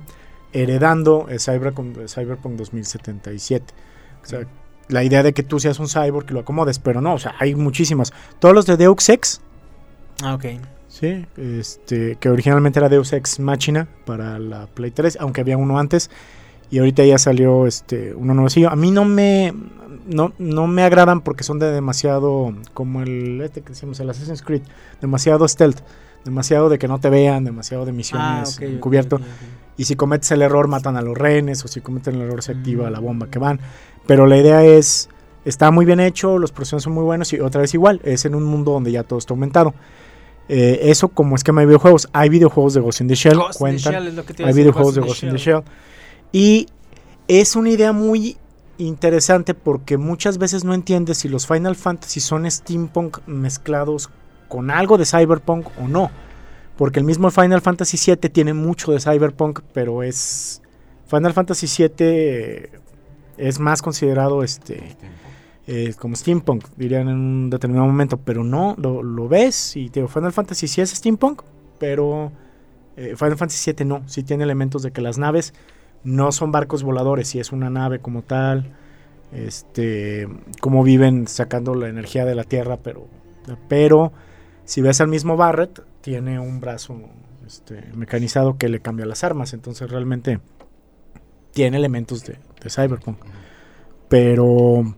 heredando 0.54 1.28
el 1.30 1.39
Cyberpunk, 1.39 1.98
Cyberpunk 2.08 2.56
2077. 2.56 3.74
O 4.24 4.26
sea, 4.26 4.39
la 4.89 5.04
idea 5.04 5.24
de 5.24 5.34
que 5.34 5.43
tú 5.43 5.60
seas 5.60 5.80
un 5.80 5.88
cyborg 5.88 6.26
y 6.30 6.34
lo 6.34 6.39
acomodes, 6.41 6.80
pero 6.80 7.02
no, 7.02 7.14
o 7.16 7.20
sea, 7.20 7.36
hay 7.39 7.56
muchísimas. 7.56 8.14
Todos 8.39 8.56
los 8.56 8.66
de 8.66 8.78
Deus 8.78 9.10
Ex, 9.10 9.41
Ah, 10.24 10.34
ok. 10.36 10.45
sí, 10.88 11.26
este, 11.38 12.16
que 12.16 12.30
originalmente 12.30 12.80
era 12.80 12.89
Deus 12.89 13.14
Ex 13.14 13.39
Machina 13.39 13.88
para 14.06 14.39
la 14.39 14.68
Play 14.68 14.91
3, 14.91 15.18
aunque 15.22 15.41
había 15.41 15.58
uno 15.58 15.78
antes. 15.80 16.10
Y 16.70 16.80
ahorita 16.80 17.06
ya 17.06 17.18
salió 17.18 17.66
este 17.66 18.14
uno 18.14 18.34
nuevecillo. 18.34 18.70
A 18.70 18.76
mí 18.76 18.91
no 18.91 19.06
me 19.06 19.54
no, 20.06 20.34
no 20.38 20.68
me 20.68 20.84
agradan 20.84 21.22
porque 21.22 21.43
son 21.45 21.60
de 21.60 21.72
demasiado 21.72 22.54
como 22.74 23.02
el 23.02 23.39
este 23.41 23.62
que 23.62 23.70
decimos 23.70 24.00
el 24.02 24.10
Assassin's 24.10 24.41
Creed, 24.41 24.64
demasiado 25.00 25.48
stealth, 25.48 25.80
demasiado 26.26 26.68
de 26.68 26.78
que 26.78 26.89
no 26.89 27.00
te 27.00 27.10
vean, 27.10 27.45
demasiado 27.45 27.86
de 27.86 27.91
Ah, 27.91 27.93
misiones 27.93 28.58
ok, 28.58 28.64
ok, 28.64 28.70
encubierto. 28.70 29.22
Y 29.78 29.86
si 29.86 29.96
cometes 29.96 30.32
el 30.32 30.42
error 30.42 30.68
matan 30.68 30.98
a 30.98 31.02
los 31.02 31.18
rehenes 31.18 31.64
o 31.64 31.68
si 31.68 31.82
cometen 31.82 32.16
el 32.16 32.22
error 32.22 32.42
se 32.42 32.54
activa 32.54 32.90
la 32.90 33.00
bomba 33.00 33.28
que 33.28 33.40
van. 33.40 33.60
Pero 34.08 34.26
la 34.26 34.38
idea 34.38 34.64
es 34.64 35.10
está 35.46 35.72
muy 35.72 35.86
bien 35.86 36.00
hecho, 36.00 36.40
los 36.40 36.52
personajes 36.52 36.84
son 36.84 36.94
muy 36.94 37.04
buenos 37.04 37.32
y 37.32 37.40
otra 37.40 37.62
vez 37.62 37.74
igual, 37.74 38.02
es 38.04 38.26
en 38.26 38.36
un 38.36 38.44
mundo 38.44 38.74
donde 38.74 38.92
ya 38.92 39.04
todo 39.04 39.20
está 39.20 39.34
aumentado. 39.34 39.74
Eh, 40.50 40.80
eso 40.84 41.10
como 41.10 41.36
esquema 41.36 41.62
de 41.62 41.68
videojuegos. 41.68 42.10
Hay 42.14 42.30
videojuegos 42.30 42.74
de 42.74 42.82
Ghost 42.82 43.02
in 43.02 43.08
the 43.08 43.16
Shell, 43.16 43.38
Ghost 43.38 43.60
the 43.60 44.44
Hay 44.44 44.54
videojuegos 44.54 44.96
de 44.96 45.02
Ghost 45.02 45.24
in 45.24 45.32
the 45.32 45.38
Shell. 45.38 45.62
Y 46.32 46.68
es 47.28 47.56
una 47.56 47.70
idea 47.70 47.92
muy 47.92 48.38
interesante 48.78 49.54
porque 49.54 49.98
muchas 49.98 50.38
veces 50.38 50.64
no 50.64 50.74
entiendes 50.74 51.20
si 51.20 51.30
los 51.30 51.48
Final 51.48 51.76
Fantasy 51.76 52.20
son 52.20 52.50
steampunk 52.50 53.20
mezclados 53.26 54.10
con 54.48 54.72
algo 54.72 54.98
de 54.98 55.06
cyberpunk 55.06 55.68
o 55.82 55.88
no. 55.88 56.12
Porque 56.78 57.00
el 57.00 57.06
mismo 57.06 57.32
Final 57.32 57.62
Fantasy 57.62 57.98
VII 57.98 58.30
tiene 58.30 58.54
mucho 58.54 58.92
de 58.92 59.00
cyberpunk, 59.00 59.62
pero 59.74 60.04
es... 60.04 60.62
Final 61.08 61.34
Fantasy 61.34 61.68
VII 61.68 62.70
es 63.38 63.60
más 63.60 63.82
considerado 63.82 64.44
este 64.44 64.98
eh, 65.70 65.94
como 66.00 66.16
steampunk, 66.16 66.66
dirían 66.78 67.10
en 67.10 67.16
un 67.16 67.50
determinado 67.50 67.88
momento, 67.88 68.18
pero 68.18 68.44
no, 68.44 68.76
lo, 68.78 69.04
lo 69.04 69.28
ves 69.28 69.76
y 69.76 69.90
te 69.90 70.00
digo, 70.00 70.08
Final 70.08 70.32
Fantasy 70.32 70.66
sí 70.68 70.80
es 70.80 70.92
steampunk, 70.92 71.42
pero 71.78 72.32
eh, 72.96 73.16
Final 73.18 73.36
Fantasy 73.36 73.74
VII 73.74 73.86
no, 73.86 74.04
sí 74.08 74.24
tiene 74.24 74.46
elementos 74.46 74.82
de 74.82 74.92
que 74.92 75.02
las 75.02 75.18
naves 75.18 75.54
no 76.06 76.32
son 76.32 76.54
barcos 76.54 76.84
voladores, 76.84 77.28
sí 77.28 77.40
es 77.40 77.52
una 77.52 77.70
nave 77.70 78.00
como 78.00 78.22
tal, 78.22 78.78
este, 79.34 80.30
cómo 80.62 80.84
viven 80.84 81.28
sacando 81.28 81.76
la 81.76 81.90
energía 81.90 82.24
de 82.24 82.36
la 82.36 82.46
Tierra, 82.46 82.78
pero, 82.78 83.08
pero 83.68 84.14
si 84.64 84.80
ves 84.80 85.02
al 85.02 85.10
mismo 85.10 85.36
Barret, 85.36 85.82
tiene 86.08 86.39
un 86.39 86.62
brazo 86.62 87.01
este, 87.45 87.84
mecanizado 87.93 88.58
que 88.58 88.70
le 88.70 88.80
cambia 88.80 89.05
las 89.05 89.26
armas, 89.26 89.51
entonces 89.51 89.91
realmente 89.91 90.39
tiene 91.51 91.76
elementos 91.76 92.24
de, 92.24 92.39
Cyberpunk. 92.70 93.18
Pero, 94.08 94.95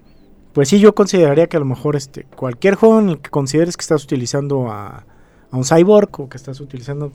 pues 0.54 0.70
sí, 0.70 0.80
yo 0.80 0.94
consideraría 0.94 1.48
que 1.48 1.58
a 1.58 1.62
lo 1.62 1.66
mejor 1.66 1.96
este, 1.96 2.26
cualquier 2.26 2.76
juego 2.76 3.00
en 3.00 3.10
el 3.10 3.20
que 3.22 3.32
consideres 3.32 3.76
que 3.76 3.82
estás 3.82 4.04
utilizando 4.04 4.70
a, 4.70 5.04
un 5.52 5.66
cyborg 5.66 6.12
o 6.20 6.30
que 6.30 6.38
estás 6.38 6.60
utilizando, 6.60 7.12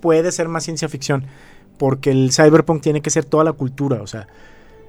puede 0.00 0.32
ser 0.32 0.48
más 0.48 0.64
ciencia 0.64 0.88
ficción. 0.88 1.24
Porque 1.78 2.10
el 2.10 2.32
cyberpunk 2.32 2.82
tiene 2.82 3.00
que 3.00 3.10
ser 3.10 3.24
toda 3.24 3.44
la 3.44 3.52
cultura, 3.52 4.02
o 4.02 4.08
sea, 4.08 4.26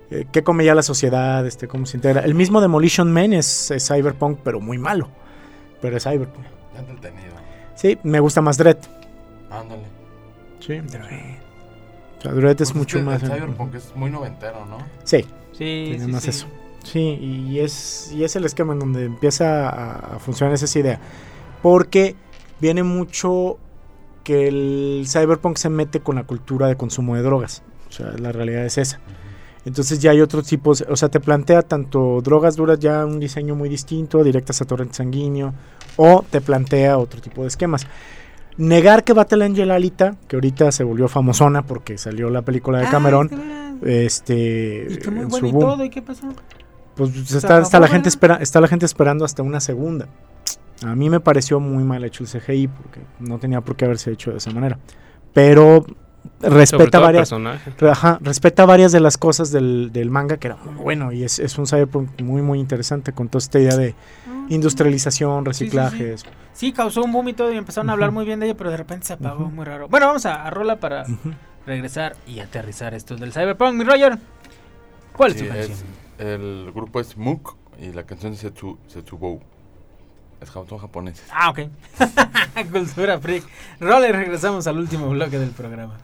eh, 0.09 0.25
qué 0.31 0.41
come 0.41 0.65
ya 0.65 0.73
la 0.73 0.81
sociedad, 0.81 1.45
este, 1.45 1.67
cómo 1.67 1.85
se 1.85 1.97
integra. 1.97 2.21
El 2.21 2.33
mismo 2.33 2.59
Demolition 2.59 3.13
Man 3.13 3.33
es, 3.33 3.71
cyberpunk, 3.77 4.39
pero 4.43 4.59
muy 4.59 4.79
malo. 4.79 5.09
Pero 5.79 5.97
es 5.97 6.03
cyberpunk. 6.05 6.45
Ya. 6.73 7.50
Sí, 7.81 7.97
me 8.03 8.19
gusta 8.19 8.41
más 8.41 8.57
Dread. 8.57 8.77
Ándale. 9.49 9.83
Sí. 10.59 10.79
O 12.19 12.21
sea, 12.21 12.31
Dread 12.33 12.61
es 12.61 12.69
Pues 12.69 12.75
mucho 12.75 12.99
que 12.99 13.03
más. 13.03 13.23
El 13.23 13.31
Cyberpunk 13.31 13.73
es 13.73 13.95
muy 13.95 14.11
noventero, 14.11 14.65
¿no? 14.67 14.77
Sí. 15.03 15.25
Sí, 15.53 15.85
Tiene 15.89 16.05
sí, 16.05 16.11
más 16.11 16.23
sí. 16.23 16.29
eso. 16.29 16.47
Sí, 16.83 16.99
y 16.99 17.59
es, 17.59 18.11
y 18.11 18.23
es 18.23 18.35
el 18.35 18.45
esquema 18.45 18.73
en 18.73 18.79
donde 18.79 19.05
empieza 19.05 19.67
a, 19.69 20.15
a 20.15 20.19
funcionar 20.19 20.53
esa 20.53 20.79
idea. 20.79 20.99
Porque 21.63 22.15
viene 22.59 22.83
mucho 22.83 23.57
que 24.23 24.47
el 24.47 25.05
cyberpunk 25.07 25.57
se 25.57 25.69
mete 25.69 26.01
con 26.01 26.15
la 26.15 26.23
cultura 26.23 26.67
de 26.67 26.77
consumo 26.77 27.15
de 27.15 27.23
drogas. 27.23 27.63
O 27.89 27.91
sea, 27.91 28.11
la 28.17 28.31
realidad 28.31 28.63
es 28.65 28.77
esa. 28.77 28.99
Entonces 29.65 29.99
ya 29.99 30.11
hay 30.11 30.21
otros 30.21 30.47
tipos, 30.47 30.83
o 30.89 30.95
sea, 30.95 31.09
te 31.09 31.19
plantea 31.19 31.61
tanto 31.61 32.19
drogas 32.23 32.55
duras 32.55 32.79
ya 32.79 33.05
un 33.05 33.19
diseño 33.19 33.55
muy 33.55 33.69
distinto, 33.69 34.23
directas 34.23 34.59
a 34.61 34.65
torrente 34.65 34.95
sanguíneo, 34.95 35.53
o 35.97 36.23
te 36.29 36.41
plantea 36.41 36.97
otro 36.97 37.21
tipo 37.21 37.41
de 37.41 37.47
esquemas. 37.47 37.85
Negar 38.57 39.03
que 39.03 39.13
Battle 39.13 39.45
Angel 39.45 39.71
Alita, 39.71 40.15
que 40.27 40.35
ahorita 40.35 40.71
se 40.71 40.83
volvió 40.83 41.07
famosona 41.07 41.65
porque 41.65 41.97
salió 41.97 42.29
la 42.29 42.41
película 42.41 42.79
de 42.79 42.85
Ah, 42.87 42.91
Cameron, 42.91 43.29
este, 43.85 44.87
Y 44.89 44.97
que 44.97 45.09
muy 45.11 45.23
en 45.23 45.31
su 45.31 45.45
y 45.45 45.51
boom. 45.51 45.61
todo, 45.63 45.83
¿y 45.85 45.89
qué 45.89 46.01
pasó? 46.01 46.27
Pues 46.95 47.11
Se 47.27 47.37
está, 47.37 47.59
está 47.61 47.79
la 47.79 47.87
gente 47.87 48.09
espera, 48.09 48.35
está 48.35 48.59
la 48.59 48.67
gente 48.67 48.85
esperando 48.85 49.23
hasta 49.25 49.41
una 49.41 49.59
segunda. 49.61 50.07
A 50.85 50.95
mí 50.95 51.09
me 51.09 51.19
pareció 51.19 51.59
muy 51.59 51.83
mal 51.83 52.03
hecho 52.03 52.23
el 52.23 52.29
CGI 52.29 52.67
porque 52.67 52.99
no 53.19 53.39
tenía 53.39 53.61
por 53.61 53.75
qué 53.75 53.85
haberse 53.85 54.11
hecho 54.11 54.31
de 54.31 54.37
esa 54.37 54.51
manera. 54.51 54.77
Pero 55.33 55.85
respeta 56.41 56.99
varias 56.99 57.31
ajá, 57.33 58.17
respeta 58.21 58.65
varias 58.65 58.91
de 58.91 58.99
las 58.99 59.17
cosas 59.17 59.51
del, 59.51 59.91
del 59.91 60.09
manga 60.09 60.37
que 60.37 60.47
era 60.47 60.55
muy 60.57 60.75
bueno 60.75 61.11
y 61.11 61.23
es, 61.23 61.39
es 61.39 61.57
un 61.57 61.67
cyberpunk 61.67 62.21
muy 62.21 62.41
muy 62.41 62.59
interesante 62.59 63.11
con 63.13 63.27
toda 63.29 63.39
esta 63.43 63.59
idea 63.59 63.75
de 63.75 63.95
industrialización, 64.49 65.47
Ah. 65.47 65.53
sí, 65.53 65.69
sí. 65.69 65.77
reciclajes. 65.77 66.25
Sí, 66.53 66.73
causó 66.73 67.03
un 67.03 67.11
boom 67.11 67.29
y 67.29 67.33
todo 67.33 67.51
y 67.53 67.57
empezaron 67.57 67.89
a 67.89 67.93
hablar 67.93 68.11
muy 68.11 68.25
bien 68.25 68.39
de 68.39 68.47
ella, 68.47 68.57
pero 68.57 68.69
de 68.69 68.77
repente 68.77 69.05
se 69.07 69.13
apagó, 69.13 69.45
muy 69.49 69.63
raro. 69.65 69.87
Bueno, 69.87 70.07
vamos 70.07 70.25
a, 70.25 70.45
a 70.45 70.49
rola 70.49 70.75
para 70.79 71.05
regresar 71.65 72.15
y 72.27 72.39
aterrizar 72.39 72.93
estos 72.93 73.19
del 73.19 73.31
Cyberpunk. 73.31 73.75
Mi 73.75 73.83
Roger, 73.85 74.17
¿cuál 75.15 75.31
es 75.31 75.37
tu 75.37 75.47
canción? 75.47 75.71
es- 75.71 75.85
el 76.19 76.71
grupo 76.75 76.99
es 76.99 77.15
Mook 77.17 77.55
y 77.79 77.93
la 77.93 78.03
canción 78.03 78.33
es 78.33 78.39
Setsu, 78.39 78.77
Setsubou. 78.87 79.39
Es 80.41 80.49
son 80.49 80.77
japoneses. 80.79 81.25
Ah, 81.31 81.49
ok. 81.51 81.59
Cultura 82.71 83.19
freak. 83.19 83.43
Rola 83.79 84.09
y 84.09 84.11
regresamos 84.11 84.67
al 84.67 84.77
último 84.79 85.07
bloque 85.09 85.37
del 85.39 85.51
programa. 85.51 85.97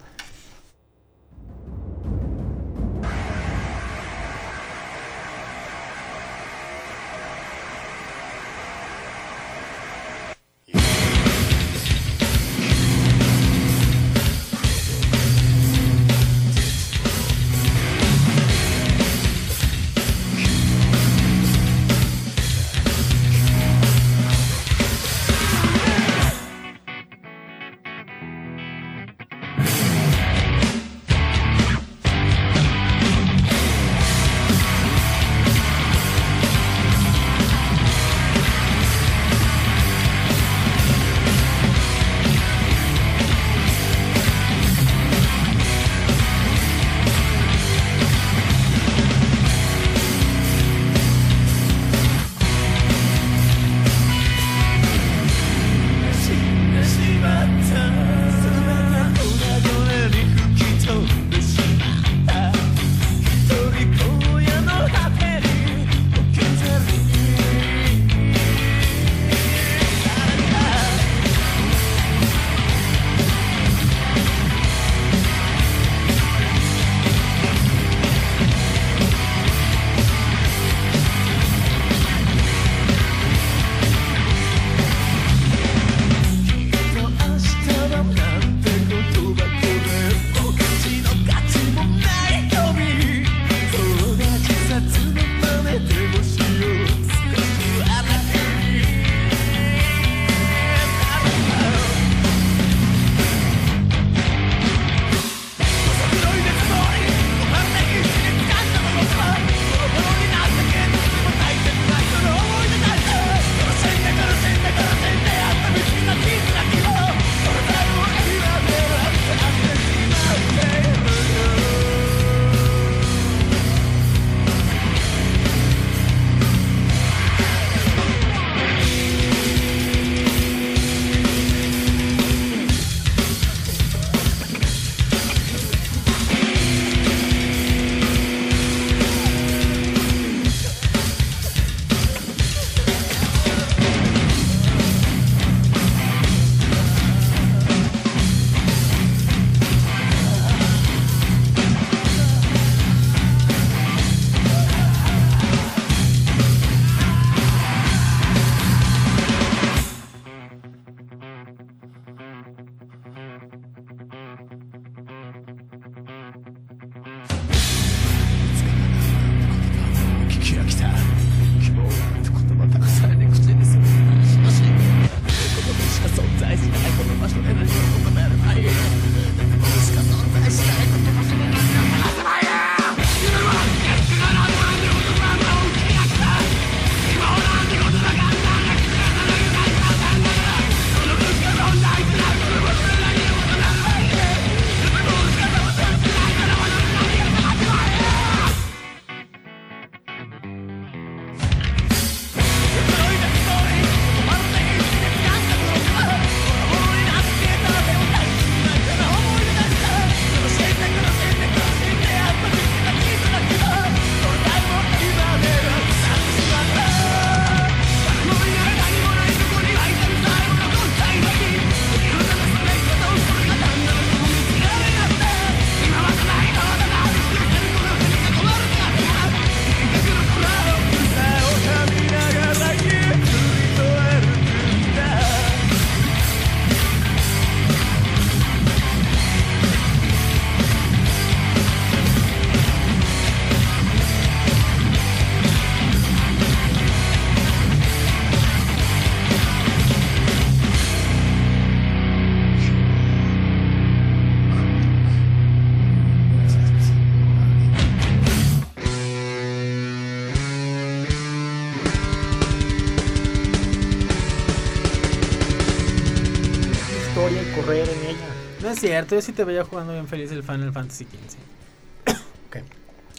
No 268.67 268.73
es 268.73 268.79
cierto, 268.79 269.15
yo 269.15 269.21
sí 269.21 269.31
te 269.33 269.43
veía 269.43 269.63
jugando 269.63 269.93
bien 269.93 270.07
feliz 270.07 270.31
el 270.31 270.43
Final 270.43 270.71
Fantasy 270.73 271.05
XV. 271.05 272.13
Ok. 272.49 272.57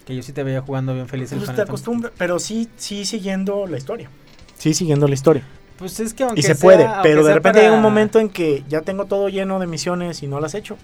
Que 0.06 0.16
yo 0.16 0.22
sí 0.22 0.32
te 0.32 0.42
veía 0.42 0.62
jugando 0.62 0.94
bien 0.94 1.06
feliz 1.08 1.30
el 1.32 1.38
Pues 1.38 1.48
te 1.48 1.52
Final 1.52 1.66
Fantasy 1.66 1.70
acostumbras, 1.70 2.12
pero 2.16 2.38
sí, 2.38 2.68
sí 2.76 3.04
siguiendo 3.04 3.66
la 3.66 3.76
historia. 3.76 4.08
Sí 4.58 4.72
siguiendo 4.74 5.06
la 5.08 5.14
historia. 5.14 5.42
Pues 5.78 6.00
es 6.00 6.14
que 6.14 6.24
aunque 6.24 6.40
Y 6.40 6.42
se 6.42 6.54
sea- 6.54 6.62
puede, 6.62 6.88
pero 7.02 7.22
de 7.24 7.34
repente 7.34 7.60
llega 7.60 7.72
un 7.72 7.78
para- 7.78 7.88
momento 7.88 8.18
en 8.18 8.30
que 8.30 8.64
ya 8.68 8.80
tengo 8.82 9.04
todo 9.04 9.28
lleno 9.28 9.60
de 9.60 9.66
misiones 9.66 10.22
y 10.22 10.26
no 10.26 10.40
las 10.40 10.54
he 10.54 10.58
hecho. 10.58 10.76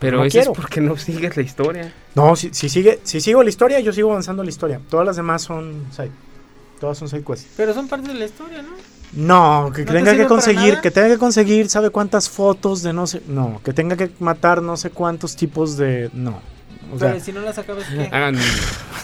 Pero 0.00 0.18
no 0.18 0.24
eso 0.24 0.32
quiero. 0.32 0.52
es 0.52 0.56
porque 0.58 0.80
no 0.80 0.96
sigues 0.96 1.36
la 1.36 1.42
historia. 1.42 1.92
No, 2.14 2.34
si, 2.36 2.52
si 2.52 2.68
sigue, 2.68 2.98
si 3.04 3.20
sigo 3.20 3.42
la 3.42 3.48
historia, 3.48 3.78
yo 3.80 3.92
sigo 3.92 4.10
avanzando 4.10 4.42
la 4.42 4.50
historia. 4.50 4.80
Todas 4.90 5.06
las 5.06 5.16
demás 5.16 5.42
son 5.42 5.84
side. 5.92 6.10
Todas 6.80 6.98
son 6.98 7.08
side 7.08 7.22
quests. 7.22 7.46
Pero 7.56 7.72
son 7.74 7.86
parte 7.86 8.08
de 8.08 8.14
la 8.14 8.24
historia, 8.24 8.60
¿no? 8.62 8.70
No, 9.16 9.70
que 9.74 9.82
¿No 9.82 9.92
te 9.92 9.98
tenga 9.98 10.16
que 10.16 10.26
conseguir, 10.26 10.80
que 10.80 10.90
tenga 10.90 11.08
que 11.08 11.18
conseguir, 11.18 11.68
sabe 11.68 11.90
cuántas 11.90 12.28
fotos 12.28 12.82
de 12.82 12.92
no 12.92 13.06
sé, 13.06 13.22
no, 13.28 13.60
que 13.64 13.72
tenga 13.72 13.96
que 13.96 14.10
matar 14.18 14.60
no 14.60 14.76
sé 14.76 14.90
cuántos 14.90 15.36
tipos 15.36 15.76
de, 15.76 16.10
no. 16.12 16.40
O 16.92 16.98
sea, 16.98 17.12
Pero 17.12 17.24
si 17.24 17.32
no 17.32 17.40
las 17.40 17.58
acabas, 17.58 17.84
¿qué? 17.86 18.08
Hagan. 18.12 18.36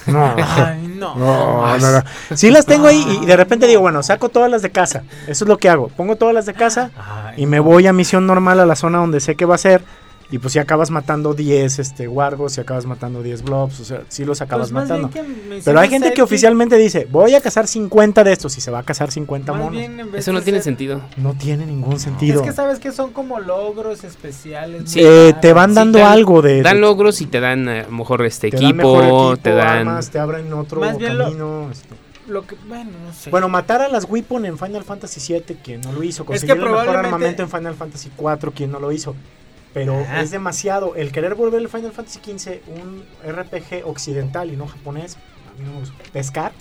no. 0.07 0.35
Ay, 0.57 0.87
no. 0.97 1.17
No, 1.17 1.79
no, 1.79 1.91
no. 1.93 2.03
Sí 2.37 2.51
las 2.51 2.67
tengo 2.67 2.87
ahí 2.87 3.21
y 3.23 3.27
de 3.27 3.37
repente 3.37 3.67
digo, 3.67 3.81
bueno, 3.81 4.03
saco 4.03 4.29
todas 4.29 4.51
las 4.51 4.63
de 4.63 4.71
casa. 4.71 5.03
Eso 5.27 5.45
es 5.45 5.49
lo 5.49 5.59
que 5.59 5.69
hago. 5.69 5.89
Pongo 5.89 6.17
todas 6.17 6.35
las 6.35 6.47
de 6.47 6.55
casa 6.55 6.91
Ay, 6.97 7.43
y 7.43 7.47
me 7.47 7.59
voy 7.59 7.87
a 7.87 7.93
misión 7.93 8.27
normal 8.27 8.61
a 8.61 8.67
la 8.67 8.77
zona 8.77 8.99
donde 8.99 9.21
sé 9.21 9.35
que 9.35 9.45
va 9.45 9.55
a 9.57 9.59
ser. 9.59 9.83
Y 10.33 10.39
pues 10.39 10.53
si 10.53 10.59
acabas 10.61 10.91
matando 10.91 11.35
10 11.35 11.81
este, 11.81 12.07
wargos, 12.07 12.53
si 12.53 12.61
acabas 12.61 12.87
matando 12.87 13.21
10 13.23 13.43
blobs, 13.43 13.81
o 13.81 13.85
sea, 13.85 14.03
sí 14.09 14.25
los 14.25 14.41
acabas 14.41 14.71
Pues 14.71 14.89
matando. 14.89 15.11
Pero 15.65 15.81
hay 15.81 15.89
gente 15.89 16.13
que 16.13 16.23
oficialmente 16.23 16.77
dice, 16.77 17.09
voy 17.11 17.35
a 17.35 17.41
cazar 17.41 17.67
50 17.67 18.23
de 18.23 18.33
estos 18.33 18.57
y 18.57 18.61
se 18.61 18.71
va 18.71 18.79
a 18.79 18.83
cazar 18.85 19.11
50 19.11 19.53
más 19.53 19.61
monos. 19.63 19.79
bien 19.79 20.01
Eso 20.15 20.33
no 20.33 20.41
tiene 20.43 20.59
ser- 20.61 20.65
sentido. 20.65 21.01
No 21.17 21.35
tiene 21.35 21.67
ningún 21.67 21.99
sentido. 21.99 22.41
Es 22.43 22.47
que 22.47 22.53
sabes 22.55 22.79
que 22.79 22.93
son 22.93 23.13
como 23.13 23.41
logros 23.41 24.05
especiales. 24.05 24.83
Sí. 24.91 25.01
Eh, 25.03 25.35
te 25.41 25.53
van 25.53 25.75
dando 25.75 25.99
dan- 25.99 26.13
algo 26.13 26.43
de... 26.43 26.63
Dan 26.63 26.81
logros 26.81 27.21
y 27.21 27.27
te 27.27 27.41
dan 27.41 27.69
eh, 27.69 27.81
a 27.81 27.85
lo 27.87 27.91
mejor 27.93 28.25
este 28.25 28.51
te 28.51 28.57
dan 28.57 28.65
equipo, 28.67 28.99
mejor 29.03 29.39
te 29.39 29.51
dan. 29.51 29.79
armas, 29.89 30.11
te 30.11 30.19
abren 30.21 30.53
otro 30.53 30.81
Más 30.81 30.97
bien 30.97 31.19
lo- 31.19 31.25
camino. 31.25 31.69
este. 31.73 31.89
Lo 32.29 32.47
que, 32.47 32.55
bueno, 32.69 32.93
no 33.05 33.13
sé. 33.13 33.31
Bueno, 33.31 33.49
matar 33.49 33.83
a 33.83 33.89
las 33.89 34.05
Weapon 34.09 34.45
en 34.47 34.57
Final 34.57 34.85
Fantasy 34.85 35.33
VII, 35.35 35.57
quien 35.57 35.81
no 35.81 35.91
lo 35.91 36.05
hizo. 36.05 36.23
Es 36.23 36.27
Conseguir 36.29 36.47
que 36.47 36.53
el 36.53 36.59
mejor 36.61 36.85
probablemente- 36.85 37.09
armamento 37.09 37.43
en 37.43 37.49
Final 37.51 37.75
Fantasy 37.75 38.11
IV, 38.17 38.53
quien 38.53 38.71
no 38.71 38.79
lo 38.79 38.93
hizo. 38.93 39.17
Pero 39.73 40.01
es 40.17 40.31
demasiado. 40.31 40.97
El 40.97 41.13
querer 41.13 41.35
volver 41.35 41.61
el 41.61 41.69
Final 41.69 41.93
Fantasy 41.93 42.19
XV 42.19 42.61
un 42.69 43.05
RPG 43.27 43.87
occidental 43.87 44.51
y 44.53 44.57
no 44.57 44.67
japonés, 44.67 45.17
a 45.17 45.59
mí 45.61 45.65
no 45.67 45.73
me 45.75 45.79
gusta. 45.81 45.95
Pescar. 46.13 46.53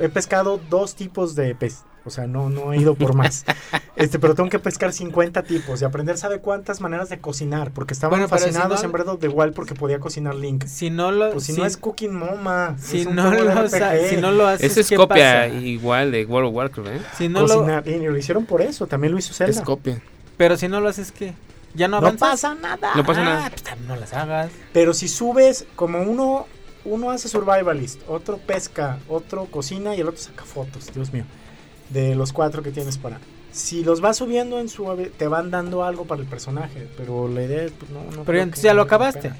He 0.00 0.08
pescado 0.08 0.60
dos 0.68 0.94
tipos 0.94 1.34
de 1.34 1.54
pez. 1.54 1.84
O 2.04 2.10
sea, 2.10 2.26
no, 2.26 2.48
no 2.48 2.72
he 2.72 2.78
ido 2.78 2.94
por 2.94 3.14
más. 3.14 3.44
este, 3.96 4.18
pero 4.18 4.34
tengo 4.34 4.48
que 4.48 4.58
pescar 4.58 4.92
50 4.92 5.42
tipos 5.42 5.80
y 5.80 5.84
aprender 5.84 6.16
sabe 6.18 6.40
cuántas 6.40 6.80
maneras 6.80 7.08
de 7.10 7.18
cocinar. 7.18 7.72
Porque 7.72 7.92
estaban 7.94 8.18
Bueno, 8.18 8.26
si 8.26 8.30
fascinados 8.44 8.80
no- 8.80 8.86
en 8.86 8.92
Breath 8.92 9.08
of 9.08 9.20
the 9.20 9.28
Wild 9.28 9.52
porque 9.54 9.74
podía 9.74 10.00
cocinar 10.00 10.34
Link. 10.34 10.64
si 10.66 10.88
no 10.90 11.12
lo, 11.12 11.32
Pues 11.32 11.44
si, 11.44 11.52
si, 11.52 11.60
no 11.60 11.66
es 11.66 11.76
Cooking 11.76 12.14
Moma. 12.14 12.76
si 12.78 13.04
no 13.04 13.30
de 13.30 13.42
lo, 13.44 13.68
si 14.08 14.16
no 14.16 14.32
lo 14.32 14.46
haces, 14.48 14.70
Eso 14.72 14.80
es 14.80 14.88
¿qué 14.88 14.96
copia 14.96 15.42
pasa? 15.44 15.48
igual 15.48 16.10
de 16.10 16.24
World 16.24 16.48
of 16.48 16.54
Warcraft, 16.56 16.88
¿eh? 16.88 17.00
Si 17.16 17.28
no 17.28 17.42
lo, 17.42 17.54
Cocinar. 17.58 17.86
Y 17.86 17.98
lo 17.98 18.16
hicieron 18.16 18.46
por 18.46 18.62
eso. 18.62 18.86
También 18.86 19.12
lo 19.12 19.18
hizo 19.18 19.32
Zelda. 19.34 19.52
Es 19.52 19.60
copia. 19.60 20.00
pero 20.38 20.56
si 20.56 20.68
no 20.68 20.80
lo 20.80 20.88
haces, 20.88 21.12
¿qué? 21.12 21.34
¿Ya 21.74 21.88
no 21.88 22.00
No 22.00 22.16
pasa 22.16 22.54
nada. 22.54 22.92
No 22.96 23.04
pasa 23.04 23.20
Ah, 23.20 23.24
nada. 23.24 23.50
pues 23.50 23.62
no 23.86 23.96
las 23.96 24.12
hagas. 24.12 24.50
Pero 24.72 24.92
si 24.94 25.08
subes, 25.08 25.66
como 25.76 26.02
uno, 26.02 26.46
uno 26.84 27.10
hace 27.10 27.28
survivalist, 27.28 28.00
otro 28.08 28.38
pesca, 28.38 28.98
otro 29.08 29.44
cocina 29.46 29.94
y 29.94 30.00
el 30.00 30.08
otro 30.08 30.20
saca 30.20 30.44
fotos, 30.44 30.92
Dios 30.92 31.12
mío, 31.12 31.24
de 31.90 32.14
los 32.14 32.32
cuatro 32.32 32.62
que 32.62 32.72
tienes 32.72 32.98
para. 32.98 33.20
Si 33.52 33.82
los 33.84 34.00
vas 34.00 34.16
subiendo 34.16 34.58
en 34.60 34.68
su 34.68 34.84
ave- 34.90 35.10
te 35.10 35.26
van 35.28 35.50
dando 35.50 35.84
algo 35.84 36.04
para 36.06 36.20
el 36.22 36.26
personaje, 36.28 36.88
pero 36.96 37.28
la 37.28 37.42
idea 37.42 37.62
es, 37.64 37.72
pues 37.72 37.90
no, 37.90 38.02
no 38.16 38.24
Pero 38.24 38.40
entonces 38.40 38.62
ya 38.64 38.74
lo 38.74 38.82
acabaste. 38.82 39.32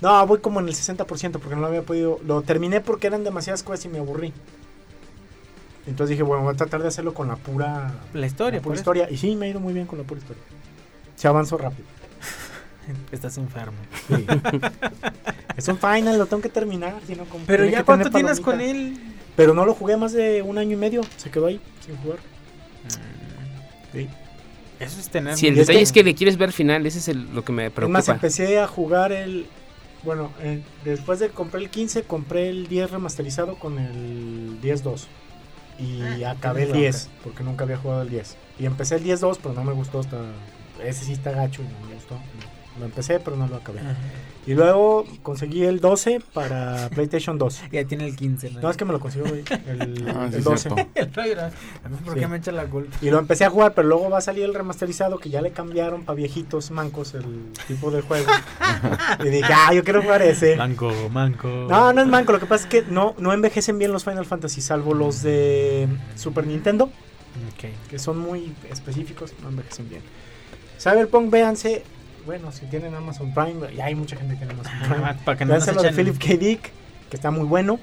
No, 0.00 0.26
voy 0.26 0.38
como 0.38 0.60
en 0.60 0.68
el 0.68 0.74
60% 0.74 1.38
porque 1.40 1.54
no 1.54 1.60
lo 1.60 1.66
había 1.66 1.82
podido. 1.82 2.18
Lo 2.24 2.42
terminé 2.42 2.80
porque 2.80 3.06
eran 3.06 3.22
demasiadas 3.22 3.62
cosas 3.62 3.84
y 3.84 3.88
me 3.88 3.98
aburrí. 3.98 4.32
Entonces 5.86 6.10
dije, 6.10 6.22
bueno, 6.22 6.44
voy 6.44 6.54
a 6.54 6.56
tratar 6.56 6.82
de 6.82 6.88
hacerlo 6.88 7.14
con 7.14 7.28
la 7.28 7.36
pura, 7.36 7.92
La 8.12 8.26
historia, 8.26 8.58
la 8.58 8.62
por 8.62 8.70
pura 8.72 8.76
historia. 8.80 9.08
Y 9.10 9.16
sí, 9.16 9.34
me 9.36 9.46
ha 9.46 9.48
ido 9.50 9.60
muy 9.60 9.72
bien 9.74 9.86
con 9.86 9.98
la 9.98 10.04
pura 10.04 10.20
historia. 10.20 10.42
Se 11.20 11.28
avanzó 11.28 11.58
rápido. 11.58 11.86
Estás 13.12 13.36
enfermo. 13.36 13.76
Sí. 14.08 14.26
es 15.54 15.68
un 15.68 15.76
final, 15.76 16.16
lo 16.18 16.24
tengo 16.24 16.40
que 16.42 16.48
terminar. 16.48 16.94
si 17.06 17.14
no, 17.14 17.24
como- 17.26 17.44
Pero 17.44 17.66
ya 17.66 17.84
cuánto 17.84 18.08
tienes 18.10 18.40
con 18.40 18.58
él. 18.62 18.98
Pero 19.36 19.52
no 19.52 19.66
lo 19.66 19.74
jugué 19.74 19.98
más 19.98 20.12
de 20.12 20.40
un 20.40 20.56
año 20.56 20.72
y 20.72 20.76
medio. 20.76 21.02
Se 21.18 21.30
quedó 21.30 21.46
ahí 21.48 21.60
sin 21.84 21.94
jugar. 21.98 22.18
Sí. 23.92 24.08
Eso 24.78 24.98
es 24.98 25.10
tener. 25.10 25.36
Si 25.36 25.46
el 25.48 25.56
detalle 25.56 25.78
que- 25.80 25.82
es 25.82 25.92
que 25.92 26.02
le 26.02 26.14
quieres 26.14 26.38
ver 26.38 26.52
final, 26.52 26.86
ese 26.86 27.00
es 27.00 27.08
el- 27.08 27.34
lo 27.34 27.44
que 27.44 27.52
me 27.52 27.66
Es 27.66 27.68
más, 27.70 27.74
preocupa. 27.74 28.12
empecé 28.12 28.58
a 28.58 28.66
jugar 28.66 29.12
el. 29.12 29.46
Bueno, 30.02 30.30
eh, 30.40 30.62
después 30.86 31.18
de 31.18 31.28
comprar 31.28 31.62
el 31.62 31.68
15, 31.68 32.04
compré 32.04 32.48
el 32.48 32.66
10 32.66 32.90
remasterizado 32.90 33.56
con 33.56 33.78
el 33.78 34.58
10-2. 34.62 35.06
Y 35.78 36.00
Ah, 36.24 36.30
acabé 36.30 36.62
el 36.62 36.72
tienes 36.72 36.94
10, 37.08 37.08
porque 37.22 37.42
nunca 37.44 37.64
había 37.64 37.76
jugado 37.76 38.00
el 38.02 38.08
10. 38.08 38.36
Y 38.58 38.64
empecé 38.64 38.96
el 38.96 39.02
10-2, 39.04 39.38
pero 39.42 39.54
no 39.54 39.62
me 39.64 39.72
gustó. 39.74 40.00
Hasta, 40.00 40.16
ese 40.84 41.04
sí 41.04 41.12
está 41.12 41.30
gacho 41.32 41.62
y 41.62 41.66
no 41.66 41.88
me 41.88 41.94
gustó. 41.94 42.16
Lo 42.78 42.86
empecé, 42.86 43.18
pero 43.20 43.36
no 43.36 43.46
lo 43.46 43.56
acabé. 43.56 43.80
Ajá. 43.80 43.94
Y 44.46 44.54
luego 44.54 45.04
conseguí 45.22 45.64
el 45.64 45.80
12 45.80 46.20
para 46.32 46.88
PlayStation 46.90 47.36
2. 47.36 47.62
Ya 47.72 47.84
tiene 47.84 48.06
el 48.06 48.16
15. 48.16 48.52
¿no? 48.52 48.60
No, 48.62 48.70
es 48.70 48.76
que 48.76 48.84
me 48.86 48.92
lo 48.92 48.98
consiguió 49.00 49.30
hoy, 49.30 49.44
el, 49.66 50.08
Ah, 50.16 50.28
sí, 50.30 50.36
el 50.36 50.44
12. 50.44 50.68
a 50.70 50.74
mí, 50.76 51.96
¿Por 52.04 52.14
Sí. 52.14 52.20
qué 52.20 52.26
me 52.26 52.36
echa 52.38 52.52
la 52.52 52.64
culpa? 52.64 52.96
Y 53.02 53.10
lo 53.10 53.18
empecé 53.18 53.44
a 53.44 53.50
jugar, 53.50 53.74
pero 53.74 53.86
luego 53.88 54.08
va 54.08 54.18
a 54.18 54.20
salir 54.22 54.44
el 54.44 54.54
remasterizado 54.54 55.18
que 55.18 55.28
ya 55.28 55.42
le 55.42 55.50
cambiaron 55.50 56.04
para 56.04 56.16
viejitos 56.16 56.70
mancos 56.70 57.12
el 57.14 57.52
tipo 57.68 57.90
de 57.90 58.00
juego. 58.00 58.30
y 59.24 59.28
dije, 59.28 59.52
ah, 59.52 59.74
yo 59.74 59.84
quiero 59.84 60.00
jugar 60.02 60.22
ese. 60.22 60.56
Manco, 60.56 60.90
manco. 61.10 61.48
No, 61.68 61.92
no 61.92 62.00
es 62.00 62.06
manco, 62.08 62.32
lo 62.32 62.40
que 62.40 62.46
pasa 62.46 62.64
es 62.64 62.70
que 62.70 62.82
no, 62.90 63.14
no 63.18 63.32
envejecen 63.34 63.78
bien 63.78 63.92
los 63.92 64.04
Final 64.04 64.24
Fantasy, 64.24 64.62
salvo 64.62 64.94
los 64.94 65.22
de 65.22 65.86
Super 66.16 66.46
Nintendo, 66.46 66.84
Ok. 66.86 67.70
que 67.90 67.98
son 67.98 68.18
muy 68.18 68.54
específicos, 68.70 69.34
no 69.42 69.50
envejecen 69.50 69.88
bien. 69.88 70.02
Cyberpunk, 70.80 71.30
véanse, 71.30 71.84
bueno, 72.26 72.52
si 72.52 72.66
tienen 72.66 72.94
Amazon 72.94 73.32
Prime, 73.34 73.74
ya 73.74 73.84
hay 73.86 73.94
mucha 73.94 74.16
gente 74.16 74.34
que 74.34 74.38
tiene 74.46 74.54
Amazon 74.54 74.72
Prime. 74.88 75.04
Ah, 75.04 75.16
para 75.24 75.38
que 75.38 75.44
no 75.44 75.50
Véanse 75.52 75.72
lo 75.72 75.82
de 75.82 75.92
Philip 75.92 76.18
K. 76.18 76.36
Dick, 76.36 76.70
que 77.10 77.16
está 77.16 77.30
muy 77.30 77.44
bueno, 77.46 77.78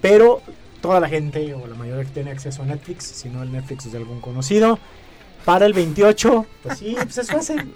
pero 0.00 0.42
toda 0.80 0.98
la 1.00 1.08
gente 1.08 1.54
o 1.54 1.66
la 1.66 1.74
mayoría 1.76 2.04
que 2.04 2.10
tiene 2.10 2.30
acceso 2.30 2.62
a 2.62 2.66
Netflix, 2.66 3.04
si 3.04 3.28
no 3.28 3.42
el 3.42 3.52
Netflix 3.52 3.86
es 3.86 3.92
de 3.92 3.98
algún 3.98 4.20
conocido, 4.20 4.78
para 5.44 5.66
el 5.66 5.72
28, 5.72 6.46
pues 6.62 6.78
sí, 6.78 6.94
pues 7.02 7.18
eso 7.18 7.36
hacen. 7.36 7.72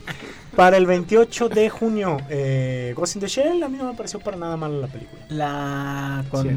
Para 0.54 0.76
el 0.76 0.86
28 0.86 1.48
de 1.48 1.68
junio, 1.68 2.16
eh, 2.30 2.92
Ghost 2.96 3.16
in 3.16 3.20
the 3.20 3.26
Shell, 3.28 3.62
a 3.62 3.68
mí 3.68 3.76
no 3.76 3.84
me 3.90 3.94
pareció 3.94 4.20
para 4.20 4.36
nada 4.36 4.56
mala 4.56 4.76
la 4.78 4.86
película. 4.86 5.20
La 5.28 6.24
con 6.30 6.42
Sí. 6.44 6.48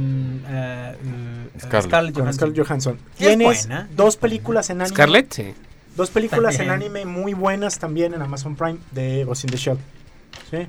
eh, 0.47 0.95
eh, 1.03 1.59
Scarlett. 1.59 1.85
Scarlett 1.89 2.13
Con 2.13 2.23
Johansson. 2.23 2.33
Scarlett 2.49 2.67
Johansson. 2.67 2.99
Es 3.13 3.17
Tienes 3.17 3.67
buena. 3.67 3.89
dos 3.95 4.17
películas 4.17 4.69
en 4.69 4.81
anime. 4.81 4.95
Scarlett, 4.95 5.33
sí. 5.33 5.53
Dos 5.95 6.09
películas 6.11 6.59
en 6.59 6.67
También. 6.67 6.93
anime 6.93 7.05
muy 7.05 7.33
buenas 7.33 7.77
también 7.79 8.13
en 8.13 8.21
Amazon 8.21 8.55
Prime 8.55 8.77
de 8.91 9.23
Ghost 9.25 9.43
in 9.45 9.49
the 9.51 9.57
Shell. 9.57 9.77
¿sí? 10.49 10.67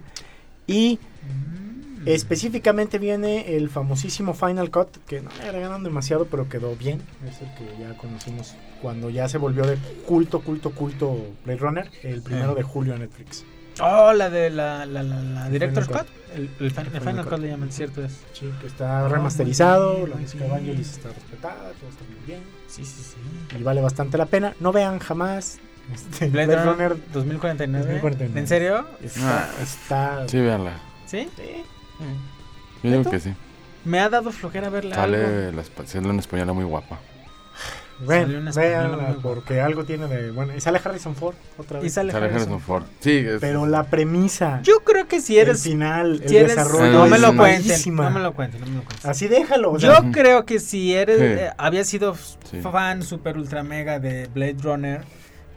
Y 0.67 0.99
Mm. 1.23 2.09
específicamente 2.09 2.99
viene 2.99 3.57
el 3.57 3.69
famosísimo 3.69 4.33
Final 4.35 4.71
Cut, 4.71 4.89
que 5.07 5.21
no 5.21 5.31
le 5.39 5.49
agregaron 5.49 5.85
demasiado, 5.85 6.25
pero 6.27 6.49
quedó 6.49 6.75
bien. 6.77 7.03
Es 7.29 7.43
el 7.43 7.49
que 7.55 7.83
ya 7.83 7.95
conocimos 7.99 8.55
cuando 8.81 9.11
ya 9.11 9.29
se 9.29 9.37
volvió 9.39 9.67
de 9.67 9.77
culto, 10.07 10.41
culto, 10.41 10.71
culto 10.71 11.17
Blade 11.45 11.59
Runner, 11.61 11.91
el 12.03 12.23
primero 12.23 12.53
Eh. 12.53 12.57
de 12.57 12.63
julio 12.63 12.95
en 12.95 13.01
Netflix. 13.01 13.45
Oh, 13.83 14.13
la 14.13 14.31
de 14.31 14.51
la, 14.51 14.85
la, 14.87 15.03
la, 15.03 15.17
la 15.23 15.49
Director's 15.51 15.89
Cut. 15.89 16.07
El, 16.35 16.43
el, 16.43 16.51
el 16.61 16.71
Final 16.71 17.01
Final 17.01 17.27
Cut. 17.27 17.39
Le 17.39 17.49
llaman, 17.49 17.71
cierto 17.73 18.05
es. 18.05 18.13
Sí, 18.33 18.51
que 18.61 18.67
está 18.67 19.05
Ah, 19.07 19.09
remasterizado, 19.09 20.07
la 20.07 20.17
música 20.17 20.45
de 20.45 20.49
bien. 20.51 20.51
Vangelis 20.61 20.91
está 20.93 21.09
respetada, 21.11 21.73
todo 21.81 21.91
está 21.91 22.05
muy 22.05 22.27
bien. 22.27 22.41
Sí, 22.71 22.85
sí, 22.85 23.03
sí. 23.03 23.57
Y 23.59 23.63
vale 23.63 23.81
bastante 23.81 24.17
la 24.17 24.27
pena. 24.27 24.55
No 24.61 24.71
vean 24.73 24.99
jamás 25.01 25.59
este, 25.93 26.29
Blade, 26.29 26.47
Blade 26.55 26.65
Runner 26.71 26.89
Runner 26.93 27.13
2049. 27.13 27.85
2049. 27.85 28.41
¿En 28.41 28.47
serio? 28.47 28.87
Está, 29.03 29.39
Ah. 29.45 29.49
está 29.63 30.29
Sí, 30.29 30.39
véanla. 30.41 30.79
¿Sí? 31.07 31.29
sí. 31.37 31.65
Yo 32.83 32.91
digo 32.99 33.11
que 33.11 33.21
sí. 33.21 33.35
Me 33.85 33.99
ha 33.99 34.09
dado 34.09 34.31
flojera 34.31 34.69
verla. 34.71 35.03
algo. 35.03 35.17
Sale 35.17 35.53
la 35.53 35.63
espa- 35.63 35.87
sale 35.87 36.09
una 36.09 36.21
española 36.21 36.53
muy 36.53 36.65
guapa. 36.65 36.99
Ven, 38.07 38.49
véanla, 38.55 39.17
porque 39.23 39.61
algo 39.61 39.85
tiene 39.85 40.07
de 40.09 40.31
bueno. 40.31 40.55
Y 40.57 40.61
sale 40.61 40.81
Harrison 40.85 41.15
Ford 41.15 41.35
otra 41.59 41.79
Y 41.81 41.83
vez. 41.85 41.93
sale 41.95 42.13
Sale 42.13 42.25
Harrison 42.27 42.41
Harrison 42.55 42.61
Ford. 42.61 42.85
Sí, 43.01 43.11
es- 43.19 43.41
Pero 43.41 43.67
la 43.67 43.85
premisa, 43.85 44.61
Yo 44.63 44.81
creo 44.85 45.07
que 45.09 45.21
si 45.21 45.39
el 45.39 45.49
eres. 45.49 45.63
final, 45.63 46.21
el 46.23 46.29
si 46.29 46.37
eres 46.37 46.57
desarrollo 46.57 46.93
no 46.93 47.07
me 47.07 47.19
lo 47.19 47.37
cuenten. 47.37 47.95
No 47.97 48.11
me 48.11 48.21
lo 48.21 48.33
cuenten, 48.35 48.61
no 48.61 48.67
me 48.67 48.77
lo 48.77 48.85
cuenten. 48.85 49.11
Así 49.11 49.29
déjalo. 49.29 49.73
o 49.73 49.79
Yo 49.79 49.95
creo 50.13 50.45
que 50.47 50.61
si 50.61 50.95
eres 50.95 51.19
Sí. 51.19 51.25
eh, 51.25 51.51
había 51.59 51.85
sido 51.85 52.15
Sí. 52.15 52.61
fan 52.63 53.03
super 53.03 53.37
ultra 53.37 53.63
mega 53.63 53.99
de 54.01 54.27
Blade 54.29 54.57
Runner, 54.63 55.03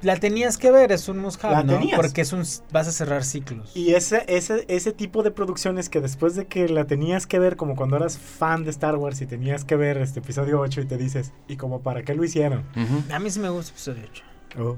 la 0.04 0.18
tenías 0.18 0.58
que 0.58 0.72
ver, 0.72 0.92
es 0.92 1.08
un 1.08 1.18
must 1.18 1.42
¿no? 1.44 1.66
Tenías. 1.66 1.96
Porque 1.96 2.22
es 2.22 2.34
un 2.34 2.44
vas 2.72 2.88
a 2.88 2.92
cerrar 2.92 3.24
ciclos. 3.24 3.76
Y 3.76 3.94
ese, 3.94 4.26
ese, 4.28 4.66
ese 4.68 4.92
tipo 4.92 5.24
de 5.24 5.32
producciones 5.32 5.90
que 5.90 6.02
después 6.02 6.36
de 6.36 6.46
que 6.46 6.68
la 6.68 6.86
tenías 6.86 7.26
que 7.26 7.40
ver, 7.40 7.56
como 7.56 7.76
cuando 7.76 7.96
eras 7.96 8.18
fan 8.18 8.64
de 8.64 8.70
Star 8.70 8.98
Wars 8.98 9.22
y 9.22 9.26
tenías 9.26 9.66
que 9.66 9.76
ver 9.76 9.98
este 9.98 10.20
episodio 10.20 10.60
8 10.60 10.82
y 10.82 10.86
te 10.86 10.98
dices, 10.98 11.32
¿y 11.48 11.56
como 11.56 11.82
para 11.82 12.04
qué 12.04 12.14
lo 12.14 12.24
hicieron? 12.24 12.64
A 13.12 13.20
mí 13.20 13.30
sí 13.30 13.40
me 13.40 13.50
gusta 13.50 13.72
episodio 13.72 14.04
8. 14.12 14.24
Oh. 14.60 14.78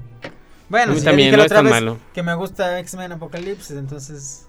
Bueno, 0.68 0.94
sí, 0.94 1.04
también 1.04 1.34
que 1.34 1.96
que 2.12 2.22
me 2.22 2.34
gusta 2.34 2.78
X-Men 2.80 3.12
Apocalipsis, 3.12 3.76
entonces 3.76 4.46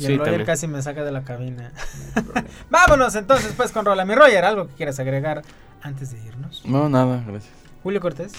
el 0.00 0.18
Roger 0.18 0.44
casi 0.44 0.66
me 0.66 0.80
saca 0.82 1.04
de 1.04 1.12
la 1.12 1.22
cabina. 1.22 1.72
Vámonos 2.70 3.14
entonces 3.14 3.52
pues 3.56 3.72
con 3.72 3.84
Rola. 3.84 4.04
Mi 4.04 4.14
Roger, 4.14 4.44
¿algo 4.44 4.66
que 4.68 4.74
quieras 4.74 4.98
agregar 4.98 5.42
antes 5.82 6.12
de 6.12 6.18
irnos? 6.26 6.62
No, 6.64 6.88
nada, 6.88 7.22
gracias. 7.26 7.52
Julio 7.82 8.00
Cortés. 8.00 8.32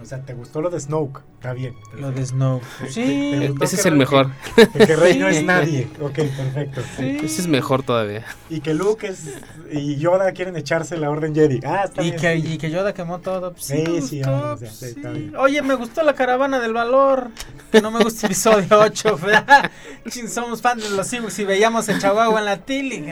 O 0.00 0.04
sea, 0.04 0.20
¿te 0.20 0.34
gustó 0.34 0.60
lo 0.60 0.70
de 0.70 0.78
Snoke? 0.78 1.22
Está 1.34 1.52
bien. 1.52 1.74
Lo 1.98 2.12
de 2.12 2.24
Snoke. 2.24 2.64
Sí. 2.88 3.50
Ese 3.60 3.76
es 3.76 3.86
el 3.86 3.96
mejor. 3.96 4.30
Que, 4.54 4.86
que 4.86 4.96
Rey 4.96 5.18
no 5.18 5.28
es 5.28 5.42
nadie. 5.42 5.88
Ok, 6.00 6.14
perfecto. 6.14 6.82
Ese 6.98 7.40
es 7.40 7.46
mejor 7.46 7.82
todavía. 7.82 8.24
Y 8.50 8.60
que 8.60 8.74
Luke 8.74 9.06
es, 9.06 9.38
y 9.70 9.96
Yoda 9.96 10.32
quieren 10.32 10.56
echarse 10.56 10.96
la 10.96 11.10
Orden 11.10 11.34
Jedi. 11.34 11.60
Ah, 11.64 11.84
está 11.84 12.02
bien. 12.02 12.16
Y 12.46 12.58
que 12.58 12.70
Yoda 12.70 12.92
quemó 12.92 13.20
todo. 13.20 13.52
Pues, 13.52 13.64
sí, 13.64 13.84
sí, 14.02 14.22
o 14.22 14.56
sí, 14.56 14.64
pues, 14.66 14.82
está 14.82 15.10
bien. 15.10 15.34
Oye, 15.36 15.62
me 15.62 15.74
gustó 15.74 16.02
la 16.02 16.14
caravana 16.14 16.60
del 16.60 16.72
valor. 16.72 17.30
Que 17.72 17.80
no 17.80 17.90
me 17.90 18.02
gusta 18.02 18.26
el 18.26 18.32
episodio 18.32 18.66
8. 18.70 19.18
Somos 20.28 20.60
fans 20.60 20.82
de 20.82 20.90
los 20.90 21.12
Ewoks 21.12 21.38
y 21.38 21.44
veíamos 21.44 21.88
el 21.88 22.00
Chihuahua 22.00 22.38
en 22.38 22.44
la 22.44 22.58
tele. 22.58 23.04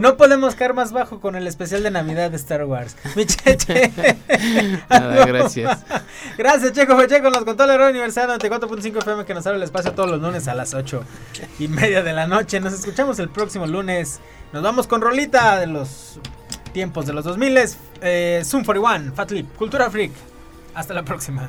No 0.00 0.16
podemos 0.16 0.54
caer 0.54 0.74
más 0.74 0.92
bajo 0.92 1.20
con 1.20 1.36
el 1.36 1.46
especial 1.46 1.82
de 1.82 1.90
Navidad 1.90 2.30
de 2.30 2.36
Star 2.36 2.64
Wars. 2.64 2.96
Mi 3.16 3.26
Nada, 4.90 5.26
gracias. 5.26 5.84
Gracias, 6.38 6.72
Checo 6.72 6.96
Fecheco, 6.96 7.30
nos 7.30 7.44
contó 7.44 7.66
la 7.66 7.76
Radio 7.76 7.90
Universidad 7.90 8.28
94.5 8.38 8.98
FM 8.98 9.24
que 9.24 9.34
nos 9.34 9.46
abre 9.46 9.58
el 9.58 9.62
espacio 9.62 9.92
todos 9.92 10.10
los 10.10 10.20
lunes 10.20 10.48
a 10.48 10.54
las 10.54 10.74
8 10.74 11.02
y 11.58 11.68
media 11.68 12.02
de 12.02 12.12
la 12.12 12.26
noche. 12.26 12.60
Nos 12.60 12.72
escuchamos 12.72 13.18
el 13.18 13.28
próximo 13.28 13.66
lunes. 13.66 14.20
Nos 14.52 14.62
vamos 14.62 14.86
con 14.86 15.00
Rolita 15.00 15.58
de 15.58 15.66
los 15.66 16.20
tiempos 16.72 17.06
de 17.06 17.12
los 17.12 17.24
2000. 17.24 17.58
Eh, 18.02 18.42
Zoom 18.44 18.64
41, 18.64 19.12
Fat 19.14 19.30
Lip, 19.30 19.54
Cultura 19.56 19.90
Freak. 19.90 20.12
Hasta 20.74 20.94
la 20.94 21.04
próxima. 21.04 21.48